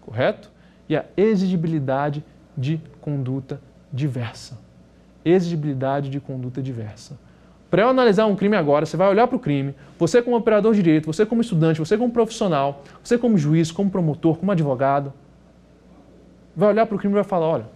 correto? 0.01 0.51
E 0.89 0.97
a 0.97 1.05
exigibilidade 1.15 2.25
de 2.57 2.81
conduta 3.03 3.61
diversa. 3.93 4.59
Exigibilidade 5.23 6.09
de 6.09 6.21
conduta 6.21 6.63
diversa. 6.63 7.19
Para 7.73 7.81
eu 7.81 7.89
analisar 7.89 8.27
um 8.27 8.37
crime 8.37 8.55
agora, 8.55 8.85
você 8.85 8.99
vai 8.99 9.09
olhar 9.09 9.27
para 9.27 9.35
o 9.35 9.41
crime, 9.41 9.75
você 9.99 10.21
como 10.21 10.37
operador 10.37 10.75
de 10.75 10.83
direito, 10.83 11.07
você 11.07 11.25
como 11.25 11.41
estudante, 11.41 11.81
você 11.81 11.97
como 11.97 12.13
profissional, 12.13 12.83
você 13.03 13.17
como 13.17 13.39
juiz, 13.39 13.73
como 13.73 13.91
promotor, 13.91 14.37
como 14.37 14.53
advogado, 14.53 15.11
vai 16.55 16.69
olhar 16.69 16.85
para 16.85 16.95
o 16.95 16.99
crime 16.99 17.15
e 17.15 17.17
vai 17.17 17.25
falar, 17.25 17.47
olha, 17.47 17.67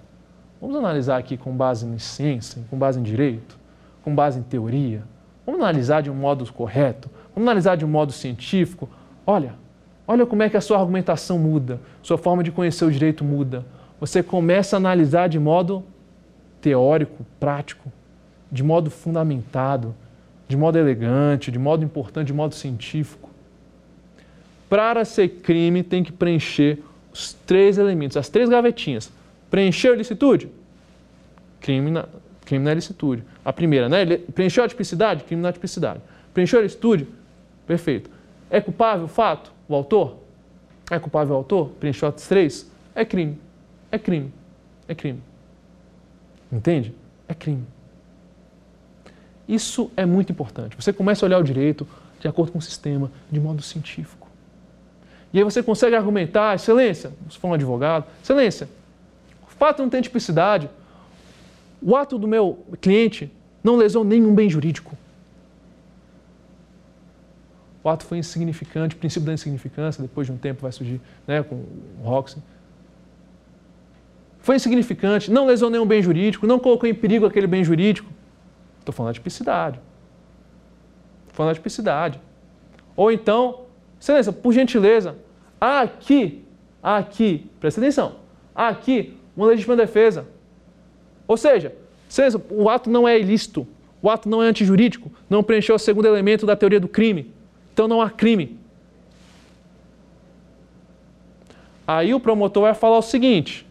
vamos 0.61 0.77
analisar 0.77 1.17
aqui 1.17 1.39
com 1.39 1.57
base 1.57 1.87
em 1.87 1.99
ciência, 1.99 2.63
com 2.69 2.77
base 2.77 3.01
em 3.01 3.03
direito, 3.03 3.57
com 4.05 4.15
base 4.15 4.39
em 4.39 4.43
teoria, 4.43 5.03
vamos 5.47 5.63
analisar 5.63 6.03
de 6.03 6.11
um 6.11 6.15
modo 6.15 6.45
correto, 6.53 7.09
vamos 7.35 7.49
analisar 7.49 7.75
de 7.79 7.87
um 7.87 7.89
modo 7.89 8.13
científico, 8.13 8.91
olha, 9.27 9.55
olha 10.07 10.27
como 10.27 10.43
é 10.43 10.51
que 10.51 10.59
a 10.59 10.61
sua 10.61 10.79
argumentação 10.79 11.39
muda, 11.39 11.81
sua 12.03 12.19
forma 12.19 12.43
de 12.43 12.53
conhecer 12.53 12.85
o 12.85 12.91
direito 12.91 13.25
muda. 13.25 13.65
Você 13.99 14.23
começa 14.23 14.77
a 14.77 14.79
analisar 14.79 15.27
de 15.27 15.39
modo 15.39 15.83
teórico, 16.61 17.25
prático, 17.41 17.91
de 18.51 18.63
modo 18.63 18.91
fundamentado, 18.91 19.95
de 20.49 20.57
modo 20.57 20.79
elegante, 20.79 21.51
de 21.51 21.59
modo 21.59 21.85
importante, 21.85 22.29
de 22.29 22.33
modo 22.33 22.55
científico. 22.55 23.31
Para 24.69 25.05
ser 25.05 25.29
crime, 25.29 25.83
tem 25.83 26.03
que 26.03 26.13
preencher 26.13 26.83
os 27.13 27.33
três 27.33 27.79
elementos, 27.79 28.17
as 28.17 28.29
três 28.29 28.49
gavetinhas. 28.49 29.11
Preencheu 29.51 29.93
a 29.93 29.97
licitude? 29.97 30.51
Crime 31.61 31.91
na, 31.91 32.07
crime 32.45 32.65
na 32.65 32.75
licitude. 32.75 33.23
A 33.45 33.53
primeira, 33.53 33.89
né? 33.89 34.05
Preencheu 34.35 34.65
a 34.65 34.69
tipicidade? 34.69 35.25
Crime 35.25 35.43
na 35.43 35.53
tipicidade. 35.53 36.01
Preencheu 36.35 36.61
a 36.61 36.63
licitude? 36.63 37.07
Perfeito. 37.67 38.11
É 38.51 38.61
culpável 38.61 39.07
o 39.07 39.09
fato? 39.09 39.53
O 39.69 39.75
autor? 39.75 40.19
É 40.91 40.99
culpável 40.99 41.35
o 41.35 41.39
autor? 41.39 41.71
Preencheu 41.81 42.09
as 42.09 42.29
três? 42.29 42.71
É 42.95 43.05
crime. 43.05 43.39
É 43.91 43.99
crime. 43.99 44.33
É 44.89 44.95
crime. 44.95 45.23
Entende? 46.53 46.95
É 47.29 47.35
crime. 47.35 47.65
Isso 49.49 49.91
é 49.97 50.05
muito 50.05 50.33
importante. 50.33 50.77
Você 50.77 50.93
começa 50.93 51.25
a 51.25 51.27
olhar 51.27 51.39
o 51.39 51.43
direito 51.43 51.87
de 52.21 52.27
acordo 52.27 52.53
com 52.53 52.59
o 52.59 52.63
sistema, 52.63 53.11
de 53.31 53.39
modo 53.39 53.63
científico. 53.63 54.29
E 55.33 55.39
aí 55.39 55.45
você 55.45 55.63
consegue 55.63 55.95
argumentar, 55.95 56.55
excelência, 56.55 57.13
se 57.31 57.39
for 57.39 57.49
um 57.49 57.55
advogado, 57.55 58.07
excelência, 58.23 58.69
o 59.47 59.51
fato 59.51 59.83
não 59.83 59.91
tem 59.91 60.01
tipicidade, 60.01 60.69
o 61.83 61.95
ato 61.95 62.19
do 62.19 62.27
meu 62.27 62.65
cliente 62.81 63.31
não 63.63 63.77
lesou 63.77 64.05
nenhum 64.05 64.35
bem 64.35 64.49
jurídico. 64.49 64.97
o 67.85 67.89
ato 67.89 68.05
foi 68.05 68.19
insignificante, 68.19 68.97
o 68.97 68.99
princípio 68.99 69.27
da 69.27 69.33
insignificância, 69.33 70.03
depois 70.03 70.27
de 70.27 70.33
um 70.33 70.37
tempo 70.37 70.63
vai 70.63 70.73
surgir 70.73 71.01
né, 71.25 71.41
com 71.45 71.55
o 71.55 72.03
Roxy. 72.03 72.39
Foi 74.41 74.57
insignificante, 74.57 75.31
não 75.31 75.47
lesionou 75.47 75.85
um 75.85 75.87
bem 75.87 76.03
jurídico, 76.03 76.49
não 76.49 76.59
colocou 76.59 76.89
em 76.89 76.95
perigo 76.95 77.27
aquele 77.27 77.47
bem 77.47 77.63
jurídico. 77.63 78.11
Estou 78.87 78.95
falando 78.95 79.15
de 79.15 79.19
tipicidade. 79.19 79.81
Estou 81.23 81.35
falando 81.35 81.55
de 81.55 81.59
tipicidade. 81.59 82.21
Ou 82.95 83.11
então, 83.11 83.63
excelência, 84.01 84.33
por 84.33 84.53
gentileza, 84.53 85.17
aqui, 85.61 86.45
aqui, 86.81 87.51
presta 87.59 87.81
atenção, 87.81 88.15
aqui, 88.55 89.19
uma 89.37 89.49
legítima 89.49 89.75
defesa. 89.75 90.29
Ou 91.27 91.37
seja, 91.37 91.75
excelência, 92.09 92.41
o 92.49 92.71
ato 92.71 92.89
não 92.89 93.09
é 93.09 93.19
ilícito, 93.19 93.67
o 94.01 94.09
ato 94.09 94.29
não 94.29 94.41
é 94.41 94.47
antijurídico, 94.47 95.11
não 95.29 95.43
preencheu 95.43 95.75
o 95.75 95.81
segundo 95.81 96.07
elemento 96.07 96.47
da 96.47 96.55
teoria 96.55 96.79
do 96.79 96.87
crime. 96.87 97.35
Então 97.73 97.89
não 97.89 98.01
há 98.01 98.09
crime. 98.09 98.57
Aí 101.85 102.15
o 102.15 102.21
promotor 102.21 102.63
vai 102.63 102.75
falar 102.75 102.99
o 102.99 103.03
seguinte: 103.03 103.67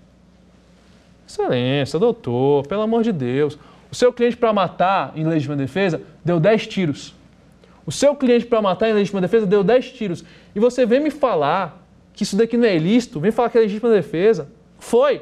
Excelência, 1.26 1.97
doutor, 1.97 2.68
pelo 2.68 2.82
amor 2.82 3.01
de 3.01 3.13
Deus, 3.13 3.57
o 3.96 3.98
seu 3.98 4.12
cliente 4.12 4.36
para 4.36 4.52
matar 4.52 5.14
em 5.16 5.26
legítima 5.26 5.56
defesa 5.56 6.02
deu 6.24 6.39
10 6.39 6.68
tiros. 6.68 7.16
O 7.86 7.91
seu 7.91 8.16
cliente 8.16 8.46
para 8.46 8.62
matar 8.62 8.89
em 8.89 8.93
legítima 8.93 9.22
defesa 9.22 9.46
deu 9.46 9.64
10 9.64 9.91
tiros. 9.91 10.26
E 10.54 10.60
você 10.60 10.86
vem 10.86 11.00
me 11.00 11.12
falar 11.12 11.82
que 12.14 12.24
isso 12.24 12.36
daqui 12.36 12.58
não 12.58 12.68
é 12.68 12.76
ilícito, 12.76 13.20
vem 13.20 13.32
falar 13.32 13.50
que 13.50 13.58
é 13.58 13.62
legítima 13.62 13.89
defesa. 13.89 14.50
Foi. 14.80 15.22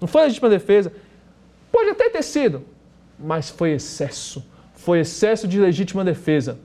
Não 0.00 0.08
foi 0.08 0.22
legítima 0.22 0.48
defesa. 0.48 0.92
Pode 1.70 1.90
até 1.90 2.08
ter 2.08 2.22
sido, 2.22 2.64
mas 3.18 3.50
foi 3.50 3.72
excesso. 3.72 4.44
Foi 4.74 5.00
excesso 5.00 5.46
de 5.46 5.58
legítima 5.58 6.04
defesa 6.04 6.58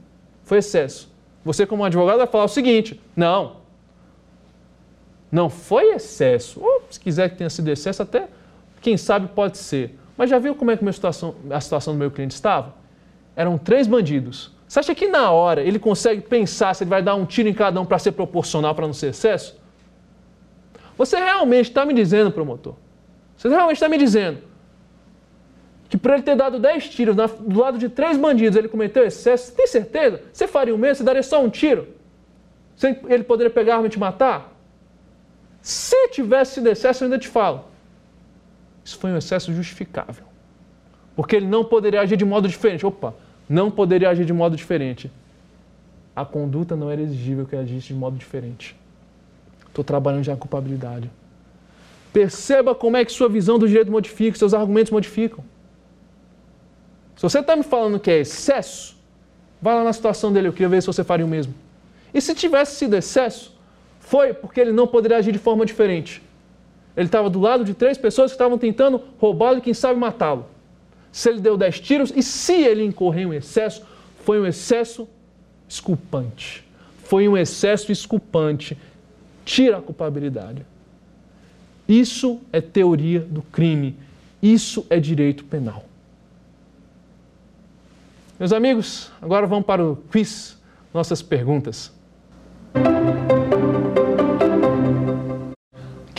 foi 0.50 0.58
excesso. 0.58 1.08
Você, 1.46 1.64
como 1.68 1.86
advogado, 1.86 2.18
vai 2.18 2.26
falar 2.26 2.46
o 2.46 2.48
seguinte: 2.48 3.00
não, 3.16 3.58
não 5.32 5.48
foi 5.48 5.94
excesso. 5.94 6.60
Ou 6.60 6.82
se 6.90 7.00
quiser 7.00 7.30
que 7.30 7.36
tenha 7.38 7.52
sido 7.52 7.70
excesso, 7.70 8.02
até 8.02 8.28
quem 8.82 8.98
sabe 8.98 9.28
pode 9.28 9.60
ser. 9.60 9.99
Mas 10.20 10.30
já 10.30 10.38
viu 10.38 10.54
como 10.54 10.70
é 10.70 10.76
que 10.76 10.86
a, 10.86 10.92
situação, 10.92 11.34
a 11.50 11.62
situação 11.62 11.94
do 11.94 11.98
meu 11.98 12.12
cliente 12.12 12.34
estava? 12.34 12.74
Eram 13.38 13.58
três 13.58 13.88
bandidos. 13.88 14.52
Você 14.68 14.82
acha 14.82 14.94
que 14.94 15.08
na 15.08 15.32
hora 15.32 15.62
ele 15.62 15.80
consegue 15.80 16.20
pensar 16.20 16.74
se 16.74 16.84
ele 16.84 16.90
vai 16.90 17.02
dar 17.02 17.16
um 17.16 17.26
tiro 17.26 17.48
em 17.48 17.54
cada 17.54 17.80
um 17.80 17.86
para 17.86 17.98
ser 17.98 18.12
proporcional, 18.12 18.76
para 18.76 18.86
não 18.86 18.94
ser 18.94 19.12
excesso? 19.12 19.58
Você 20.98 21.16
realmente 21.16 21.70
está 21.70 21.86
me 21.86 21.94
dizendo, 21.94 22.32
promotor? 22.32 22.76
Você 23.38 23.48
realmente 23.48 23.78
está 23.78 23.88
me 23.88 23.98
dizendo 23.98 24.40
que 25.88 25.98
por 25.98 26.12
ele 26.12 26.22
ter 26.22 26.36
dado 26.36 26.60
10 26.60 26.90
tiros 26.90 27.16
na, 27.16 27.28
do 27.28 27.58
lado 27.58 27.78
de 27.78 27.88
três 27.88 28.18
bandidos, 28.18 28.58
ele 28.58 28.68
cometeu 28.68 29.06
excesso, 29.06 29.46
você 29.46 29.52
tem 29.54 29.68
certeza? 29.68 30.22
Você 30.34 30.50
faria 30.50 30.76
o 30.76 30.78
mesmo? 30.78 30.96
Você 30.96 31.04
daria 31.06 31.24
só 31.24 31.42
um 31.42 31.50
tiro? 31.50 31.88
ele 33.08 33.24
poderia 33.24 33.50
pegar 33.50 33.76
a 33.76 33.76
arma 33.78 33.88
e 33.88 33.90
te 33.90 33.98
matar? 33.98 34.54
Se 35.62 36.10
tivesse 36.10 36.56
sido 36.56 36.68
excesso, 36.68 37.06
eu 37.06 37.06
ainda 37.06 37.18
te 37.18 37.30
falo. 37.30 37.70
Isso 38.90 38.98
foi 38.98 39.12
um 39.12 39.18
excesso 39.18 39.54
justificável. 39.54 40.24
Porque 41.16 41.36
ele 41.36 41.46
não 41.46 41.64
poderia 41.64 42.02
agir 42.02 42.18
de 42.18 42.26
modo 42.26 42.48
diferente. 42.48 42.84
Opa, 42.88 43.14
não 43.48 43.70
poderia 43.70 44.10
agir 44.10 44.26
de 44.26 44.34
modo 44.34 44.56
diferente. 44.56 45.12
A 46.16 46.26
conduta 46.26 46.76
não 46.76 46.90
era 46.90 47.00
exigível 47.00 47.46
que 47.46 47.54
ele 47.54 47.62
agisse 47.62 47.90
de 47.90 47.94
modo 47.94 48.18
diferente. 48.18 48.76
Estou 49.68 49.84
trabalhando 49.84 50.24
já 50.24 50.34
a 50.34 50.36
culpabilidade. 50.36 51.08
Perceba 52.12 52.74
como 52.74 52.98
é 52.98 53.06
que 53.06 53.12
sua 53.12 53.30
visão 53.30 53.60
do 53.60 53.68
direito 53.68 53.92
modifica, 53.92 54.36
seus 54.36 54.56
argumentos 54.56 54.92
modificam. 54.92 55.44
Se 57.16 57.22
você 57.22 57.42
está 57.42 57.56
me 57.56 57.62
falando 57.62 58.00
que 58.00 58.10
é 58.10 58.18
excesso, 58.22 58.98
vai 59.62 59.76
lá 59.76 59.84
na 59.84 59.94
situação 59.94 60.34
dele, 60.34 60.48
eu 60.48 60.54
queria 60.54 60.70
ver 60.70 60.82
se 60.82 60.88
você 60.88 61.04
faria 61.04 61.28
o 61.28 61.30
mesmo. 61.30 61.54
E 62.12 62.20
se 62.20 62.34
tivesse 62.34 62.76
sido 62.78 62.96
excesso, 62.96 63.56
foi 64.00 64.34
porque 64.34 64.60
ele 64.60 64.72
não 64.72 64.88
poderia 64.88 65.18
agir 65.18 65.32
de 65.32 65.38
forma 65.38 65.64
diferente. 65.64 66.24
Ele 66.96 67.06
estava 67.06 67.30
do 67.30 67.40
lado 67.40 67.64
de 67.64 67.74
três 67.74 67.98
pessoas 67.98 68.32
que 68.32 68.36
estavam 68.36 68.58
tentando 68.58 69.02
roubá-lo 69.20 69.60
e 69.60 69.62
quem 69.62 69.74
sabe 69.74 70.00
matá-lo. 70.00 70.46
Se 71.12 71.30
ele 71.30 71.40
deu 71.40 71.58
dez 71.58 71.80
tiros 71.80 72.12
e 72.16 72.22
se 72.22 72.54
ele 72.54 72.84
incorreu 72.84 73.34
em 73.34 73.38
excesso, 73.38 73.84
foi 74.24 74.40
um 74.40 74.46
excesso 74.46 75.08
esculpante. 75.68 76.64
Foi 77.04 77.28
um 77.28 77.38
excesso 77.38 77.92
esculpante. 77.92 78.78
Tira 79.46 79.78
a 79.78 79.82
culpabilidade. 79.82 80.66
Isso 81.88 82.40
é 82.54 82.62
teoria 82.62 83.22
do 83.22 83.42
crime. 83.42 83.96
Isso 84.42 84.86
é 84.90 85.00
direito 85.00 85.44
penal. 85.46 85.86
Meus 88.40 88.54
amigos, 88.54 89.12
agora 89.22 89.46
vamos 89.48 89.66
para 89.66 89.84
o 89.84 89.96
quiz, 89.96 90.58
nossas 90.94 91.22
perguntas. 91.22 91.92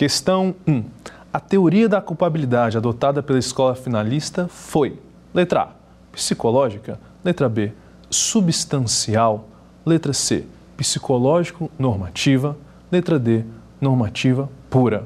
Questão 0.01 0.55
1. 0.67 0.83
A 1.31 1.39
teoria 1.39 1.87
da 1.87 2.01
culpabilidade 2.01 2.75
adotada 2.75 3.23
pela 3.23 3.39
escola 3.39 3.75
finalista 3.75 4.49
foi: 4.49 4.99
letra 5.35 5.61
A, 5.61 5.69
psicológica, 6.11 6.99
letra 7.23 7.51
B, 7.51 7.71
substancial, 8.09 9.47
letra 9.85 10.15
C, 10.15 10.47
psicológico 10.75 11.71
normativa, 11.79 12.57
letra 12.91 13.19
D, 13.19 13.45
normativa 13.79 14.49
pura. 14.71 15.05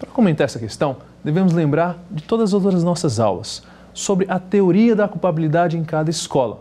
Para 0.00 0.10
comentar 0.10 0.46
essa 0.46 0.58
questão, 0.58 0.96
devemos 1.22 1.52
lembrar 1.52 1.96
de 2.10 2.24
todas 2.24 2.52
as 2.52 2.54
outras 2.54 2.82
nossas 2.82 3.20
aulas 3.20 3.62
sobre 3.92 4.26
a 4.28 4.40
teoria 4.40 4.96
da 4.96 5.06
culpabilidade 5.06 5.78
em 5.78 5.84
cada 5.84 6.10
escola. 6.10 6.58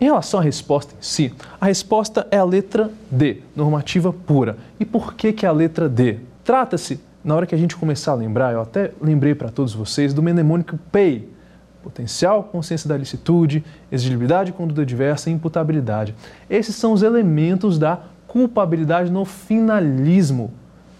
Em 0.00 0.04
relação 0.04 0.38
à 0.38 0.42
resposta 0.44 0.94
em 0.94 1.02
si, 1.02 1.34
a 1.60 1.66
resposta 1.66 2.28
é 2.30 2.38
a 2.38 2.44
letra 2.44 2.92
D, 3.10 3.42
normativa 3.56 4.12
pura. 4.12 4.56
E 4.78 4.84
por 4.84 5.14
que, 5.14 5.32
que 5.32 5.44
é 5.44 5.48
a 5.48 5.52
letra 5.52 5.88
D? 5.88 6.30
Trata-se, 6.44 7.00
na 7.24 7.34
hora 7.36 7.46
que 7.46 7.54
a 7.54 7.58
gente 7.58 7.76
começar 7.76 8.12
a 8.12 8.16
lembrar, 8.16 8.52
eu 8.52 8.60
até 8.60 8.92
lembrei 9.00 9.34
para 9.34 9.48
todos 9.48 9.72
vocês, 9.72 10.12
do 10.12 10.22
mnemônico 10.22 10.76
PEI, 10.90 11.28
potencial, 11.82 12.44
consciência 12.44 12.88
da 12.88 12.96
licitude, 12.96 13.64
exigibilidade, 13.90 14.52
conduta 14.52 14.84
diversa 14.84 15.30
e 15.30 15.32
imputabilidade. 15.32 16.14
Esses 16.48 16.74
são 16.74 16.92
os 16.92 17.02
elementos 17.02 17.78
da 17.78 18.00
culpabilidade 18.26 19.10
no 19.10 19.24
finalismo. 19.24 20.52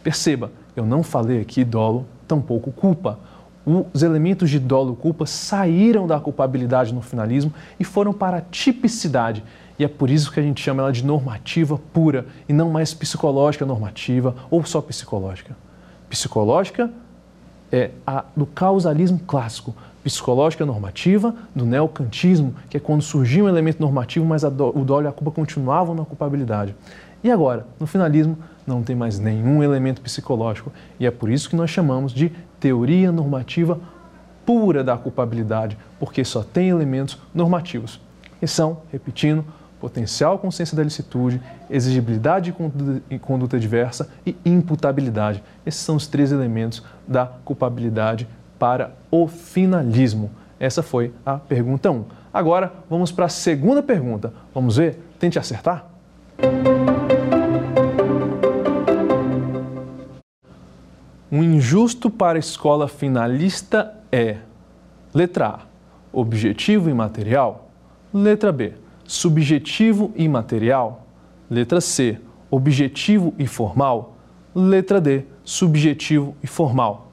Perceba, 0.03 0.53
eu 0.77 0.85
não 0.85 1.03
falei 1.03 1.41
aqui 1.41 1.65
dolo, 1.65 2.07
tampouco 2.27 2.71
culpa 2.73 3.19
os 3.65 4.03
elementos 4.03 4.51
de 4.51 4.59
dolo 4.59 4.97
e 4.99 5.01
culpa 5.01 5.25
saíram 5.25 6.07
da 6.07 6.19
culpabilidade 6.19 6.93
no 6.93 7.01
finalismo 7.01 7.53
e 7.79 7.85
foram 7.85 8.13
para 8.13 8.39
a 8.39 8.41
tipicidade. 8.41 9.45
E 9.83 9.85
é 9.85 9.89
por 9.89 10.09
isso 10.11 10.31
que 10.31 10.39
a 10.39 10.43
gente 10.45 10.63
chama 10.63 10.81
ela 10.81 10.93
de 10.93 11.05
normativa 11.05 11.77
pura 11.93 12.25
e 12.49 12.53
não 12.53 12.71
mais 12.71 12.95
psicológica 12.95 13.67
normativa 13.67 14.33
ou 14.49 14.65
só 14.65 14.81
psicológica. 14.81 15.57
Psicológica 16.09 16.89
é 17.73 17.91
a 18.07 18.25
do 18.37 18.47
causalismo 18.47 19.19
clássico, 19.27 19.75
psicológica 20.05 20.65
normativa 20.65 21.35
do 21.53 21.67
neocantismo, 21.67 22.55
que 22.71 22.77
é 22.77 22.81
quando 22.81 23.03
surgiu 23.03 23.47
um 23.47 23.49
elemento 23.49 23.81
normativo, 23.81 24.25
mas 24.25 24.45
o 24.45 24.51
dolo 24.51 25.03
e 25.03 25.09
a 25.09 25.13
culpa 25.13 25.33
continuavam 25.33 25.97
na 25.97 26.05
culpabilidade. 26.05 26.77
E 27.25 27.29
agora, 27.29 27.67
no 27.81 27.87
finalismo, 27.89 28.39
não 28.65 28.85
tem 28.85 28.95
mais 28.95 29.19
nenhum 29.19 29.65
elemento 29.65 30.01
psicológico 30.01 30.71
e 31.01 31.07
é 31.07 31.11
por 31.11 31.29
isso 31.29 31.51
que 31.51 31.57
nós 31.57 31.71
chamamos 31.71 32.13
de 32.13 32.31
teoria 32.61 33.11
normativa 33.11 33.81
pura 34.47 34.85
da 34.85 34.97
culpabilidade, 34.97 35.77
porque 35.99 36.25
só 36.25 36.45
tem 36.45 36.69
elementos 36.69 37.19
normativos. 37.35 38.01
E 38.41 38.47
são, 38.47 38.83
repetindo, 38.93 39.45
potencial 39.83 40.39
consciência 40.39 40.77
da 40.77 40.85
licitude, 40.85 41.43
exigibilidade 41.69 42.55
e 43.11 43.19
conduta 43.19 43.59
diversa 43.59 44.09
e 44.25 44.37
imputabilidade. 44.45 45.43
Esses 45.67 45.81
são 45.81 45.97
os 45.97 46.07
três 46.07 46.31
elementos 46.31 46.85
da 47.07 47.27
culpabilidade 47.45 48.29
para 48.61 48.95
o 49.11 49.27
finalismo. 49.27 50.31
Essa 50.61 50.85
foi 50.85 51.13
a 51.27 51.35
pergunta 51.37 51.91
1. 51.91 52.05
Agora 52.33 52.73
vamos 52.89 53.11
para 53.11 53.25
a 53.25 53.29
segunda 53.29 53.83
pergunta. 53.83 54.33
Vamos 54.55 54.77
ver? 54.77 55.01
Tente 55.19 55.37
acertar. 55.37 55.91
Um 61.29 61.43
injusto 61.43 62.09
para 62.09 62.39
a 62.39 62.41
escola 62.41 62.87
finalista 62.87 63.95
é: 64.13 64.37
letra 65.13 65.49
A, 65.49 65.59
objetivo 66.13 66.89
e 66.89 66.95
material. 66.95 67.69
Letra 68.15 68.53
B, 68.53 68.75
subjetivo 69.05 70.13
e 70.17 70.29
material. 70.29 71.07
Letra 71.51 71.81
C, 71.81 72.19
objetivo 72.51 73.35
e 73.39 73.47
formal. 73.47 74.17
Letra 74.55 75.01
D, 75.01 75.25
subjetivo 75.45 76.37
e 76.43 76.47
formal. 76.47 77.11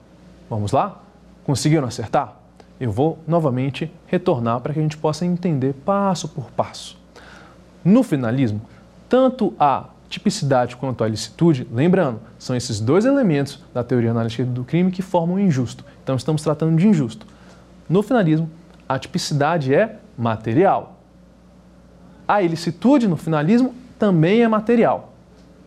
Vamos 0.50 0.72
lá? 0.72 1.02
Conseguiram 1.44 1.88
acertar? 1.88 2.38
Eu 2.80 2.92
vou 2.92 3.20
novamente 3.28 3.92
retornar 4.08 4.62
para 4.62 4.74
que 4.74 4.80
a 4.80 4.82
gente 4.82 4.98
possa 4.98 5.26
entender 5.26 5.74
passo 5.86 6.28
por 6.28 6.50
passo. 6.52 6.98
No 7.84 8.04
finalismo, 8.04 8.62
tanto 9.08 9.54
a 9.60 9.90
tipicidade 10.10 10.76
quanto 10.76 11.04
a 11.04 11.08
licitude, 11.08 11.68
lembrando, 11.72 12.20
são 12.38 12.56
esses 12.56 12.80
dois 12.80 13.06
elementos 13.06 13.64
da 13.74 13.84
teoria 13.84 14.12
analítica 14.12 14.44
do 14.44 14.64
crime 14.64 14.92
que 14.92 15.02
formam 15.02 15.36
o 15.36 15.40
injusto. 15.40 15.86
Então 16.04 16.16
estamos 16.16 16.42
tratando 16.42 16.78
de 16.78 16.88
injusto. 16.88 17.26
No 17.88 18.02
finalismo, 18.02 18.50
a 18.88 18.98
tipicidade 18.98 19.74
é 19.74 19.98
material. 20.18 20.99
A 22.30 22.44
ilicitude 22.44 23.08
no 23.08 23.18
finalismo 23.18 23.74
também 23.98 24.44
é 24.44 24.48
material. 24.48 25.14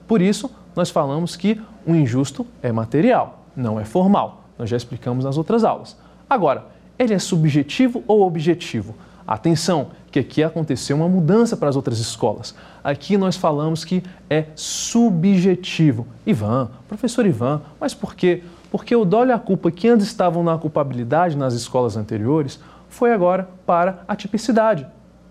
Por 0.06 0.22
isso, 0.22 0.48
nós 0.76 0.90
falamos 0.90 1.34
que 1.34 1.60
o 1.84 1.92
injusto 1.92 2.46
é 2.62 2.70
material, 2.70 3.44
não 3.56 3.80
é 3.80 3.84
formal. 3.84 4.44
Nós 4.56 4.70
já 4.70 4.76
explicamos 4.76 5.24
nas 5.24 5.36
outras 5.36 5.64
aulas. 5.64 5.96
Agora, 6.30 6.66
ele 6.96 7.14
é 7.14 7.18
subjetivo 7.18 8.04
ou 8.06 8.22
objetivo? 8.22 8.94
Atenção, 9.26 9.88
que 10.12 10.20
aqui 10.20 10.40
aconteceu 10.40 10.96
uma 10.96 11.08
mudança 11.08 11.56
para 11.56 11.68
as 11.68 11.74
outras 11.74 11.98
escolas. 11.98 12.54
Aqui 12.84 13.16
nós 13.16 13.36
falamos 13.36 13.84
que 13.84 14.00
é 14.30 14.46
subjetivo. 14.54 16.06
Ivan, 16.24 16.70
professor 16.86 17.26
Ivan, 17.26 17.60
mas 17.80 17.92
por 17.92 18.14
quê? 18.14 18.44
Porque 18.70 18.94
o 18.94 19.04
e 19.26 19.32
a 19.32 19.38
culpa 19.38 19.68
que 19.72 19.88
antes 19.88 20.06
estavam 20.06 20.44
na 20.44 20.56
culpabilidade 20.56 21.36
nas 21.36 21.54
escolas 21.54 21.96
anteriores 21.96 22.60
foi 22.88 23.12
agora 23.12 23.48
para 23.66 24.04
a 24.06 24.14
tipicidade. 24.14 24.86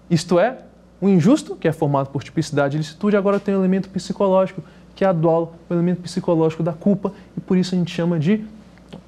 Isto 0.10 0.38
é, 0.38 0.58
o 1.02 1.10
injusto, 1.10 1.56
que 1.56 1.68
é 1.68 1.72
formado 1.72 2.10
por 2.10 2.24
tipicidade 2.24 2.78
e 2.78 2.80
licitude, 2.80 3.18
agora 3.18 3.40
tem 3.40 3.56
o 3.56 3.58
elemento 3.58 3.90
psicológico, 3.90 4.62
que 4.96 5.04
é 5.04 5.08
a 5.08 5.12
dolo, 5.12 5.54
o 5.68 5.74
elemento 5.74 6.00
psicológico 6.02 6.62
da 6.62 6.74
culpa, 6.74 7.12
e 7.36 7.42
por 7.42 7.58
isso 7.58 7.74
a 7.74 7.78
gente 7.78 7.92
chama 7.92 8.20
de 8.20 8.46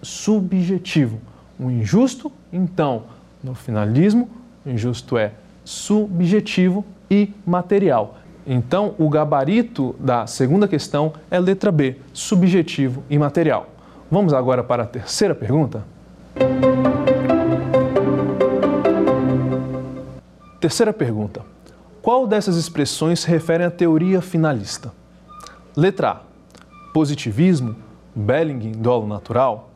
subjetivo. 0.02 1.22
O 1.60 1.70
injusto, 1.70 2.32
então, 2.52 3.04
no 3.44 3.54
finalismo, 3.54 4.28
o 4.66 4.70
injusto 4.70 5.18
é 5.20 5.34
subjetivo 5.64 6.84
e 7.12 7.32
material. 7.46 8.18
Então, 8.46 8.96
o 8.98 9.08
gabarito 9.08 9.96
da 10.00 10.26
segunda 10.26 10.68
questão 10.68 11.14
é 11.30 11.40
letra 11.40 11.72
B, 11.72 11.98
subjetivo 12.12 13.04
e 13.08 13.20
material. 13.20 13.70
Vamos 14.10 14.34
agora 14.34 14.64
para 14.64 14.84
a 14.84 14.88
terceira 14.88 15.36
pergunta? 15.36 15.86
Terceira 20.60 20.92
pergunta. 20.92 21.53
Qual 22.04 22.28
dessas 22.28 22.58
expressões 22.58 23.22
se 23.22 23.28
refere 23.30 23.64
à 23.64 23.72
teoria 23.72 24.22
finalista? 24.22 24.94
Letra 25.74 26.10
A. 26.12 26.22
Positivismo, 26.92 27.78
Belling, 28.14 28.74
dolo 28.74 29.08
natural. 29.08 29.70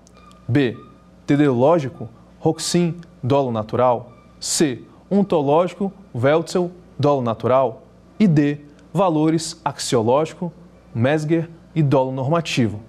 B. 0.45 0.77
Teleológico, 1.25 2.09
Roxin, 2.37 2.97
dolo 3.23 3.49
natural. 3.49 4.11
C 4.41 4.83
ontológico, 5.09 5.89
Weltzel, 6.13 6.69
dolo 6.99 7.21
natural, 7.21 7.83
e 8.19 8.27
D, 8.27 8.57
valores 8.93 9.61
axiológico, 9.63 10.51
Mesger 10.93 11.49
e 11.73 11.81
dolo 11.81 12.11
normativo. 12.11 12.81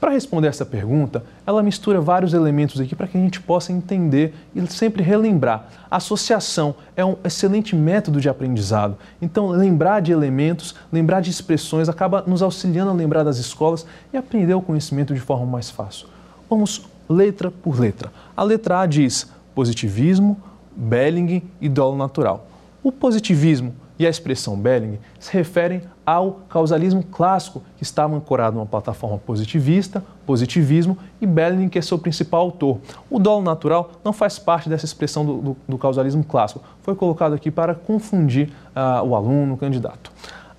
Para 0.00 0.12
responder 0.12 0.48
essa 0.48 0.64
pergunta, 0.64 1.22
ela 1.46 1.62
mistura 1.62 2.00
vários 2.00 2.32
elementos 2.32 2.80
aqui 2.80 2.96
para 2.96 3.06
que 3.06 3.18
a 3.18 3.20
gente 3.20 3.38
possa 3.38 3.70
entender 3.70 4.34
e 4.54 4.66
sempre 4.66 5.02
relembrar. 5.02 5.68
A 5.90 5.96
associação 5.98 6.74
é 6.96 7.04
um 7.04 7.16
excelente 7.22 7.76
método 7.76 8.18
de 8.18 8.26
aprendizado. 8.26 8.96
Então, 9.20 9.48
lembrar 9.48 10.00
de 10.00 10.10
elementos, 10.10 10.74
lembrar 10.90 11.20
de 11.20 11.28
expressões, 11.28 11.86
acaba 11.86 12.24
nos 12.26 12.40
auxiliando 12.40 12.90
a 12.90 12.94
lembrar 12.94 13.24
das 13.24 13.36
escolas 13.36 13.84
e 14.10 14.16
aprender 14.16 14.54
o 14.54 14.62
conhecimento 14.62 15.12
de 15.12 15.20
forma 15.20 15.44
mais 15.44 15.68
fácil. 15.68 16.08
Vamos 16.48 16.88
letra 17.06 17.50
por 17.50 17.78
letra. 17.78 18.10
A 18.34 18.42
letra 18.42 18.80
A 18.80 18.86
diz 18.86 19.30
positivismo, 19.54 20.40
Belling 20.74 21.42
e 21.60 21.68
dolo 21.68 21.98
natural. 21.98 22.46
O 22.82 22.90
positivismo 22.90 23.74
e 24.00 24.06
a 24.06 24.08
expressão 24.08 24.56
Belling 24.56 24.98
se 25.18 25.30
referem 25.30 25.82
ao 26.06 26.40
causalismo 26.48 27.02
clássico, 27.02 27.62
que 27.76 27.82
estava 27.82 28.16
ancorado 28.16 28.56
numa 28.56 28.64
plataforma 28.64 29.18
positivista, 29.18 30.02
positivismo, 30.24 30.96
e 31.20 31.26
Belling, 31.26 31.68
que 31.68 31.78
é 31.78 31.82
seu 31.82 31.98
principal 31.98 32.40
autor. 32.40 32.78
O 33.10 33.18
dolo 33.18 33.42
natural 33.42 33.90
não 34.02 34.14
faz 34.14 34.38
parte 34.38 34.70
dessa 34.70 34.86
expressão 34.86 35.26
do, 35.26 35.36
do, 35.36 35.56
do 35.68 35.76
causalismo 35.76 36.24
clássico, 36.24 36.64
foi 36.80 36.94
colocado 36.94 37.34
aqui 37.34 37.50
para 37.50 37.74
confundir 37.74 38.50
uh, 38.74 39.06
o 39.06 39.14
aluno, 39.14 39.52
o 39.52 39.56
candidato. 39.58 40.10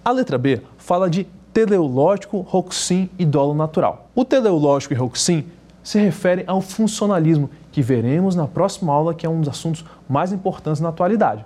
A 0.05 0.11
letra 0.11 0.37
B 0.37 0.61
fala 0.77 1.09
de 1.09 1.25
teleológico, 1.51 2.41
roxin 2.41 3.09
e 3.17 3.25
dolo 3.25 3.55
natural. 3.55 4.07
O 4.13 4.23
teleológico 4.23 4.93
e 4.93 4.97
roxin 4.97 5.45
se 5.81 5.99
refere 5.99 6.43
ao 6.45 6.61
funcionalismo, 6.61 7.49
que 7.71 7.81
veremos 7.81 8.35
na 8.35 8.45
próxima 8.45 8.93
aula, 8.93 9.15
que 9.15 9.25
é 9.25 9.29
um 9.29 9.39
dos 9.39 9.49
assuntos 9.49 9.83
mais 10.07 10.31
importantes 10.31 10.79
na 10.79 10.89
atualidade. 10.89 11.43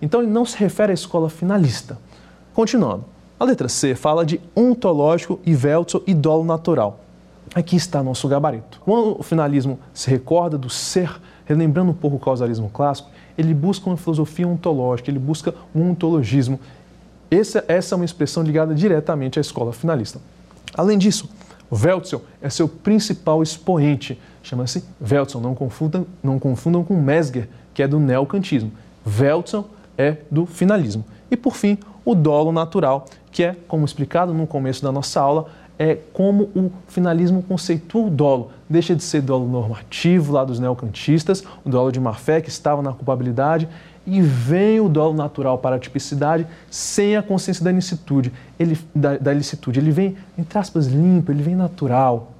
Então, 0.00 0.22
ele 0.22 0.30
não 0.30 0.44
se 0.44 0.56
refere 0.56 0.92
à 0.92 0.94
escola 0.94 1.28
finalista. 1.28 1.98
Continuando, 2.54 3.04
a 3.38 3.44
letra 3.44 3.68
C 3.68 3.94
fala 3.94 4.24
de 4.24 4.40
ontológico 4.54 5.40
e 5.46 5.56
e 6.06 6.14
dolo 6.14 6.44
natural. 6.44 7.00
Aqui 7.54 7.74
está 7.74 8.02
nosso 8.02 8.28
gabarito. 8.28 8.80
Quando 8.84 9.18
o 9.18 9.22
finalismo 9.22 9.78
se 9.92 10.08
recorda 10.08 10.56
do 10.56 10.70
ser, 10.70 11.20
relembrando 11.44 11.90
um 11.90 11.94
pouco 11.94 12.16
o 12.16 12.20
causalismo 12.20 12.68
clássico, 12.68 13.10
ele 13.36 13.54
busca 13.54 13.88
uma 13.88 13.96
filosofia 13.96 14.46
ontológica, 14.46 15.10
ele 15.10 15.18
busca 15.18 15.54
um 15.74 15.90
ontologismo. 15.90 16.60
Essa, 17.30 17.64
essa 17.66 17.94
é 17.94 17.96
uma 17.96 18.04
expressão 18.04 18.42
ligada 18.42 18.74
diretamente 18.74 19.38
à 19.38 19.40
escola 19.40 19.72
finalista. 19.72 20.20
Além 20.74 20.98
disso, 20.98 21.28
Weltzel 21.72 22.22
é 22.42 22.50
seu 22.50 22.68
principal 22.68 23.42
expoente, 23.42 24.20
chama-se 24.42 24.84
Weltzel, 25.00 25.40
não 25.40 25.54
confundam, 25.54 26.06
não 26.22 26.38
confundam 26.38 26.84
com 26.84 27.00
Mesger, 27.00 27.48
que 27.72 27.82
é 27.82 27.88
do 27.88 27.98
neocantismo. 27.98 28.70
Weltzel 29.06 29.66
é 29.96 30.18
do 30.30 30.46
finalismo. 30.46 31.04
E 31.30 31.36
por 31.36 31.54
fim, 31.54 31.78
o 32.04 32.14
dolo 32.14 32.52
natural, 32.52 33.06
que 33.30 33.44
é, 33.44 33.56
como 33.68 33.84
explicado 33.84 34.34
no 34.34 34.46
começo 34.46 34.82
da 34.82 34.90
nossa 34.90 35.20
aula, 35.20 35.46
é 35.78 35.96
como 36.12 36.44
o 36.54 36.70
finalismo 36.88 37.42
conceitua 37.42 38.06
o 38.06 38.10
dolo. 38.10 38.50
Deixa 38.68 38.94
de 38.94 39.02
ser 39.02 39.22
dolo 39.22 39.48
normativo 39.48 40.32
lá 40.32 40.44
dos 40.44 40.58
neocantistas, 40.58 41.42
o 41.64 41.70
dolo 41.70 41.90
de 41.90 41.98
má 41.98 42.12
fé 42.12 42.40
que 42.40 42.50
estava 42.50 42.82
na 42.82 42.92
culpabilidade, 42.92 43.66
e 44.06 44.20
vem 44.20 44.80
o 44.80 44.88
dolo 44.88 45.14
natural 45.14 45.56
para 45.56 45.76
a 45.76 45.78
tipicidade 45.78 46.46
sem 46.70 47.16
a 47.16 47.22
consciência 47.22 47.64
da 47.64 47.72
licitude. 47.72 48.32
Ele, 48.58 48.78
da, 48.94 49.16
da 49.16 49.32
licitude. 49.32 49.80
Ele 49.80 49.90
vem, 49.90 50.16
entre 50.36 50.58
aspas, 50.58 50.86
limpo, 50.86 51.32
ele 51.32 51.42
vem 51.42 51.54
natural. 51.54 52.32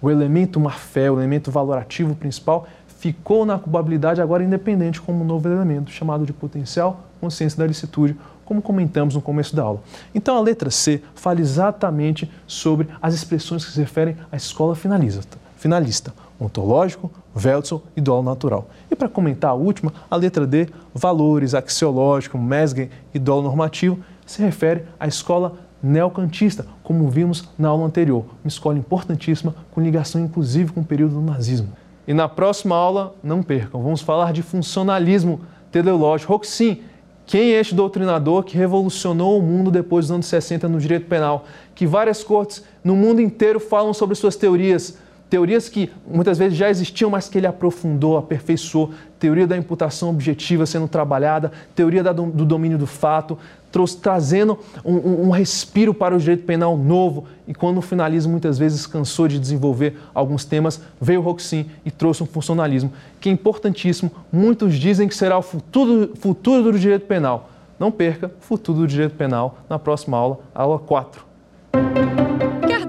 O 0.00 0.10
elemento 0.10 0.60
má-fé, 0.60 1.10
o 1.10 1.18
elemento 1.18 1.50
valorativo 1.50 2.14
principal, 2.14 2.66
ficou 2.98 3.44
na 3.46 3.58
culpabilidade 3.58 4.20
agora 4.20 4.42
independente 4.42 5.00
como 5.00 5.22
um 5.22 5.26
novo 5.26 5.48
elemento, 5.48 5.90
chamado 5.90 6.24
de 6.24 6.32
potencial 6.32 7.06
consciência 7.20 7.58
da 7.58 7.66
licitude, 7.66 8.16
como 8.44 8.62
comentamos 8.62 9.14
no 9.14 9.20
começo 9.20 9.56
da 9.56 9.62
aula. 9.62 9.80
Então 10.14 10.36
a 10.36 10.40
letra 10.40 10.70
C 10.70 11.02
fala 11.14 11.40
exatamente 11.40 12.30
sobre 12.46 12.88
as 13.02 13.14
expressões 13.14 13.64
que 13.64 13.72
se 13.72 13.80
referem 13.80 14.16
à 14.30 14.36
escola 14.36 14.76
finalista. 14.76 15.36
finalista 15.56 16.14
ontológico, 16.38 17.10
Weltzel 17.34 17.82
e 17.96 18.00
dolo 18.00 18.22
natural. 18.22 18.68
E 18.90 18.94
para 18.94 19.08
comentar 19.08 19.50
a 19.50 19.54
última, 19.54 19.92
a 20.10 20.16
letra 20.16 20.46
D, 20.46 20.68
valores, 20.94 21.54
axiológico, 21.54 22.38
Mesgen 22.38 22.90
e 23.14 23.18
dolo 23.18 23.42
normativo, 23.42 23.98
se 24.26 24.42
refere 24.42 24.84
à 25.00 25.06
escola 25.06 25.54
neocantista, 25.82 26.66
como 26.82 27.08
vimos 27.08 27.48
na 27.58 27.68
aula 27.68 27.86
anterior, 27.86 28.24
uma 28.44 28.48
escola 28.48 28.78
importantíssima 28.78 29.54
com 29.72 29.80
ligação 29.80 30.20
inclusive 30.20 30.72
com 30.72 30.80
o 30.80 30.84
período 30.84 31.14
do 31.14 31.22
nazismo. 31.22 31.68
E 32.06 32.14
na 32.14 32.28
próxima 32.28 32.76
aula, 32.76 33.14
não 33.22 33.42
percam, 33.42 33.82
vamos 33.82 34.00
falar 34.00 34.32
de 34.32 34.42
funcionalismo 34.42 35.40
teleológico. 35.72 36.32
Roxin, 36.32 36.82
quem 37.26 37.54
é 37.54 37.60
este 37.60 37.74
doutrinador 37.74 38.44
que 38.44 38.56
revolucionou 38.56 39.38
o 39.38 39.42
mundo 39.42 39.70
depois 39.70 40.06
dos 40.06 40.12
anos 40.12 40.26
60 40.26 40.68
no 40.68 40.78
direito 40.78 41.06
penal? 41.06 41.44
Que 41.74 41.84
várias 41.84 42.22
cortes 42.22 42.62
no 42.84 42.94
mundo 42.94 43.20
inteiro 43.20 43.58
falam 43.58 43.92
sobre 43.92 44.14
suas 44.14 44.36
teorias 44.36 44.98
teorias 45.28 45.68
que 45.68 45.90
muitas 46.06 46.38
vezes 46.38 46.56
já 46.56 46.70
existiam, 46.70 47.10
mas 47.10 47.28
que 47.28 47.38
ele 47.38 47.46
aprofundou, 47.46 48.16
aperfeiçoou, 48.16 48.92
teoria 49.18 49.46
da 49.46 49.56
imputação 49.56 50.10
objetiva 50.10 50.66
sendo 50.66 50.86
trabalhada, 50.86 51.50
teoria 51.74 52.02
do 52.02 52.44
domínio 52.44 52.78
do 52.78 52.86
fato, 52.86 53.38
trouxe, 53.72 53.98
trazendo 53.98 54.58
um, 54.84 55.26
um, 55.26 55.30
respiro 55.30 55.92
para 55.92 56.14
o 56.14 56.18
direito 56.18 56.44
penal 56.44 56.76
novo. 56.76 57.26
E 57.46 57.54
quando 57.54 57.78
o 57.78 57.82
finalismo 57.82 58.32
muitas 58.32 58.58
vezes 58.58 58.86
cansou 58.86 59.28
de 59.28 59.38
desenvolver 59.38 59.98
alguns 60.14 60.44
temas, 60.44 60.80
veio 61.00 61.20
o 61.20 61.22
Roxin 61.22 61.66
e 61.84 61.90
trouxe 61.90 62.22
um 62.22 62.26
funcionalismo 62.26 62.92
que 63.20 63.28
é 63.28 63.32
importantíssimo. 63.32 64.10
Muitos 64.32 64.74
dizem 64.74 65.08
que 65.08 65.14
será 65.14 65.36
o 65.36 65.42
futuro, 65.42 66.12
futuro 66.16 66.72
do 66.72 66.78
direito 66.78 67.06
penal. 67.06 67.50
Não 67.78 67.90
perca 67.90 68.30
o 68.40 68.44
futuro 68.44 68.78
do 68.78 68.86
direito 68.86 69.16
penal 69.16 69.58
na 69.68 69.78
próxima 69.78 70.16
aula, 70.16 70.38
aula 70.54 70.78
4 70.78 71.26